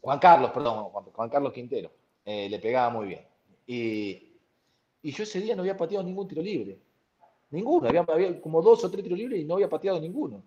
[0.00, 1.90] Juan Carlos, perdón, Juan, Carlos Quintero.
[2.24, 3.20] Eh, le pegaba muy bien.
[3.66, 4.22] Y,
[5.02, 6.78] yo ese día no había pateado ningún tiro libre.
[7.50, 7.88] Ninguno.
[7.88, 10.42] Había, como dos o tres tiros libres y no había pateado ninguno.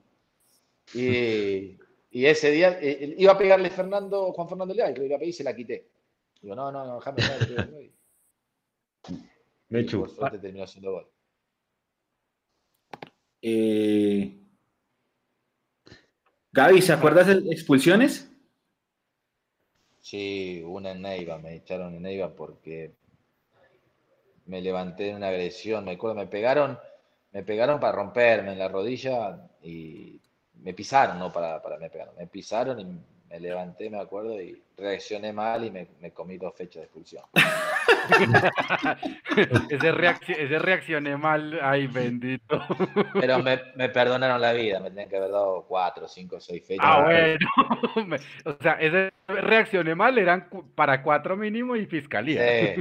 [0.94, 1.78] Y,
[2.12, 5.20] ese día eh, eh, iba a pegarle Fernando, Juan Fernando Leal, que lo iba a
[5.20, 5.88] pedir y se la quité.
[6.42, 7.22] Digo, no, no, no, déjame
[9.70, 10.00] Me hecho.
[10.00, 11.08] Por suerte terminó haciendo gol.
[16.52, 18.30] Gaby, ¿se acuerdas de expulsiones?
[20.02, 22.96] Sí, una en Neiva, me echaron en Neiva porque
[24.48, 26.80] me levanté en una agresión, me acuerdo, me pegaron,
[27.32, 30.19] me pegaron para romperme en la rodilla y
[30.62, 32.86] me pisaron, no para, para me pegaron, me pisaron y
[33.30, 37.24] me levanté, me acuerdo, y reaccioné mal y me, comí dos fechas de expulsión.
[39.70, 42.62] ese, reaccioné mal, ay bendito.
[43.14, 43.58] Pero me,
[43.90, 46.86] perdonaron la vida, me tenían que haber dado cuatro, cinco, seis fechas.
[46.88, 48.18] Ah, bueno.
[48.46, 52.76] o sea, ese reaccioné mal eran para cuatro mínimo y fiscalía.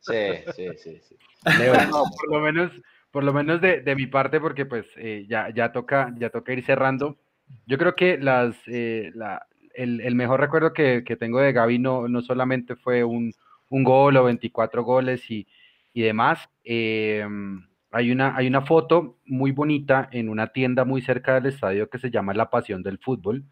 [0.00, 1.18] Sí, sí, sí, sí.
[1.44, 2.72] por lo menos,
[3.10, 6.64] por lo menos de, mi parte, porque pues eh, ya, ya, toca, ya toca ir
[6.64, 7.18] cerrando.
[7.66, 12.76] Yo creo que las, eh, la, el, mejor recuerdo que, tengo de Gaby no, solamente
[12.76, 13.32] fue un,
[13.68, 15.46] gol o 24 goles y,
[15.94, 16.48] demás.
[16.64, 21.88] Em, hay, una, hay una foto muy bonita en una tienda muy cerca del estadio
[21.90, 23.44] que se llama La Pasión del Fútbol,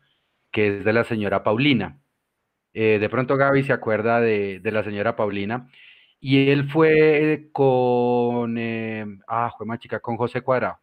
[0.53, 2.01] que es de la señora Paulina.
[2.75, 5.69] Eh, de pronto Gaby se acuerda de, la señora Paulina.
[6.21, 10.79] Y él fue con, em, ah, fue más chica, con José Cuadrado.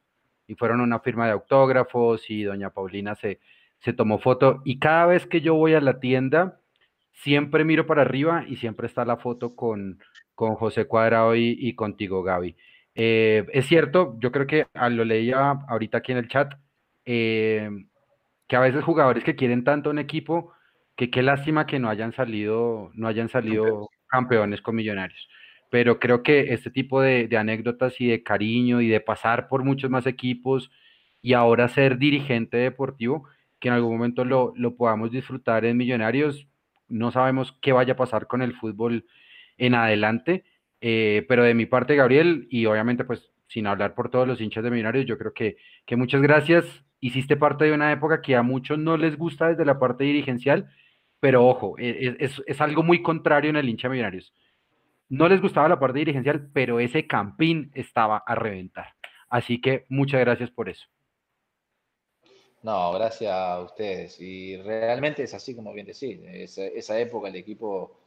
[0.48, 3.40] Y fueron a una firma de autógrafos y doña Paulina se,
[3.80, 6.60] se tomó foto y cada vez que yo voy a la tienda,
[7.14, 9.99] siempre miro para arriba y siempre está la foto con,
[10.36, 12.56] con José Cuadrado y, contigo, Gaby.
[12.95, 16.53] Eh, es cierto, yo creo que ah, lo leía ahorita aquí en el chat,
[17.06, 17.70] eh,
[18.48, 20.53] que a veces jugadores que quieren tanto un equipo,
[20.95, 25.27] que qué lástima que no hayan salido, no hayan salido campeones con millonarios.
[25.69, 29.89] Pero creo que este tipo de, anécdotas y de cariño y de pasar por muchos
[29.89, 30.71] más equipos
[31.21, 33.27] y ahora ser dirigente deportivo,
[33.59, 36.47] que en algún momento lo, podamos disfrutar en Millonarios.
[36.87, 39.05] No sabemos qué vaya a pasar con el fútbol
[39.57, 40.45] en adelante,
[40.81, 44.63] eh, pero de mi parte, Gabriel, y obviamente pues sin hablar por todos los hinchas
[44.63, 46.65] de Millonarios, yo creo que, que muchas gracias.
[46.99, 50.69] Hiciste parte de una época que a muchos no les gusta desde la parte dirigencial,
[51.26, 54.31] pero ojo, e, e, es, algo muy contrario en el hincha Millonarios.
[55.10, 58.93] No les gustaba la parte dirigencial, pero ese campín estaba a reventar.
[59.27, 60.85] Así que muchas gracias por eso.
[62.61, 64.22] No, gracias a ustedes.
[64.22, 66.19] Y realmente es así como bien decís.
[66.23, 67.97] Esa, época el equipo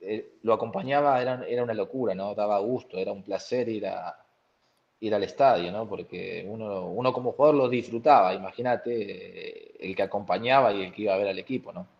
[0.00, 2.34] eh, lo acompañaba, era, era, una locura, ¿no?
[2.34, 4.16] Daba gusto, era un placer ir, a,
[5.00, 5.86] ir al estadio, ¿no?
[5.86, 11.02] Porque uno, uno como jugador lo disfrutaba, imagínate, eh, el que acompañaba y el que
[11.02, 11.97] iba a ver al equipo, ¿no?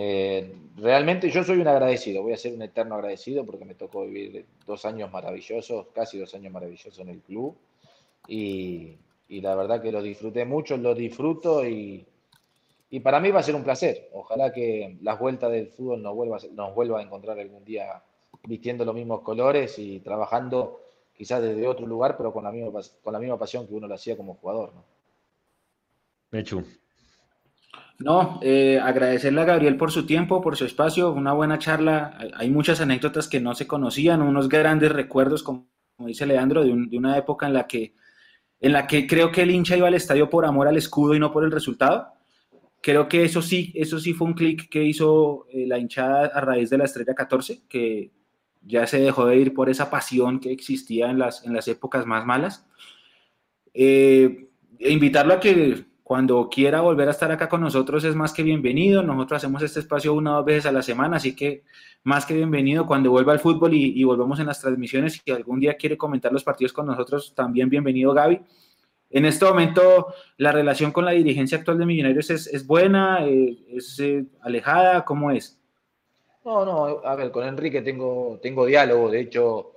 [0.00, 4.06] Eh, realmente yo soy un agradecido, voy a ser un eterno agradecido porque me tocó
[4.06, 7.56] vivir dos años maravillosos, casi dos años maravillosos en el club.
[8.28, 8.96] Y,
[9.28, 12.06] la verdad que lo disfruté mucho, lo disfruto y,
[13.02, 14.08] para mí va a ser un placer.
[14.12, 18.00] Ojalá que las vueltas del fútbol nos vuelva, nos vuelva a encontrar algún día
[18.44, 20.80] vistiendo los mismos colores y trabajando
[21.12, 23.94] quizás desde otro lugar, pero con la misma, con la misma pasión que uno lo
[23.94, 24.72] hacía como jugador.
[24.74, 24.84] ¿no?
[26.30, 26.62] Mechu.
[27.98, 32.16] No, eh, agradecerle a Gabriel por su tiempo, por su espacio, una buena charla.
[32.34, 35.68] Hay muchas anécdotas que no se conocían, unos grandes recuerdos, como,
[35.98, 37.94] dice Leandro, de, de una época en la que
[38.60, 41.20] en la que creo que el hincha iba al estadio por amor al escudo y
[41.20, 42.12] no por el resultado.
[42.80, 46.40] Creo que eso sí, eso sí fue un clic que hizo eh, la hinchada a
[46.40, 48.12] raíz de la estrella 14, que
[48.62, 52.06] ya se dejó de ir por esa pasión que existía en las, en las épocas
[52.06, 52.66] más malas.
[53.74, 58.32] Eh, e invitarlo a que cuando quiera volver a estar acá con nosotros es más
[58.32, 59.02] que bienvenido.
[59.02, 61.64] Nosotros hacemos este espacio una o dos veces a la semana, así que
[62.02, 65.20] más que bienvenido cuando vuelva al fútbol y, volvamos en las transmisiones.
[65.22, 68.40] Si algún día quiere comentar los partidos con nosotros, también bienvenido Gaby.
[69.10, 74.00] En este momento, la relación con la dirigencia actual de Millonarios es, buena, eh, es
[74.00, 75.60] eh, alejada, ¿cómo es?
[76.42, 79.10] No, no, a ver, con Enrique tengo, tengo diálogo.
[79.10, 79.72] De hecho,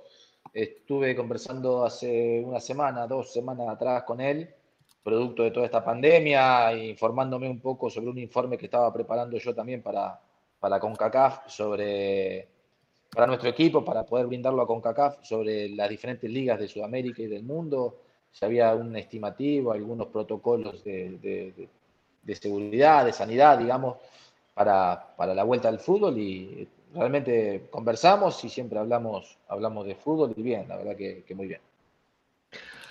[0.50, 4.48] estuve conversando hace una semana, dos semanas atrás con él
[5.02, 9.54] producto de toda esta pandemia, informándome un poco sobre un informe que estaba preparando yo
[9.54, 10.20] también para,
[10.60, 12.46] para CONCACAF, sobre,
[13.10, 17.26] para nuestro equipo, para poder brindarlo a CONCACAF sobre las diferentes ligas de Sudamérica y
[17.26, 17.98] del mundo,
[18.30, 21.68] si había un estimativo, algunos protocolos de,
[22.22, 23.96] de, seguridad, de sanidad, digamos,
[24.54, 30.32] para, para, la vuelta al fútbol y realmente conversamos y siempre hablamos, hablamos de fútbol
[30.36, 31.60] y bien, la verdad que, que muy bien.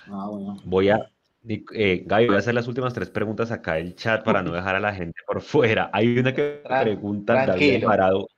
[0.08, 0.58] Ah, bueno.
[0.64, 1.10] Voy a,
[1.48, 4.52] eh, Gaby, voy a hacer las últimas tres preguntas acá en el chat para no
[4.52, 5.90] dejar a la gente por fuera.
[5.92, 8.28] Hay una que pregunta David Parado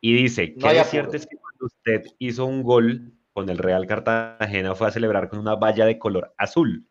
[0.00, 3.86] y dice, ¿qué es cierto es que cuando usted hizo un gol con el Real
[3.86, 6.86] Cartagena fue a celebrar con una valla de color azul?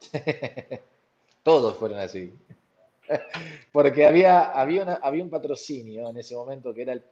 [1.42, 2.32] Todos fueron así.
[3.72, 7.02] Porque había, había, había un patrocinio en ese momento que era el,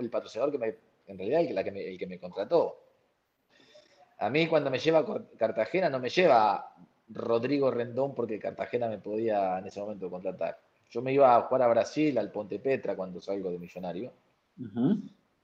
[0.00, 0.74] el patrocinador que me,
[1.06, 2.85] en realidad el, que me, el que me contrató
[4.18, 6.72] a mí cuando me lleva a Cartagena no me lleva
[7.08, 10.58] Rodrigo Rendón porque Cartagena me podía en ese momento contratar.
[10.90, 14.12] yo me iba a jugar a Brasil, al Ponte Petra, cuando salgo de millonario.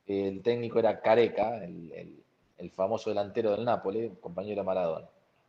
[0.07, 2.19] El técnico era Careca, el,
[2.75, 5.09] famoso delantero del Nápoles, compañero de Maradona.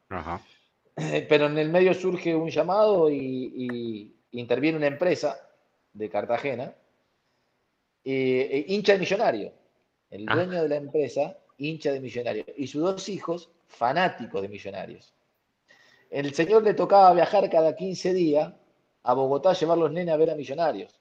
[1.30, 5.38] Pero en el medio surge un llamado y, interviene una empresa
[5.94, 6.74] de Cartagena,
[8.04, 9.52] e hincha de millonario.
[10.12, 10.36] El ah.
[10.36, 12.46] dueño de la empresa, hincha de millonario.
[12.58, 15.14] Y sus dos hijos, fanáticos de millonarios.
[16.10, 18.54] El señor le tocaba viajar cada 15 días
[19.04, 21.00] a Bogotá a llevar los nenes a ver a millonarios.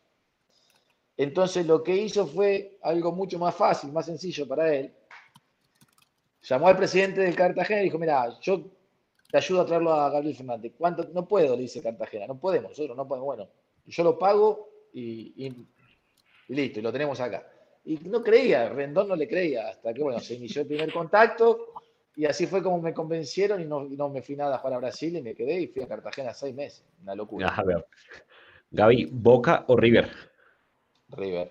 [1.16, 4.92] Entonces lo que hizo fue algo mucho más fácil, más sencillo para él.
[6.42, 8.64] Llamó al presidente de Cartagena y dijo, mira, yo
[9.30, 10.72] te ayudo a traerlo a Gabriel Fernández.
[10.76, 11.08] ¿Cuánto?
[11.12, 13.26] No puedo, le dice Cartagena, no podemos, nosotros no podemos.
[13.26, 13.48] Bueno,
[13.86, 15.54] yo lo pago y,
[16.48, 17.46] listo, y lo tenemos acá.
[17.84, 21.72] Y no creía, Rendón no le creía, hasta que bueno, se inició el primer contacto
[22.14, 25.16] y así fue como me convencieron y no, me fui nada a jugar a Brasil
[25.16, 26.84] y me quedé y fui a Cartagena seis meses.
[27.02, 27.48] Una locura.
[27.48, 27.86] A ver.
[28.70, 30.08] Gaby, ¿Boca o River?
[31.08, 31.50] River.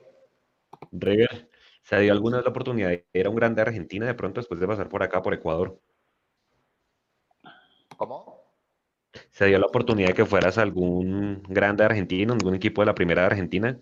[0.91, 1.49] River.
[1.81, 4.87] ¿Se dio alguna vez la oportunidad Era un grande Argentina de pronto después de pasar
[4.87, 5.79] por acá, por Ecuador?
[7.97, 8.41] ¿Cómo?
[9.31, 13.21] ¿Se dio la oportunidad de que fueras algún grande argentino, algún equipo de la primera
[13.21, 13.79] de Argentina?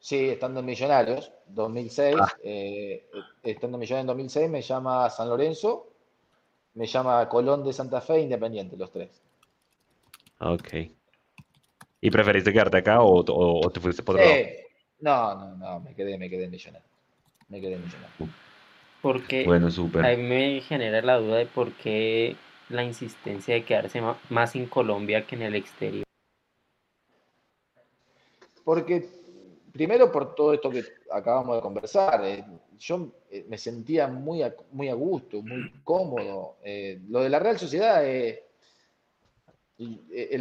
[0.00, 2.32] Sí, estando en Millonarios, 2006, ah.
[2.42, 3.06] eh,
[3.42, 5.92] estando en Millonarios en 2006, me llama San Lorenzo,
[6.74, 9.22] me llama Colón de Santa Fe, Independiente, los tres.
[10.38, 10.68] Ok.
[12.00, 14.40] ¿Y preferiste quedarte acá o, te fuiste por otro lado?
[15.00, 16.90] No, no, no, me quedé, me quedé en Millonarios.
[17.48, 18.30] Me quedé en Millonarios.
[19.02, 20.04] Porque bueno, super.
[20.04, 22.36] a mí me genera la duda de por qué
[22.70, 24.00] la insistencia de quedarse
[24.30, 26.04] más en Colombia que en el exterior.
[28.64, 29.08] Porque,
[29.72, 32.44] primero por todo esto que acabamos de conversar, eh,
[32.78, 36.56] yo eh, me sentía muy a, muy a gusto, muy cómodo.
[36.62, 38.40] Eh, lo de la Real Sociedad, el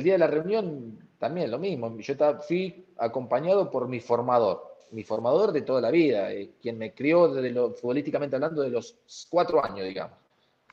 [0.03, 1.97] día de la reunión también lo mismo.
[1.99, 6.29] Yo fui acompañado por mi formador, mi formador de toda la vida,
[6.61, 8.95] quien me crió desde lo, futbolísticamente hablando de los
[9.29, 10.17] cuatro años, digamos.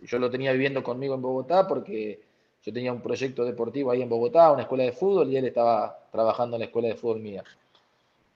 [0.03, 2.21] Yo lo tenía viviendo conmigo en Bogotá porque
[2.63, 6.09] yo tenía un proyecto deportivo ahí en Bogotá, una escuela de fútbol, y él estaba
[6.11, 7.45] trabajando en la escuela de fútbol mía.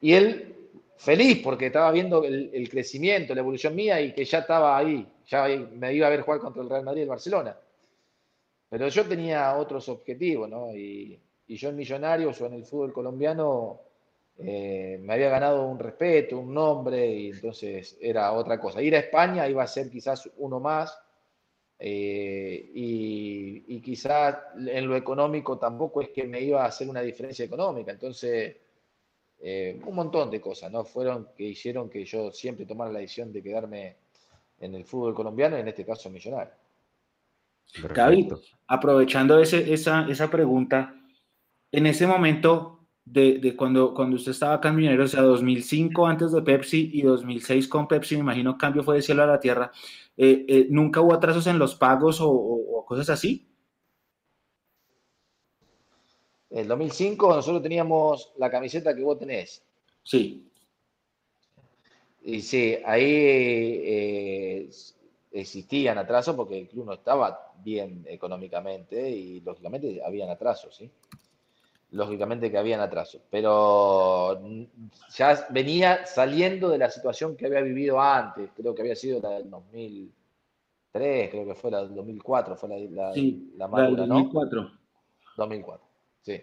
[0.01, 0.51] Y él
[0.97, 5.47] feliz porque estaba viendo el, crecimiento, la evolución mía y que ya estaba ahí, ya
[5.47, 7.57] me iba a ver jugar contra el Real Madrid y el Barcelona.
[8.69, 10.75] Pero yo tenía otros objetivos, ¿no?
[10.75, 13.81] Y, yo en Millonarios o en el fútbol colombiano
[14.39, 18.81] eh, me había ganado un respeto, un nombre, y entonces era otra cosa.
[18.81, 20.97] Ir a España iba a ser quizás uno más,
[21.83, 27.47] eh, y, quizás en lo económico tampoco es que me iba a hacer una diferencia
[27.47, 27.91] económica.
[27.91, 28.55] Entonces,
[29.41, 30.85] eh, un montón de cosas, ¿no?
[30.85, 33.97] Fueron que hicieron que yo siempre tomara la decisión de quedarme
[34.59, 36.53] en el fútbol colombiano, en este caso millonario.
[37.95, 38.29] Gaby,
[38.67, 40.95] aprovechando ese, esa, esa pregunta,
[41.73, 46.33] en ese momento de, cuando, cuando usted estaba acá en Millonarios, o sea, 2005 antes
[46.33, 49.73] de Pepsi y 2006 con Pepsi, me imagino cambio fue de cielo a la tierra.
[50.17, 53.49] Eh, eh, ¿Nunca hubo atrasos en los pagos o, cosas así?
[55.61, 59.63] En el 2005 nosotros teníamos la camiseta que vos tenés.
[60.03, 60.51] Sí.
[62.23, 64.71] Y sí, ahí eh,
[65.33, 70.91] existían atrasos porque el club no estaba bien económicamente y lógicamente habían atrasos, ¿sí?
[71.93, 74.41] lógicamente que habían atrasos, pero
[75.17, 79.31] ya venía saliendo de la situación que había vivido antes, creo que había sido la
[79.31, 84.63] del 2003, creo que fue la del 2004, fue la, la, sí, la madura, 2004.
[84.63, 84.71] ¿no?
[85.37, 85.87] 2004,
[86.23, 86.43] sí.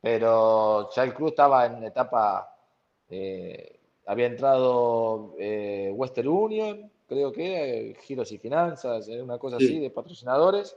[0.00, 2.56] Pero ya el club estaba en etapa,
[3.10, 9.90] eh, había entrado eh, Western Union, creo que, Giros y Finanzas, una cosa así, de
[9.90, 10.76] patrocinadores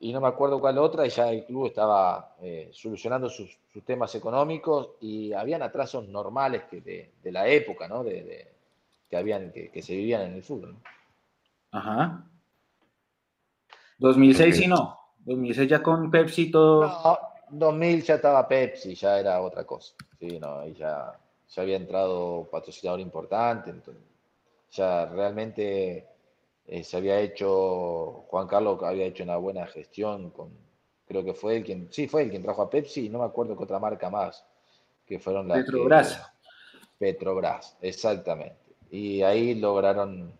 [0.00, 4.14] y no me acuerdo cuál otra, y ya el club estaba eh, solucionando sus, temas
[4.14, 8.04] económicos y habían atrasos normales que de, la época, ¿no?
[8.04, 8.52] De,
[9.08, 10.76] que, habían, que, se vivían en el fútbol.
[11.72, 12.24] Ajá.
[13.98, 14.96] 2006 sí no.
[15.24, 16.86] 2006 ya con Pepsi todo.
[16.86, 17.18] No,
[17.50, 19.94] 2000 ya estaba Pepsi, ya era otra cosa.
[20.18, 21.18] Sí, no, ahí ya,
[21.48, 24.02] ya había entrado patrocinador importante, entonces
[24.70, 26.06] ya realmente
[26.66, 30.50] eh, se había hecho, Juan Carlos había hecho una buena gestión con,
[31.06, 33.26] creo que fue él quien, sí, fue el quien trajo a Pepsi, y no me
[33.26, 34.44] acuerdo qué otra marca más,
[35.06, 36.30] que fueron las Petrobras.
[36.98, 38.56] Petrobras, exactamente.
[38.90, 40.32] Y ahí lograron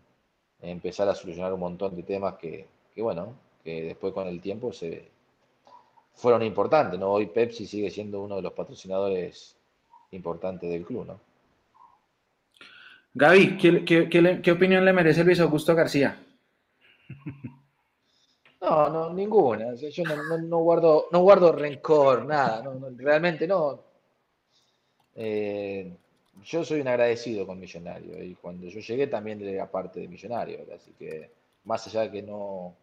[0.60, 4.72] empezar a solucionar un montón de temas que, que, bueno, que después con el tiempo
[4.72, 5.10] se
[6.14, 7.10] fueron importantes, ¿no?
[7.10, 9.56] Hoy Pepsi sigue siendo uno de los patrocinadores
[10.12, 11.20] importantes del club, ¿no?
[13.14, 16.20] Gaby, ¿qué, opinión le merece Luis Augusto García?
[18.60, 19.74] No, no, ninguna.
[19.74, 22.64] yo no, guardo, no guardo rencor, nada.
[22.96, 23.78] realmente no.
[25.14, 25.92] Eh,
[26.42, 30.60] yo soy un agradecido con Millonario y cuando yo llegué también era parte de Millonario,
[30.74, 31.30] así que
[31.64, 32.74] más allá de que no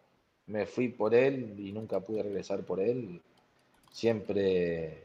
[0.52, 3.20] me fui por él y nunca pude regresar por él,
[3.90, 5.04] siempre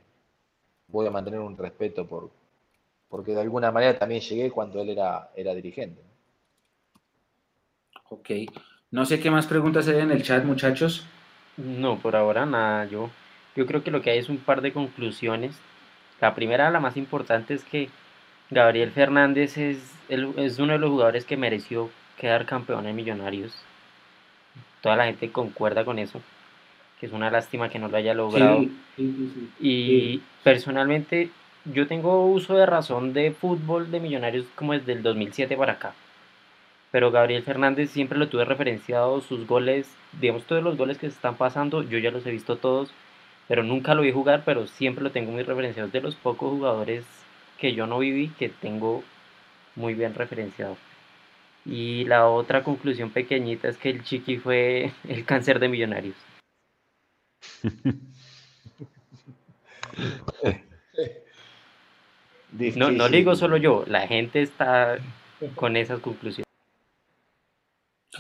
[0.90, 2.30] voy a mantener un respeto por
[3.10, 6.02] porque de alguna manera también llegué cuando él era, era dirigente.
[8.10, 8.30] Ok.
[8.91, 11.06] No sé qué más preguntas hay en el chat, muchachos.
[11.56, 12.84] No, por ahora nada.
[12.86, 13.10] Yo,
[13.56, 15.56] yo creo que lo que hay es un par de conclusiones.
[16.19, 17.90] La primera, la más importante, es que
[18.49, 19.78] Gabriel Fernández es,
[20.10, 23.56] es uno de los jugadores que mereció quedar campeón en Millonarios.
[24.81, 26.21] Toda la gente concuerda con eso,
[26.99, 28.65] que es una lástima que no lo haya logrado.
[29.59, 31.29] y personalmente
[31.65, 35.93] yo tengo uso de razón de fútbol de Millonarios como desde el 2007 para acá
[36.91, 39.87] pero Gabriel Fernández siempre lo tuve referenciado, sus goles,
[40.19, 42.89] digamos todos los goles que se están pasando, yo ya los he visto todos,
[43.47, 47.05] pero nunca lo vi jugar, pero siempre lo tengo muy referenciado, de los pocos jugadores
[47.59, 49.03] que yo no viví que tengo
[49.75, 50.77] muy bien referenciado.
[51.68, 56.15] Y la otra conclusión pequeñita es que el Chiqui fue el cáncer de millonarios.
[62.76, 64.98] no, no digo solo yo, la gente está
[65.56, 66.48] con esas conclusiones.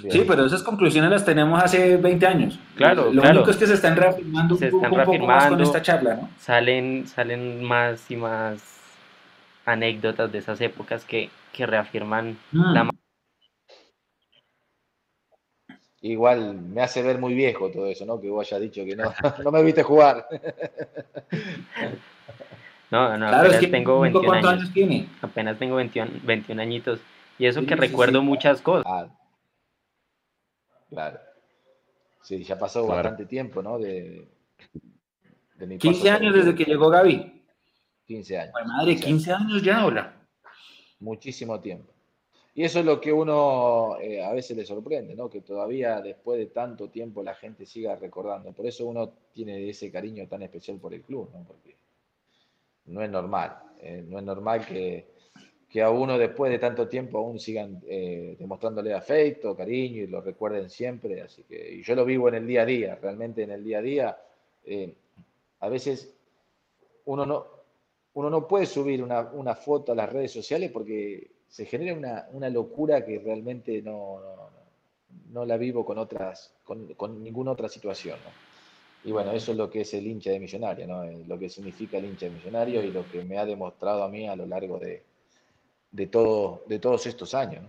[0.09, 2.59] Sí, pero esas conclusiones las tenemos hace 20 años.
[2.75, 6.29] Claro, Lo único es que se están reafirmando un, poco más con esta charla, ¿no?
[6.37, 8.61] Salen, salen más y más
[9.65, 12.73] anécdotas de esas épocas que, reafirman mm.
[12.73, 12.87] la...
[16.07, 18.19] Igual me hace ver muy viejo todo eso, ¿no?
[18.21, 19.03] Que vos hayas dicho que no,
[19.43, 20.27] no me viste jugar.
[22.89, 24.71] No, no, apenas tengo 21 años.
[24.71, 25.09] tiene?
[25.21, 27.01] Apenas tengo 21, 21 añitos.
[27.37, 28.85] Y eso que recuerdo muchas cosas.
[28.87, 29.09] Ah,
[30.89, 31.19] Claro.
[32.21, 33.77] Sí, ya pasó bastante tiempo, ¿no?
[33.77, 34.29] De,
[35.79, 37.43] 15 años desde que llegó Gaby.
[38.05, 38.53] 15 años.
[38.65, 40.25] madre, 15 años ya ahora.
[40.99, 41.93] Muchísimo tiempo.
[42.57, 45.29] Y eso es lo que uno eh, a veces le sorprende, ¿no?
[45.29, 48.51] Que todavía después de tanto tiempo la gente siga recordando.
[48.51, 51.43] Por eso uno tiene ese cariño tan especial por el club, ¿no?
[51.43, 51.75] Porque
[52.85, 53.59] no es normal.
[53.79, 55.05] Eh, no es normal que,
[55.69, 60.21] que a uno después de tanto tiempo aún sigan eh, demostrándole afecto, cariño y lo
[60.21, 61.21] recuerden siempre.
[61.21, 63.77] Así que y yo lo vivo en el día a día, realmente en el día
[63.77, 64.17] a día.
[65.59, 66.11] A veces
[67.05, 67.45] uno no,
[68.17, 73.05] uno no puede subir una, foto a las redes sociales porque se genera una, locura
[73.05, 74.19] que realmente no,
[75.29, 78.17] no, la vivo con, otras, con, ninguna otra situación.
[79.03, 81.05] Y bueno, eso es lo que es el hincha de millonario, ¿no?
[81.05, 84.27] lo que significa el hincha de millonario y lo que me ha demostrado a mí
[84.27, 85.03] a lo largo de,
[85.91, 87.63] de, todo, de todos estos años.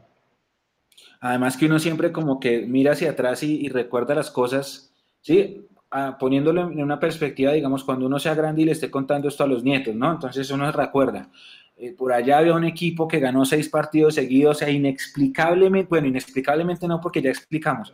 [1.21, 5.67] Además que uno siempre como que mira hacia atrás y, recuerda las cosas, ¿sí?
[5.91, 9.45] Ah, poniéndolo en una perspectiva, digamos, cuando uno sea grande y le esté contando esto
[9.45, 10.13] a los nietos, ¿no?
[10.13, 11.31] Entonces uno recuerda.
[11.79, 16.89] Eh, por allá había un equipo que ganó seis partidos seguidos, sea, inexplicablemente, bueno, inexplicablemente
[16.89, 17.93] no, porque ya explicamos,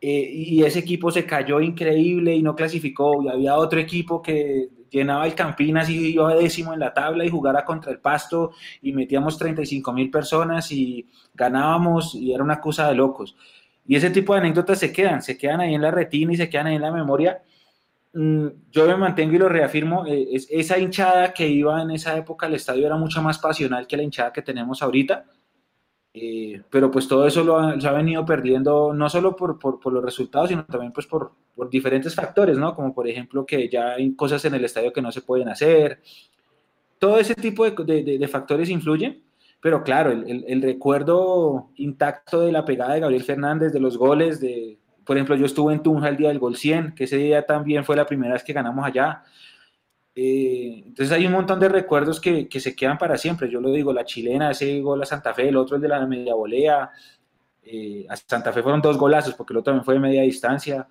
[0.00, 4.68] eh, y ese equipo se cayó increíble y no clasificó, y había otro equipo que
[4.90, 8.52] llenaba el Campinas y iba décimo en la tabla y jugara contra el Pasto
[8.82, 13.36] y metíamos 35 mil personas y ganábamos y era una cosa de locos.
[13.86, 16.48] Y ese tipo de anécdotas se quedan, se quedan ahí en la retina y se
[16.48, 17.42] quedan ahí en la memoria.
[18.14, 22.46] Mm, yo me mantengo y lo reafirmo, eh, esa hinchada que iba en esa época
[22.46, 25.24] al estadio era mucho más pasional que la hinchada que tenemos ahorita.
[26.16, 30.04] Eh, pero pues todo eso lo ha, ha venido perdiendo no solo por, por, los
[30.04, 32.72] resultados, sino también pues por, por, diferentes factores, ¿no?
[32.72, 36.00] Como por ejemplo que ya hay cosas en el estadio que no se pueden hacer.
[37.00, 39.24] Todo ese tipo de, de, factores influyen,
[39.60, 44.40] pero claro, el, el, recuerdo intacto de la pegada de Gabriel Fernández, de los goles,
[44.40, 47.44] de, por ejemplo, yo estuve en Tunja el día del gol 100, que ese día
[47.44, 49.22] también fue la primera vez que ganamos allá.
[50.14, 53.50] Eh, entonces hay un montón de recuerdos que, que, se quedan para siempre.
[53.50, 56.06] Yo lo digo, la chilena, ese gol a Santa Fe, el otro el de la
[56.06, 56.90] media volea.
[57.66, 60.86] Eh, a Santa Fe fueron dos golazos porque el otro también fue de media distancia.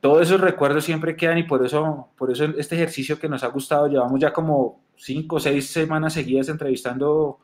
[0.00, 3.48] Todos esos recuerdos siempre quedan y por eso, por eso este ejercicio que nos ha
[3.48, 7.40] gustado, llevamos ya como cinco o seis semanas seguidas entrevistando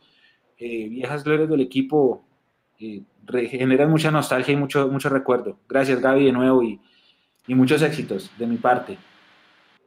[0.57, 2.25] eh, viejas glorias del equipo.
[3.49, 5.59] Generan mucha nostalgia y mucho, mucho recuerdo.
[5.69, 6.81] Gracias Gaby de nuevo y,
[7.47, 8.99] y muchos éxitos de mi parte.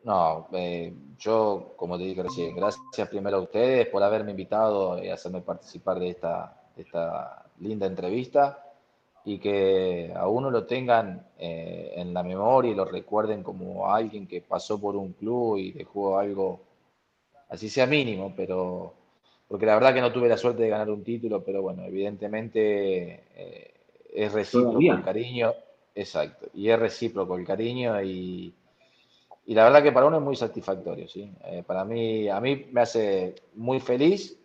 [0.03, 5.09] No, eh, yo, como te dije recién, gracias primero a ustedes por haberme invitado y
[5.09, 8.65] hacerme participar de esta, esta linda entrevista
[9.23, 14.27] y que a uno lo tengan eh, en la memoria y lo recuerden como alguien
[14.27, 16.61] que pasó por un club y dejó algo,
[17.49, 18.95] así sea mínimo, pero
[19.51, 23.25] porque la verdad que no tuve la suerte de ganar un título, pero bueno, evidentemente
[23.35, 23.73] eh,
[24.13, 25.53] es recíproco el cariño,
[25.93, 26.47] Exacto.
[26.53, 28.53] Y es recíproco el cariño y,
[29.45, 31.31] y la verdad que para uno es muy satisfactorio, ¿sí?
[31.45, 34.37] Eh, para mí, a mí me hace muy feliz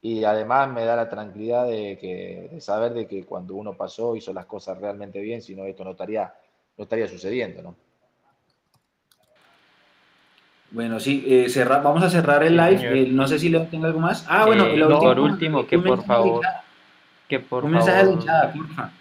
[0.00, 4.32] y además me da la tranquilidad de, que, saber de que cuando uno pasó hizo
[4.32, 6.32] las cosas realmente bien, si no esto no estaría,
[6.76, 7.74] no estaría sucediendo, ¿no?
[10.74, 13.02] Bueno, sí, eh, vamos a cerrar el live.
[13.02, 14.26] Eh, no sé si le tengo algo más.
[14.28, 16.44] Ah, bueno, eh, por último, que por favor,
[17.28, 18.92] que por un mensaje de hinchada, porfa.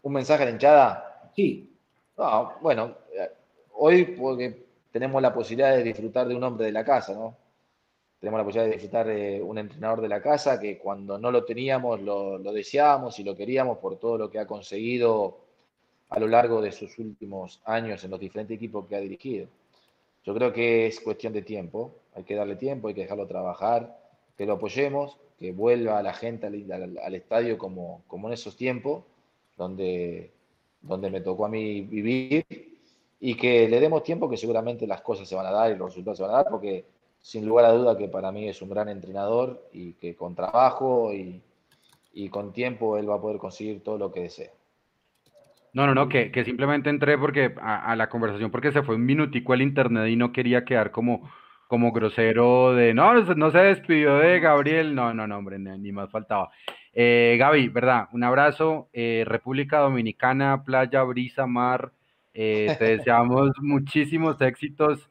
[0.00, 1.30] ¿Un mensaje de hinchada?
[1.36, 1.70] Sí.
[2.62, 2.94] bueno,
[3.74, 7.36] hoy porque tenemos la posibilidad de disfrutar de un hombre de la casa, ¿no?
[8.18, 11.44] Tenemos la posibilidad de disfrutar de un entrenador de la casa que cuando no lo
[11.44, 15.47] teníamos lo, deseábamos y lo queríamos por todo lo que ha conseguido
[16.08, 19.48] a lo largo de sus últimos años en los diferentes equipos que ha dirigido.
[20.24, 23.98] Yo creo que es cuestión de tiempo, hay que darle tiempo, hay que dejarlo trabajar,
[24.36, 29.04] que lo apoyemos, que vuelva a la gente al, estadio como, como en esos tiempos
[29.56, 30.32] donde,
[30.82, 32.44] donde me tocó a mí vivir
[33.20, 35.90] y que le demos tiempo que seguramente las cosas se van a dar y los
[35.90, 36.84] resultados se van a dar, porque
[37.20, 41.12] sin lugar a duda que para mí es un gran entrenador y que con trabajo
[41.12, 41.42] y,
[42.30, 44.50] con tiempo él va a poder conseguir todo lo que desee.
[45.72, 49.54] No, no, no, que, simplemente entré porque a, la conversación porque se fue un minutico
[49.54, 51.30] el internet y no quería quedar como,
[51.68, 56.10] como grosero de no, no se despidió de Gabriel, no, no, no, hombre, ni, más
[56.10, 56.50] faltaba.
[56.92, 58.08] Eh, Gaby, ¿verdad?
[58.12, 61.92] Un abrazo, eh, República Dominicana, playa, brisa, mar,
[62.34, 65.08] eh, te deseamos muchísimos éxitos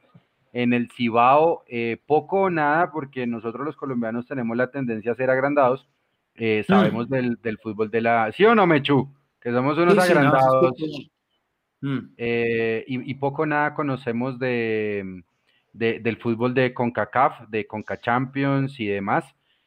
[0.53, 5.15] en el Cibao, eh, poco o nada, porque nosotros los colombianos tenemos la tendencia a
[5.15, 5.87] ser agrandados.
[6.35, 6.71] Eh, mm.
[6.71, 8.31] sabemos del, fútbol de la.
[8.31, 9.13] ¿Sí o no, Mechu?
[9.41, 10.73] Que somos unos agrandados.
[12.17, 15.23] Y, poco nada conocemos de,
[15.73, 19.25] del fútbol de CONCACAF, de CONCACHAMPIONS y demás.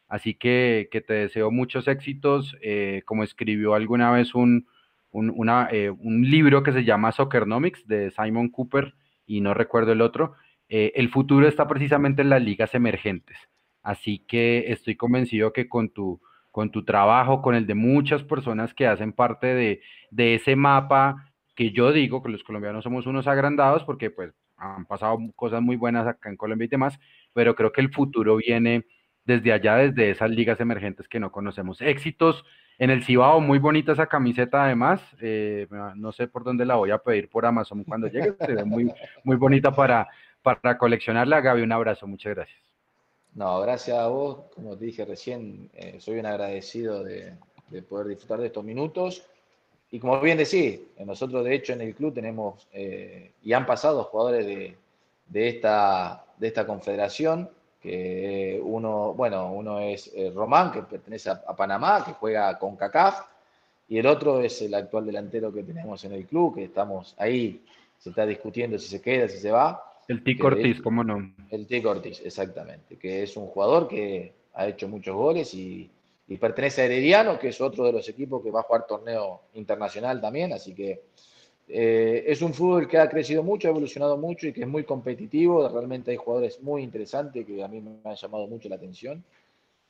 [0.08, 2.56] Así que, que te deseo muchos éxitos.
[3.04, 4.66] como escribió alguna vez un,
[5.12, 8.94] un, una, eh, un libro que se llama Soccernomics de Simon Cooper
[9.26, 10.34] y no recuerdo el otro.
[10.68, 13.36] Eh, el futuro está precisamente en las ligas emergentes.
[13.82, 16.20] Así que estoy convencido que con tu,
[16.50, 21.70] con tu trabajo, con el de muchas personas que hacen parte de, ese mapa, que
[21.70, 26.06] yo digo que los colombianos somos unos agrandados porque pues han pasado cosas muy buenas
[26.06, 26.98] acá en Colombia y demás,
[27.32, 28.84] pero creo que el futuro viene
[29.24, 31.80] desde allá, desde esas ligas emergentes que no conocemos.
[31.80, 32.44] Éxitos
[32.78, 35.02] en el Cibao, muy bonita esa camiseta además.
[35.20, 38.34] Eh, no sé por dónde la voy a pedir por Amazon cuando llegue.
[38.64, 38.90] Muy,
[39.22, 40.08] muy bonita para,
[40.42, 41.42] para coleccionarla.
[41.42, 42.06] Gaby, un abrazo.
[42.06, 42.69] Muchas gracias.
[43.34, 44.44] No, gracias a vos.
[44.54, 47.34] Como te dije recién, eh, soy un agradecido de,
[47.88, 49.22] poder disfrutar de estos minutos.
[49.92, 54.04] Y como bien decís, nosotros de hecho en el club tenemos eh, y han pasado
[54.04, 57.50] jugadores de, esta, de esta confederación
[57.80, 63.22] que uno, bueno, uno es eh, Román, que pertenece a, Panamá, que juega con CACAF,
[63.88, 67.64] y el otro es el actual delantero que tenemos en el club, que estamos ahí,
[67.98, 69.89] se está discutiendo si se queda, si se va.
[70.10, 71.32] El Tico Ortiz, ¿cómo no?
[71.50, 75.88] El Tico Ortiz, exactamente, que es un jugador que ha hecho muchos goles y,
[76.26, 79.42] y pertenece a Herediano, que es otro de los equipos que va a jugar torneo
[79.54, 81.02] internacional también, así que
[81.68, 84.82] eh, es un fútbol que ha crecido mucho, ha evolucionado mucho y que es muy
[84.82, 85.68] competitivo.
[85.68, 89.22] Realmente hay jugadores muy interesantes que a mí me han llamado mucho la atención.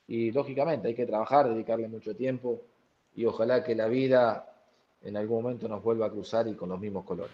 [0.06, 2.60] Y lógicamente hay que trabajar, dedicarle mucho tiempo
[3.16, 4.52] y ojalá que la vida
[5.02, 7.32] en algún momento nos vuelva a cruzar y con los mismos colores.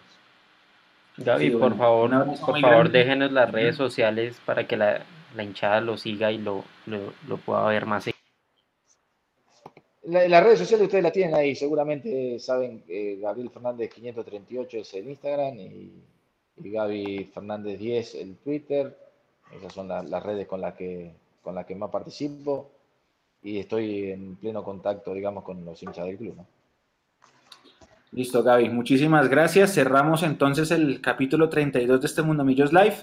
[1.17, 5.01] Gaby, por favor, por favor, déjenos las redes sociales para que la,
[5.37, 8.07] hinchada lo siga y lo, lo pueda ver más
[10.07, 15.09] las redes sociales ustedes la tienen ahí, seguramente saben que Gabriel Fernández 538 es el
[15.09, 15.91] Instagram y,
[16.59, 18.97] Gaby Fernández 10 el Twitter.
[19.55, 21.11] Esas son las redes con las que
[21.43, 22.71] con las que más participo
[23.43, 26.35] y estoy en pleno contacto, digamos, con los hinchas del club.
[28.11, 28.69] Listo, Gaby.
[28.69, 29.73] Muchísimas gracias.
[29.73, 32.95] Cerramos entonces el capítulo 32 de este Mundo Millos Live.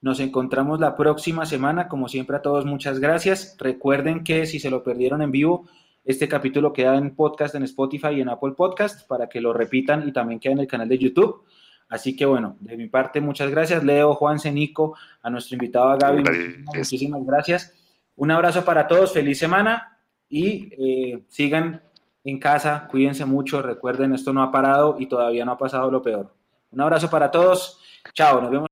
[0.00, 1.88] Nos encontramos la próxima semana.
[1.88, 3.56] Como siempre, a todos, muchas gracias.
[3.58, 5.68] Recuerden que si se lo perdieron en vivo,
[6.04, 10.08] este capítulo queda en podcast en Spotify y en Apple Podcast para que lo repitan
[10.08, 11.44] y también queda en el canal de YouTube.
[11.88, 13.84] Así que bueno, de mi parte, muchas gracias.
[13.84, 16.22] Leo, Juan, Cenico, a nuestro invitado a Gaby.
[16.74, 17.74] Muchísimas, gracias.
[18.16, 21.82] Un abrazo para todos, feliz semana y eh, sigan
[22.30, 26.02] en casa, cuídense mucho, recuerden, esto no ha parado y todavía no ha pasado lo
[26.02, 26.34] peor.
[26.72, 27.80] Un abrazo para todos,
[28.12, 28.64] chao, nos vemos.